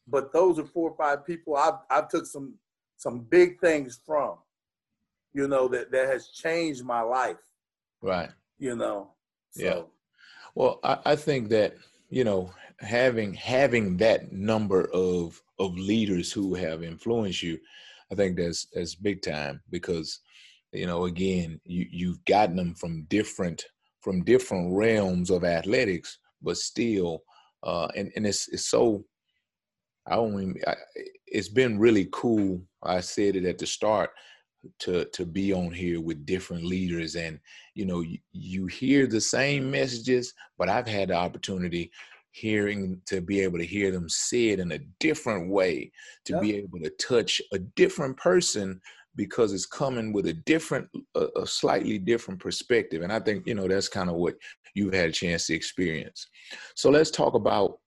but 0.07 0.33
those 0.33 0.57
are 0.57 0.65
four 0.65 0.89
or 0.89 0.97
five 0.97 1.25
people 1.25 1.55
I've 1.55 1.75
I've 1.91 2.09
took 2.09 2.25
some 2.25 2.55
some 2.97 3.19
big 3.19 3.59
things 3.59 3.99
from, 4.05 4.37
you 5.33 5.47
know, 5.47 5.67
that 5.67 5.91
that 5.91 6.07
has 6.07 6.29
changed 6.29 6.83
my 6.83 7.01
life, 7.01 7.37
Right. 8.01 8.29
you 8.57 8.75
know. 8.75 9.11
So 9.55 9.63
Yeah. 9.63 9.81
Well, 10.55 10.79
I, 10.83 10.97
I 11.05 11.15
think 11.15 11.49
that 11.49 11.75
you 12.09 12.23
know 12.23 12.51
having 12.79 13.33
having 13.33 13.97
that 13.97 14.31
number 14.31 14.89
of 14.93 15.41
of 15.59 15.77
leaders 15.77 16.31
who 16.31 16.53
have 16.55 16.83
influenced 16.83 17.43
you, 17.43 17.59
I 18.11 18.15
think 18.15 18.37
that's 18.37 18.67
that's 18.73 18.95
big 18.95 19.21
time 19.21 19.61
because 19.69 20.19
you 20.71 20.87
know 20.87 21.05
again 21.05 21.59
you 21.63 21.87
you've 21.91 22.23
gotten 22.25 22.55
them 22.55 22.73
from 22.75 23.03
different 23.03 23.65
from 24.01 24.23
different 24.23 24.75
realms 24.75 25.29
of 25.29 25.43
athletics, 25.43 26.19
but 26.41 26.57
still, 26.57 27.23
uh, 27.63 27.87
and 27.95 28.11
and 28.15 28.25
it's 28.27 28.47
it's 28.49 28.65
so. 28.65 29.05
I 30.07 30.17
only 30.17 30.61
I, 30.67 30.75
it's 31.25 31.49
been 31.49 31.79
really 31.79 32.07
cool. 32.11 32.61
I 32.83 32.99
said 33.01 33.35
it 33.35 33.45
at 33.45 33.57
the 33.57 33.65
start 33.65 34.11
to 34.79 35.05
to 35.05 35.25
be 35.25 35.53
on 35.53 35.71
here 35.71 36.01
with 36.01 36.25
different 36.25 36.63
leaders 36.63 37.15
and 37.15 37.39
you 37.73 37.85
know 37.85 38.01
you, 38.01 38.17
you 38.31 38.65
hear 38.67 39.07
the 39.07 39.21
same 39.21 39.69
messages 39.69 40.33
but 40.57 40.69
i've 40.69 40.87
had 40.87 41.09
the 41.09 41.15
opportunity 41.15 41.91
hearing 42.31 43.01
to 43.05 43.21
be 43.21 43.39
able 43.39 43.57
to 43.57 43.65
hear 43.65 43.91
them 43.91 44.09
say 44.09 44.49
it 44.49 44.59
in 44.59 44.73
a 44.73 44.79
different 44.99 45.49
way 45.49 45.89
to 46.25 46.33
Yeah. 46.33 46.39
be 46.39 46.55
able 46.55 46.79
to 46.79 46.89
touch 46.91 47.41
a 47.53 47.59
different 47.59 48.17
person 48.17 48.81
because 49.15 49.53
it's 49.53 49.65
coming 49.65 50.11
with 50.11 50.27
a 50.27 50.33
different 50.33 50.87
a, 51.15 51.27
a 51.37 51.47
slightly 51.47 51.97
different 51.97 52.39
perspective. 52.39 53.01
And 53.03 53.13
i 53.13 53.19
think 53.21 53.47
you 53.47 53.55
know 53.55 53.67
that's 53.67 53.87
kind 53.87 54.09
of 54.09 54.17
what 54.17 54.35
you've 54.73 54.93
had 54.93 55.09
a 55.09 55.13
chance 55.13 55.47
to 55.47 55.53
experience. 55.55 56.27
So 56.75 56.89
let's 56.89 57.09
talk 57.09 57.33
about 57.33 57.79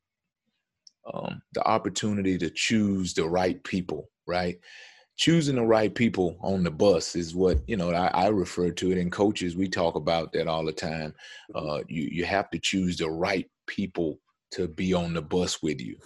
um, 1.12 1.42
the 1.52 1.66
opportunity 1.66 2.38
to 2.38 2.50
choose 2.50 3.12
the 3.14 3.28
right 3.28 3.62
people 3.64 4.08
right 4.26 4.58
choosing 5.18 5.56
the 5.56 5.62
right 5.62 5.94
people 5.94 6.38
on 6.40 6.62
the 6.62 6.70
bus 6.70 7.16
is 7.16 7.34
what 7.34 7.58
you 7.66 7.76
know 7.76 7.90
I, 7.90 8.06
I 8.06 8.28
refer 8.28 8.70
to 8.70 8.92
it 8.92 8.98
in 8.98 9.10
coaches 9.10 9.56
we 9.56 9.68
talk 9.68 9.96
about 9.96 10.32
that 10.32 10.46
all 10.46 10.64
the 10.64 10.72
time 10.72 11.12
uh, 11.54 11.80
you 11.88 12.08
you 12.10 12.24
have 12.24 12.48
to 12.50 12.58
choose 12.58 12.96
the 12.96 13.10
right 13.10 13.46
people 13.66 14.20
to 14.52 14.68
be 14.68 14.94
on 14.94 15.12
the 15.12 15.20
bus 15.20 15.60
with 15.60 15.80
you 15.80 15.96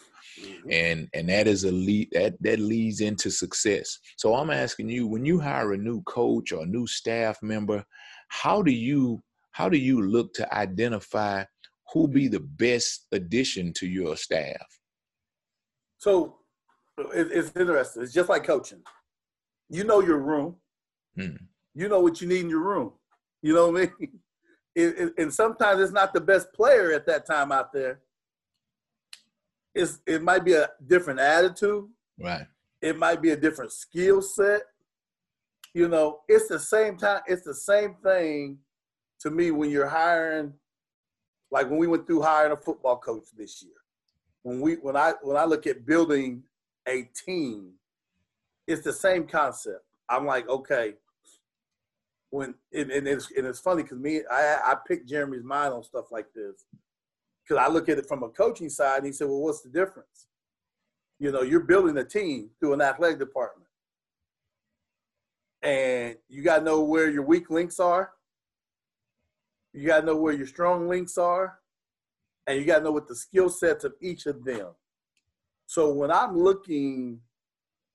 mhm. 0.40 0.62
and 0.70 1.08
and 1.12 1.28
that 1.28 1.46
is 1.46 1.64
a 1.64 1.70
lead 1.70 2.08
that 2.12 2.42
that 2.42 2.58
leads 2.58 3.02
into 3.02 3.30
success 3.30 3.98
so 4.16 4.34
i'm 4.34 4.50
asking 4.50 4.88
you 4.88 5.06
when 5.06 5.26
you 5.26 5.38
hire 5.38 5.74
a 5.74 5.78
new 5.78 6.02
coach 6.02 6.50
or 6.50 6.62
a 6.62 6.66
new 6.66 6.86
staff 6.86 7.40
member 7.42 7.84
how 8.28 8.62
do 8.62 8.72
you 8.72 9.22
how 9.50 9.68
do 9.68 9.76
you 9.76 10.00
look 10.00 10.32
to 10.32 10.54
identify 10.54 11.44
who 11.92 12.08
be 12.08 12.28
the 12.28 12.40
best 12.40 13.08
addition 13.12 13.74
to 13.74 13.86
your 13.86 14.16
staff 14.16 14.66
so 15.98 16.38
it's 17.14 17.52
interesting. 17.56 18.02
It's 18.02 18.12
just 18.12 18.28
like 18.28 18.44
coaching. 18.44 18.82
You 19.72 19.84
know 19.84 20.00
your 20.00 20.18
room. 20.18 20.56
Hmm. 21.16 21.36
You 21.74 21.88
know 21.88 22.00
what 22.00 22.20
you 22.20 22.28
need 22.28 22.40
in 22.40 22.50
your 22.50 22.60
room. 22.60 22.92
You 23.40 23.54
know 23.54 23.70
what 23.70 23.82
I 23.82 23.90
mean? 23.98 24.20
It, 24.74 24.98
it- 24.98 25.14
and 25.18 25.30
sometimes 25.34 25.82
it's 25.82 25.92
not 25.92 26.14
the 26.14 26.20
best 26.20 26.50
player 26.54 26.92
at 26.92 27.04
that 27.06 27.26
time 27.26 27.52
out 27.52 27.74
there. 27.74 28.00
It's 29.74 29.98
it 30.06 30.22
might 30.22 30.44
be 30.46 30.54
a 30.54 30.70
different 30.86 31.20
attitude. 31.20 31.88
right 32.18 32.46
It 32.80 32.96
might 32.98 33.20
be 33.20 33.30
a 33.32 33.36
different 33.36 33.72
skill 33.72 34.22
set. 34.22 34.62
You 35.74 35.88
know, 35.88 36.20
it's 36.26 36.48
the 36.48 36.58
same 36.58 36.96
time. 36.96 37.20
It's 37.26 37.44
the 37.44 37.54
same 37.54 37.96
thing 38.02 38.58
to 39.20 39.30
me 39.30 39.50
when 39.50 39.68
you're 39.70 39.88
hiring. 39.88 40.54
Like 41.50 41.68
when 41.68 41.78
we 41.78 41.86
went 41.86 42.06
through 42.06 42.22
hiring 42.22 42.52
a 42.52 42.56
football 42.56 42.96
coach 42.96 43.24
this 43.36 43.62
year. 43.62 43.76
When 44.42 44.60
we 44.62 44.76
when 44.76 44.96
I 44.96 45.12
when 45.22 45.36
I 45.36 45.44
look 45.44 45.66
at 45.66 45.84
building 45.84 46.44
a 46.88 47.02
team, 47.26 47.74
it's 48.72 48.82
the 48.82 48.92
same 48.92 49.26
concept. 49.26 49.84
I'm 50.08 50.26
like, 50.26 50.48
okay, 50.48 50.94
when 52.30 52.54
and, 52.72 52.90
and 52.90 53.06
it's 53.06 53.30
and 53.36 53.46
it's 53.46 53.60
funny 53.60 53.82
because 53.82 53.98
me 53.98 54.22
I 54.30 54.58
I 54.64 54.76
picked 54.86 55.08
Jeremy's 55.08 55.44
mind 55.44 55.74
on 55.74 55.82
stuff 55.84 56.06
like 56.10 56.26
this 56.34 56.64
because 57.44 57.62
I 57.62 57.70
look 57.70 57.88
at 57.88 57.98
it 57.98 58.06
from 58.08 58.22
a 58.22 58.28
coaching 58.28 58.70
side 58.70 58.98
and 58.98 59.06
he 59.06 59.12
said, 59.12 59.28
well, 59.28 59.40
what's 59.40 59.60
the 59.60 59.68
difference? 59.68 60.26
You 61.18 61.30
know, 61.30 61.42
you're 61.42 61.60
building 61.60 61.96
a 61.98 62.04
team 62.04 62.50
through 62.58 62.72
an 62.72 62.80
athletic 62.80 63.18
department, 63.18 63.68
and 65.62 66.16
you 66.28 66.42
got 66.42 66.58
to 66.58 66.64
know 66.64 66.82
where 66.82 67.10
your 67.10 67.22
weak 67.22 67.50
links 67.50 67.78
are. 67.78 68.12
You 69.72 69.86
got 69.86 70.00
to 70.00 70.06
know 70.06 70.16
where 70.16 70.32
your 70.32 70.46
strong 70.46 70.88
links 70.88 71.16
are, 71.18 71.58
and 72.46 72.58
you 72.58 72.64
got 72.64 72.78
to 72.78 72.84
know 72.84 72.92
what 72.92 73.08
the 73.08 73.14
skill 73.14 73.48
sets 73.48 73.84
of 73.84 73.94
each 74.00 74.26
of 74.26 74.44
them. 74.44 74.68
So 75.66 75.92
when 75.92 76.10
I'm 76.10 76.36
looking 76.36 77.20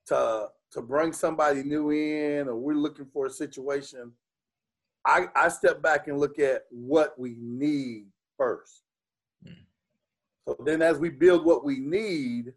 to 0.07 0.47
to 0.71 0.81
bring 0.81 1.13
somebody 1.13 1.63
new 1.63 1.91
in, 1.91 2.47
or 2.47 2.55
we're 2.55 2.73
looking 2.73 3.05
for 3.05 3.25
a 3.25 3.29
situation 3.29 4.11
I, 5.07 5.27
I 5.35 5.47
step 5.47 5.81
back 5.81 6.09
and 6.09 6.19
look 6.19 6.37
at 6.37 6.63
what 6.69 7.17
we 7.17 7.37
need 7.39 8.07
first. 8.37 8.83
Mm. 9.47 9.55
So 10.45 10.57
then, 10.65 10.81
as 10.81 10.97
we 10.97 11.09
build 11.09 11.45
what 11.45 11.63
we 11.63 11.79
need, 11.79 12.53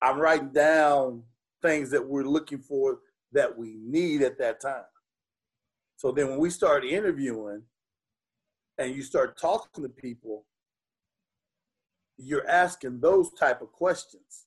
I'm 0.00 0.20
writing 0.20 0.50
down 0.50 1.24
things 1.60 1.90
that 1.90 2.06
we're 2.06 2.22
looking 2.22 2.60
for 2.60 3.00
that 3.32 3.58
we 3.58 3.74
need 3.80 4.22
at 4.22 4.38
that 4.38 4.60
time. 4.60 4.84
So 5.96 6.12
then, 6.12 6.28
when 6.28 6.38
we 6.38 6.50
start 6.50 6.84
interviewing 6.84 7.62
and 8.78 8.94
you 8.94 9.02
start 9.02 9.36
talking 9.36 9.82
to 9.82 9.88
people, 9.88 10.46
you're 12.16 12.48
asking 12.48 13.00
those 13.00 13.32
type 13.32 13.60
of 13.60 13.72
questions. 13.72 14.46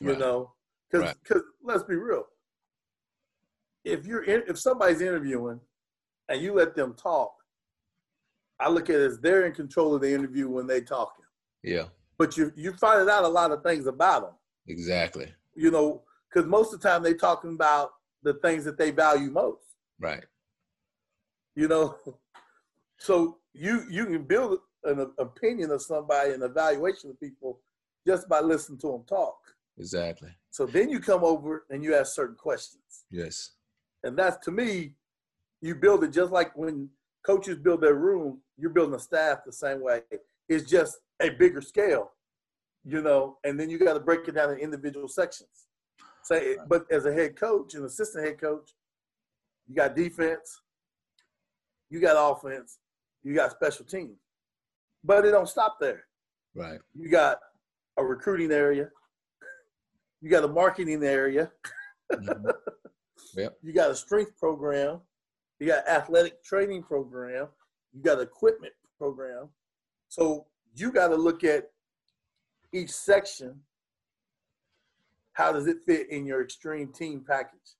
You 0.00 0.10
right. 0.10 0.18
know, 0.18 0.52
because 1.02 1.42
right. 1.42 1.42
let's 1.62 1.82
be 1.84 1.96
real. 1.96 2.24
If 3.84 4.06
you're 4.06 4.24
in, 4.24 4.42
if 4.48 4.58
somebody's 4.58 5.00
interviewing 5.00 5.60
and 6.28 6.40
you 6.40 6.54
let 6.54 6.74
them 6.74 6.94
talk, 6.94 7.34
I 8.60 8.68
look 8.68 8.88
at 8.88 8.96
it 8.96 9.02
as 9.02 9.18
they're 9.20 9.46
in 9.46 9.52
control 9.52 9.94
of 9.94 10.00
the 10.00 10.12
interview 10.12 10.48
when 10.48 10.66
they 10.66 10.80
talking. 10.80 11.24
Yeah. 11.62 11.86
But 12.18 12.36
you 12.36 12.52
you 12.56 12.72
find 12.74 13.08
out 13.08 13.24
a 13.24 13.28
lot 13.28 13.50
of 13.50 13.62
things 13.62 13.86
about 13.86 14.22
them. 14.22 14.34
Exactly. 14.68 15.32
You 15.54 15.70
know, 15.70 16.02
because 16.32 16.48
most 16.48 16.72
of 16.72 16.80
the 16.80 16.88
time 16.88 17.02
they 17.02 17.14
talking 17.14 17.54
about 17.54 17.90
the 18.22 18.34
things 18.34 18.64
that 18.64 18.78
they 18.78 18.90
value 18.90 19.30
most. 19.30 19.76
Right. 20.00 20.24
You 21.56 21.68
know, 21.68 21.96
so 22.98 23.38
you 23.52 23.84
you 23.90 24.06
can 24.06 24.24
build 24.24 24.58
an 24.84 25.10
opinion 25.18 25.70
of 25.70 25.82
somebody, 25.82 26.32
an 26.32 26.42
evaluation 26.42 27.10
of 27.10 27.18
people, 27.18 27.60
just 28.06 28.28
by 28.28 28.40
listening 28.40 28.78
to 28.78 28.88
them 28.88 29.04
talk. 29.08 29.36
Exactly. 29.78 30.30
So 30.54 30.66
then 30.66 30.88
you 30.88 31.00
come 31.00 31.24
over 31.24 31.64
and 31.70 31.82
you 31.82 31.96
ask 31.96 32.14
certain 32.14 32.36
questions. 32.36 33.06
Yes. 33.10 33.54
And 34.04 34.16
that's 34.16 34.36
to 34.44 34.52
me 34.52 34.94
you 35.60 35.74
build 35.74 36.04
it 36.04 36.12
just 36.12 36.30
like 36.30 36.56
when 36.56 36.88
coaches 37.26 37.58
build 37.58 37.80
their 37.80 37.96
room, 37.96 38.40
you're 38.56 38.70
building 38.70 38.94
a 38.94 39.00
staff 39.00 39.38
the 39.44 39.52
same 39.52 39.82
way. 39.82 40.02
It's 40.48 40.70
just 40.70 40.98
a 41.20 41.30
bigger 41.30 41.60
scale, 41.60 42.12
you 42.84 43.02
know, 43.02 43.38
and 43.42 43.58
then 43.58 43.68
you 43.68 43.80
got 43.80 43.94
to 43.94 44.00
break 44.00 44.28
it 44.28 44.36
down 44.36 44.52
in 44.52 44.58
individual 44.58 45.08
sections. 45.08 45.66
Say, 46.22 46.54
but 46.68 46.84
as 46.88 47.04
a 47.04 47.12
head 47.12 47.34
coach 47.34 47.74
and 47.74 47.84
assistant 47.84 48.24
head 48.24 48.40
coach, 48.40 48.70
you 49.66 49.74
got 49.74 49.96
defense, 49.96 50.60
you 51.90 51.98
got 51.98 52.14
offense, 52.16 52.78
you 53.24 53.34
got 53.34 53.50
special 53.50 53.84
teams, 53.84 54.20
but 55.02 55.24
it 55.24 55.32
don't 55.32 55.48
stop 55.48 55.78
there. 55.80 56.04
Right. 56.54 56.78
You 56.94 57.08
got 57.08 57.40
a 57.96 58.04
recruiting 58.04 58.52
area, 58.52 58.90
you 60.24 60.30
got 60.30 60.42
a 60.42 60.48
marketing 60.48 61.04
area, 61.04 61.52
mm-hmm. 62.10 62.48
yep. 63.36 63.58
you 63.62 63.74
got 63.74 63.90
a 63.90 63.94
strength 63.94 64.34
program, 64.38 64.98
you 65.60 65.66
got 65.66 65.86
athletic 65.86 66.42
training 66.42 66.82
program, 66.82 67.46
you 67.92 68.02
got 68.02 68.18
equipment 68.22 68.72
program. 68.96 69.50
So 70.08 70.46
you 70.74 70.90
got 70.90 71.08
to 71.08 71.16
look 71.16 71.44
at 71.44 71.64
each 72.72 72.90
section. 72.90 73.60
How 75.34 75.52
does 75.52 75.66
it 75.66 75.82
fit 75.84 76.10
in 76.10 76.24
your 76.24 76.42
extreme 76.42 76.90
team 76.90 77.22
package? 77.28 77.76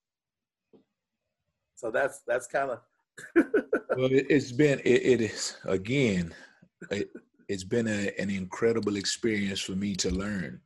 So 1.77 1.91
that's 1.91 2.21
that's 2.27 2.47
kind 2.47 2.73
of. 2.73 2.81
well, 3.97 4.13
it, 4.13 4.31
has 4.31 4.53
been 4.53 4.81
it, 4.81 5.03
it 5.03 5.21
is 5.23 5.57
again. 5.65 6.35
It, 6.91 7.09
it's 7.49 7.65
been 7.65 7.87
a, 7.87 8.11
an 8.19 8.31
incredible 8.31 8.97
experience 8.97 9.61
for 9.61 9.73
me 9.73 9.95
to 9.97 10.11
learn 10.11 10.61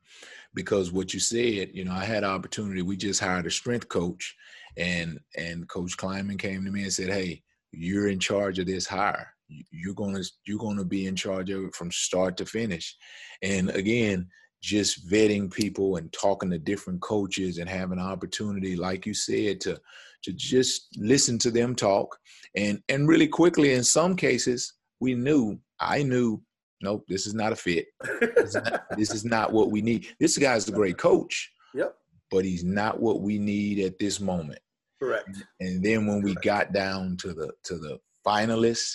because 0.55 0.93
what 0.93 1.12
you 1.12 1.20
said, 1.20 1.70
you 1.72 1.85
know, 1.85 1.93
I 1.93 2.05
had 2.05 2.24
an 2.24 2.31
opportunity. 2.31 2.83
We 2.83 2.97
just 2.97 3.20
hired 3.20 3.47
a 3.47 3.51
strength 3.51 3.89
coach, 3.89 4.35
and 4.76 5.18
and 5.37 5.68
Coach 5.68 5.97
Klieman 5.97 6.39
came 6.39 6.64
to 6.64 6.70
me 6.70 6.83
and 6.83 6.93
said, 6.93 7.11
"Hey, 7.11 7.43
you're 7.72 8.09
in 8.09 8.18
charge 8.18 8.59
of 8.59 8.66
this 8.66 8.87
hire. 8.87 9.35
You're 9.49 9.95
gonna 9.95 10.22
you're 10.47 10.59
gonna 10.59 10.85
be 10.85 11.07
in 11.07 11.16
charge 11.16 11.51
of 11.51 11.64
it 11.64 11.74
from 11.74 11.91
start 11.91 12.37
to 12.39 12.47
finish." 12.47 12.97
And 13.43 13.70
again, 13.70 14.29
just 14.62 15.09
vetting 15.09 15.53
people 15.53 15.97
and 15.97 16.12
talking 16.12 16.51
to 16.51 16.59
different 16.59 17.01
coaches 17.03 17.59
and 17.59 17.68
having 17.68 17.99
an 17.99 18.05
opportunity, 18.05 18.74
like 18.74 19.07
you 19.07 19.14
said, 19.14 19.61
to 19.62 19.79
to 20.24 20.33
just 20.33 20.89
listen 20.97 21.39
to 21.39 21.51
them 21.51 21.74
talk 21.74 22.18
and 22.57 22.83
and 22.89 23.09
really 23.09 23.29
quickly 23.29 23.74
in 23.74 23.85
some 23.85 24.16
cases 24.16 24.74
we 25.01 25.14
knew 25.14 25.59
I 25.81 26.03
knew 26.03 26.43
nope 26.83 27.05
this 27.09 27.26
is 27.26 27.35
not 27.35 27.53
a 27.53 27.57
fit 27.57 27.87
this 28.20 28.55
is 28.55 28.55
not, 28.55 28.83
this 28.97 29.14
is 29.14 29.24
not 29.24 29.53
what 29.53 29.70
we 29.70 29.81
need 29.81 30.07
this 30.20 30.39
guy's 30.39 30.68
a 30.68 30.72
great 30.72 30.99
coach 30.99 31.51
yep 31.74 31.95
but 32.31 32.45
he's 32.45 32.64
not 32.64 33.01
what 33.01 33.20
we 33.20 33.39
need 33.39 33.79
at 33.79 33.99
this 33.99 34.20
moment 34.20 34.61
Correct. 34.99 35.31
And 35.61 35.83
then 35.83 36.07
when 36.07 36.22
we 36.22 36.35
got 36.37 36.72
down 36.72 37.16
to 37.18 37.33
the 37.33 37.53
to 37.64 37.79
the 37.79 37.99
finalists, 38.26 38.95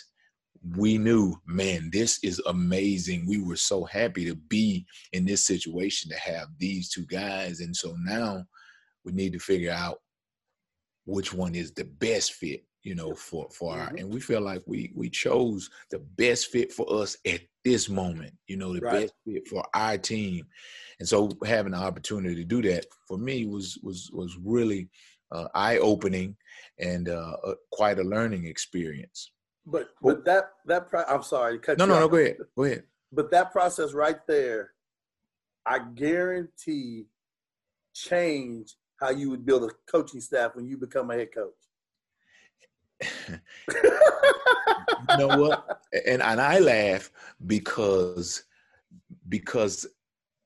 we 0.78 0.98
knew, 0.98 1.36
man, 1.46 1.90
this 1.92 2.20
is 2.24 2.42
amazing. 2.46 3.26
We 3.28 3.42
were 3.42 3.56
so 3.56 3.86
happy 3.86 4.26
to 4.26 4.36
be 4.36 4.86
in 5.14 5.26
this 5.26 5.46
situation 5.46 6.10
to 6.10 6.18
have 6.18 6.48
these 6.58 6.90
two 6.90 7.06
guys. 7.06 7.62
And 7.62 7.76
so 7.76 7.96
now 8.00 8.44
we 9.06 9.12
need 9.12 9.34
to 9.34 9.40
figure 9.40 9.72
out 9.72 10.00
which 11.06 11.34
one 11.34 11.56
is 11.56 11.74
the 11.74 11.86
best 11.86 12.34
fit, 12.34 12.64
you 12.84 12.96
know, 12.96 13.14
for 13.16 13.48
for 13.50 13.74
our 13.74 13.88
mm-hmm. 13.88 13.98
and 13.98 14.14
we 14.14 14.20
feel 14.20 14.42
like 14.42 14.62
we 14.66 14.92
we 14.96 15.10
chose 15.10 15.70
the 15.90 16.00
best 16.00 16.48
fit 16.48 16.72
for 16.72 16.86
us 17.02 17.18
at 17.26 17.42
this 17.64 17.90
moment, 17.90 18.34
you 18.48 18.58
know, 18.58 18.74
the 18.74 18.82
right. 18.82 19.02
best 19.02 19.14
fit 19.26 19.48
for 19.48 19.66
our 19.74 19.98
team. 19.98 20.46
And 21.00 21.08
so 21.08 21.32
having 21.46 21.72
the 21.72 21.78
opportunity 21.78 22.36
to 22.36 22.44
do 22.44 22.62
that 22.64 22.86
for 23.08 23.18
me 23.18 23.46
was 23.46 23.80
was 23.82 24.10
was 24.14 24.38
really 24.44 24.90
uh, 25.32 25.48
eye 25.56 25.78
opening 25.78 26.36
and 26.80 27.10
uh, 27.10 27.38
uh, 27.44 27.56
quite 27.72 28.00
a 28.00 28.04
learning 28.04 28.46
experience. 28.46 29.32
But 29.66 29.90
but 30.02 30.26
that 30.26 30.52
that 30.66 30.90
pro- 30.90 31.06
I'm 31.06 31.24
sorry. 31.24 31.60
Cut 31.60 31.78
no, 31.78 31.86
no, 31.86 32.00
no. 32.00 32.08
Go 32.08 32.18
ahead. 32.18 32.38
Go 32.56 32.64
ahead. 32.66 32.84
But 33.12 33.32
that 33.32 33.52
process 33.52 33.94
right 33.94 34.20
there, 34.28 34.72
I 35.66 35.80
guarantee, 35.80 37.06
change 37.94 38.76
how 39.00 39.12
you 39.12 39.30
would 39.30 39.46
build 39.46 39.64
a 39.64 39.74
coaching 39.90 40.20
staff 40.20 40.56
when 40.56 40.66
you 40.66 40.78
become 40.78 41.12
a 41.12 41.16
head 41.16 41.30
coach. 41.34 41.54
You 43.70 45.18
know 45.18 45.38
what? 45.38 45.82
And 46.06 46.22
and 46.22 46.42
I 46.42 46.60
laugh 46.60 47.12
because 47.46 48.44
because 49.30 49.86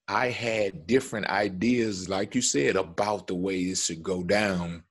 I 0.08 0.30
had 0.30 0.88
different 0.88 1.28
ideas, 1.28 2.08
like 2.08 2.34
you 2.34 2.42
said, 2.42 2.76
about 2.76 3.28
the 3.28 3.36
way 3.36 3.66
this 3.66 3.86
should 3.86 4.04
go 4.04 4.24
down. 4.24 4.84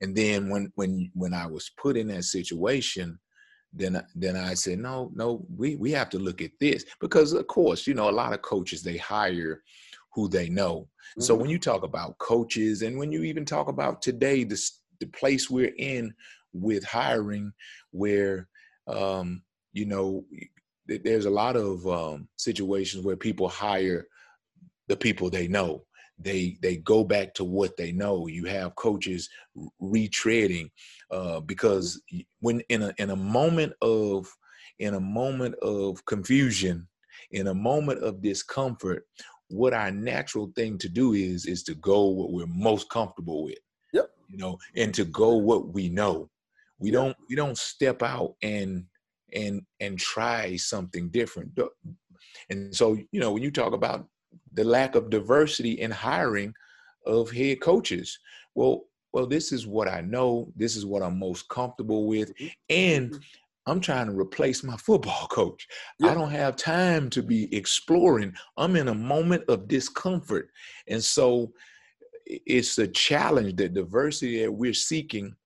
And 0.00 0.16
then 0.16 0.48
when 0.48 0.72
when 0.74 1.10
when 1.14 1.34
I 1.34 1.46
was 1.46 1.70
put 1.76 1.96
in 1.96 2.08
that 2.08 2.24
situation, 2.24 3.18
then 3.72 4.02
then 4.14 4.36
I 4.36 4.54
said, 4.54 4.78
no, 4.78 5.10
no, 5.14 5.44
we 5.56 5.76
we 5.76 5.92
have 5.92 6.10
to 6.10 6.18
look 6.18 6.42
at 6.42 6.52
this 6.60 6.84
because 7.00 7.32
of 7.32 7.46
course, 7.46 7.86
you 7.86 7.94
know, 7.94 8.08
a 8.08 8.10
lot 8.10 8.32
of 8.32 8.42
coaches 8.42 8.82
they 8.82 8.96
hire 8.96 9.62
who 10.14 10.28
they 10.28 10.48
know. 10.48 10.80
Mm-hmm. 10.80 11.22
So 11.22 11.34
when 11.34 11.50
you 11.50 11.58
talk 11.58 11.82
about 11.82 12.18
coaches, 12.18 12.82
and 12.82 12.98
when 12.98 13.12
you 13.12 13.22
even 13.24 13.44
talk 13.44 13.68
about 13.68 14.02
today, 14.02 14.44
the 14.44 14.60
the 15.00 15.06
place 15.06 15.50
we're 15.50 15.74
in 15.78 16.14
with 16.52 16.84
hiring, 16.84 17.52
where 17.90 18.48
um, 18.86 19.42
you 19.72 19.86
know, 19.86 20.24
there's 20.86 21.26
a 21.26 21.30
lot 21.30 21.56
of 21.56 21.86
um, 21.86 22.28
situations 22.36 23.04
where 23.04 23.16
people 23.16 23.48
hire 23.48 24.06
the 24.88 24.96
people 24.96 25.30
they 25.30 25.48
know. 25.48 25.84
They 26.18 26.58
they 26.62 26.76
go 26.76 27.04
back 27.04 27.34
to 27.34 27.44
what 27.44 27.76
they 27.76 27.90
know. 27.90 28.26
You 28.26 28.44
have 28.44 28.76
coaches 28.76 29.28
retreading 29.80 30.70
uh, 31.10 31.40
because 31.40 32.00
when 32.40 32.60
in 32.68 32.82
a 32.82 32.92
in 32.98 33.10
a 33.10 33.16
moment 33.16 33.72
of 33.80 34.28
in 34.78 34.94
a 34.94 35.00
moment 35.00 35.54
of 35.62 36.04
confusion, 36.04 36.86
in 37.30 37.48
a 37.48 37.54
moment 37.54 38.02
of 38.04 38.22
discomfort, 38.22 39.06
what 39.48 39.72
our 39.72 39.90
natural 39.90 40.52
thing 40.54 40.78
to 40.78 40.88
do 40.88 41.14
is 41.14 41.46
is 41.46 41.62
to 41.64 41.74
go 41.76 42.06
what 42.06 42.32
we're 42.32 42.46
most 42.46 42.88
comfortable 42.90 43.44
with. 43.44 43.58
Yep. 43.92 44.10
You 44.28 44.38
know, 44.38 44.58
and 44.76 44.94
to 44.94 45.04
go 45.04 45.36
what 45.36 45.72
we 45.72 45.88
know. 45.88 46.28
We 46.82 46.90
Yeah. 46.90 46.98
don't 46.98 47.16
we 47.28 47.36
don't 47.36 47.56
step 47.56 48.02
out 48.02 48.34
and 48.42 48.84
and 49.32 49.62
and 49.80 49.98
try 49.98 50.56
something 50.56 51.08
different. 51.10 51.58
And 52.50 52.74
so, 52.74 52.98
you 53.12 53.20
know, 53.20 53.32
when 53.32 53.42
you 53.42 53.50
talk 53.50 53.72
about 53.72 54.06
the 54.52 54.64
lack 54.64 54.94
of 54.94 55.10
diversity 55.10 55.80
in 55.80 55.90
hiring 55.90 56.54
of 57.06 57.30
head 57.30 57.60
coaches, 57.60 58.18
well, 58.54 58.84
well, 59.12 59.26
this 59.26 59.52
is 59.52 59.66
what 59.66 59.88
I 59.88 60.00
know. 60.00 60.52
This 60.56 60.76
is 60.76 60.86
what 60.86 61.02
I'm 61.02 61.18
most 61.18 61.48
comfortable 61.48 62.06
with, 62.06 62.34
mm-hmm. 62.34 62.48
and 62.68 63.10
mm-hmm. 63.10 63.20
I'm 63.66 63.80
trying 63.80 64.06
to 64.06 64.18
replace 64.18 64.62
my 64.62 64.76
football 64.76 65.26
coach. 65.30 65.66
I 66.02 66.14
don't 66.14 66.30
have 66.30 66.56
time 66.56 67.10
to 67.10 67.22
be 67.22 67.54
exploring. 67.54 68.34
I'm 68.56 68.76
in 68.76 68.88
a 68.88 68.94
moment 68.94 69.44
of 69.48 69.68
discomfort. 69.68 70.48
And 70.88 71.02
so 71.02 71.52
it's 72.26 72.78
a 72.78 72.88
challenge. 72.88 73.56
The 73.56 73.68
diversity 73.68 74.42
that 74.42 74.52
we're 74.52 74.74
seeking 74.74 75.36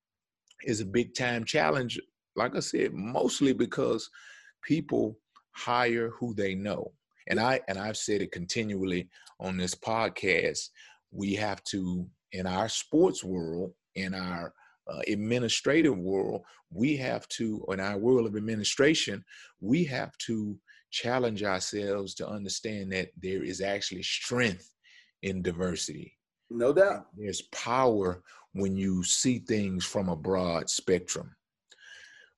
is 0.66 0.80
a 0.80 0.86
big 0.86 1.14
time 1.14 1.44
challenge. 1.44 1.98
Like 2.34 2.54
I 2.54 2.60
said, 2.60 2.92
mostly 2.92 3.52
because 3.52 4.10
people 4.62 5.18
hire 5.52 6.10
who 6.10 6.34
they 6.34 6.54
know. 6.54 6.92
And 7.28 7.40
I 7.40 7.60
and 7.68 7.78
I've 7.78 7.96
said 7.96 8.20
it 8.22 8.32
continually 8.32 9.08
on 9.40 9.56
this 9.56 9.74
podcast. 9.74 10.68
We 11.10 11.34
have 11.34 11.62
to, 11.64 12.06
in 12.32 12.46
our 12.46 12.68
sports 12.68 13.24
world, 13.24 13.72
in 13.94 14.14
our 14.14 14.52
uh, 14.88 15.00
administrative 15.08 15.98
world, 15.98 16.42
we 16.70 16.96
have 16.96 17.26
to, 17.28 17.64
in 17.70 17.80
our 17.80 17.98
world 17.98 18.26
of 18.26 18.36
administration, 18.36 19.24
we 19.60 19.84
have 19.84 20.16
to 20.26 20.56
challenge 20.90 21.42
ourselves 21.42 22.14
to 22.14 22.28
understand 22.28 22.92
that 22.92 23.08
there 23.20 23.42
is 23.42 23.60
actually 23.60 24.02
strength 24.02 24.70
in 25.22 25.42
diversity. 25.42 26.12
No 26.50 26.72
doubt. 26.72 27.06
There's 27.16 27.42
power 27.52 28.22
when 28.56 28.76
you 28.76 29.02
see 29.04 29.38
things 29.38 29.84
from 29.84 30.08
a 30.08 30.16
broad 30.16 30.68
spectrum. 30.70 31.34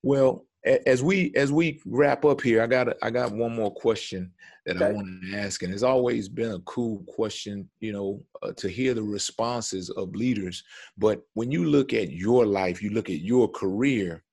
Well, 0.03 0.47
as 0.65 1.03
we 1.03 1.33
as 1.37 1.51
we 1.53 1.81
wrap 1.87 2.25
up 2.25 2.41
here, 2.41 2.63
I 2.63 2.67
got 2.67 2.89
a- 2.89 3.05
I 3.05 3.11
got 3.11 3.33
one 3.33 3.55
more 3.55 3.73
question 3.73 4.33
that 4.67 4.77
I 4.77 4.87
Okay. 4.87 4.93
want 4.93 5.23
to 5.23 5.37
ask, 5.37 5.63
and 5.63 5.73
it's 5.73 5.83
always 5.83 6.29
been 6.29 6.53
a 6.53 6.61
cool 6.61 7.05
question, 7.07 7.71
you 7.81 7.93
know, 7.93 8.25
uh, 8.43 8.53
to 8.55 8.69
hear 8.69 8.93
the 8.93 9.03
responses 9.03 9.89
of 9.91 10.15
leaders. 10.15 10.63
But 10.97 11.23
when 11.35 11.51
you 11.51 11.65
look 11.65 11.95
at 11.95 12.11
your 12.11 12.45
life, 12.45 12.83
you 12.83 12.91
look 12.91 13.09
at 13.09 13.21
your 13.21 13.49
career. 13.49 14.25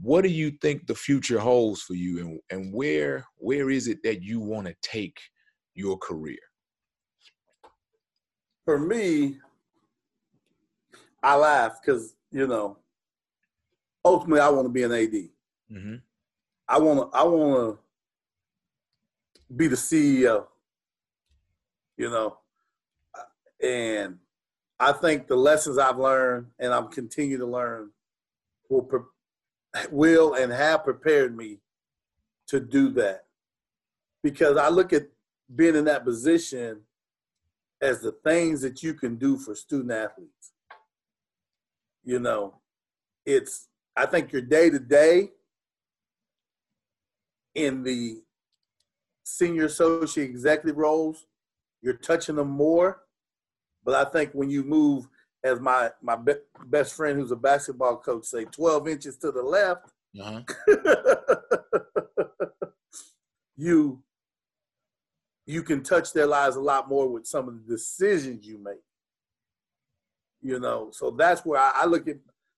What 0.00 0.22
do 0.22 0.28
you 0.28 0.52
think 0.62 0.86
the 0.86 0.94
future 0.94 1.38
holds 1.38 1.82
for 1.82 1.94
you, 1.94 2.20
and 2.20 2.40
and 2.50 2.72
where 2.72 3.26
where 3.36 3.70
is 3.70 3.88
it 3.88 4.02
that 4.04 4.22
you 4.22 4.40
want 4.40 4.66
to 4.68 4.74
take 4.82 5.18
your 5.74 5.98
career? 5.98 6.44
For 8.64 8.78
me, 8.78 9.40
I 11.22 11.36
laugh 11.36 11.80
because 11.80 12.14
you 12.30 12.46
know, 12.46 12.78
ultimately, 14.04 14.40
I 14.40 14.48
want 14.48 14.66
to 14.66 14.70
be 14.70 14.82
an 14.82 14.92
AD. 14.92 15.28
hmm 15.70 15.94
I 16.68 16.78
want 16.78 17.12
to. 17.12 17.18
I 17.18 17.22
want 17.24 17.76
to 17.76 17.78
be 19.54 19.68
the 19.68 19.76
CEO. 19.76 20.46
You 21.96 22.10
know, 22.10 22.38
and 23.62 24.18
I 24.80 24.92
think 24.92 25.28
the 25.28 25.36
lessons 25.36 25.78
I've 25.78 25.98
learned 25.98 26.46
and 26.58 26.72
I'm 26.72 26.88
continue 26.88 27.38
to 27.38 27.46
learn 27.46 27.90
will 28.68 28.88
will 29.90 30.34
and 30.34 30.52
have 30.52 30.84
prepared 30.84 31.36
me 31.36 31.58
to 32.48 32.58
do 32.60 32.90
that 32.90 33.26
because 34.22 34.56
I 34.56 34.68
look 34.68 34.92
at 34.92 35.08
being 35.54 35.76
in 35.76 35.84
that 35.84 36.04
position 36.04 36.80
as 37.80 38.00
the 38.00 38.12
things 38.24 38.60
that 38.62 38.82
you 38.82 38.94
can 38.94 39.16
do 39.16 39.36
for 39.38 39.54
student 39.54 39.92
athletes. 39.92 40.52
You 42.04 42.18
know, 42.18 42.54
it's 43.24 43.68
I 43.96 44.06
think 44.06 44.32
your 44.32 44.42
day 44.42 44.70
to 44.70 44.78
day 44.78 45.30
in 47.54 47.82
the 47.82 48.22
senior 49.24 49.66
associate 49.66 50.28
executive 50.30 50.76
roles, 50.78 51.26
you're 51.80 51.94
touching 51.94 52.36
them 52.36 52.50
more. 52.50 53.02
But 53.84 53.94
I 53.94 54.10
think 54.10 54.32
when 54.32 54.50
you 54.50 54.62
move, 54.64 55.08
as 55.44 55.60
my 55.60 55.90
my 56.00 56.16
be- 56.16 56.34
best 56.66 56.94
friend 56.94 57.18
who's 57.18 57.30
a 57.32 57.36
basketball 57.36 57.96
coach 57.98 58.24
say, 58.24 58.44
12 58.44 58.88
inches 58.88 59.16
to 59.18 59.30
the 59.32 59.42
left, 59.42 59.90
Uh-huh. 60.20 60.42
you 63.56 64.02
you 65.46 65.62
can 65.62 65.82
touch 65.82 66.12
their 66.12 66.26
lives 66.26 66.56
a 66.56 66.60
lot 66.60 66.88
more 66.88 67.08
with 67.08 67.26
some 67.26 67.48
of 67.48 67.54
the 67.54 67.74
decisions 67.74 68.46
you 68.46 68.58
make. 68.58 68.80
You 70.42 70.58
know, 70.58 70.90
so 70.92 71.10
that's 71.12 71.44
where 71.44 71.60
I, 71.60 71.72
I 71.82 71.84
look 71.86 72.08
at 72.08 72.16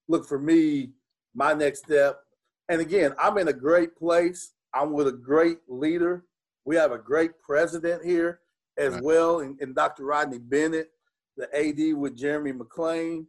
look 0.09 0.27
for 0.27 0.39
me, 0.39 0.91
my 1.35 1.53
next 1.53 1.85
step. 1.85 2.21
And 2.69 2.81
again, 2.81 3.15
I'm 3.19 3.37
in 3.39 3.49
a 3.49 3.53
great 3.53 3.95
place. 3.97 4.53
I'm 4.73 4.93
with 4.93 5.07
a 5.09 5.13
great 5.13 5.59
leader. 5.69 6.25
We 6.65 6.77
have 6.77 6.93
a 6.93 6.99
great 6.99 7.39
president 7.41 8.05
here 8.05 8.41
as 8.79 8.95
Right. 8.95 9.03
well, 9.05 9.41
and, 9.41 9.61
and 9.61 9.75
Dr. 9.75 10.05
Rodney 10.05 10.39
Bennett, 10.39 10.91
the 11.37 11.45
AD 11.55 11.97
with 11.97 12.17
Jeremy 12.17 12.53
McClain. 12.53 13.27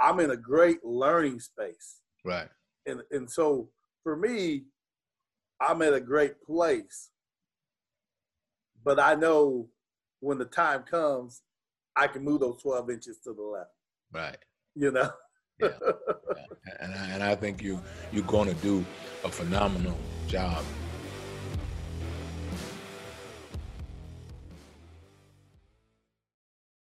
I'm 0.00 0.20
in 0.20 0.30
a 0.30 0.36
great 0.36 0.84
learning 0.84 1.40
space 1.40 2.00
Right. 2.24 2.48
and 2.86 3.02
and 3.10 3.30
so 3.30 3.70
for 4.02 4.16
me, 4.16 4.64
I'm 5.60 5.82
at 5.82 5.94
a 5.94 6.00
great 6.00 6.40
place. 6.42 7.10
But 8.84 9.00
I 9.00 9.14
know 9.14 9.68
when 10.20 10.38
the 10.38 10.44
time 10.44 10.82
comes, 10.82 11.42
I 11.96 12.06
can 12.08 12.24
move 12.24 12.40
those 12.40 12.60
12 12.62 12.90
inches 12.90 13.18
to 13.20 13.32
the 13.32 13.42
left. 13.42 13.70
Right. 14.12 14.38
You 14.74 14.90
know. 14.90 15.10
Yeah. 15.60 15.68
and 16.80 16.94
I, 16.94 17.10
and 17.10 17.22
I 17.22 17.34
think 17.36 17.62
you 17.62 17.80
you're 18.12 18.24
going 18.24 18.48
to 18.48 18.54
do 18.56 18.84
a 19.22 19.28
phenomenal 19.28 19.96
job 20.26 20.64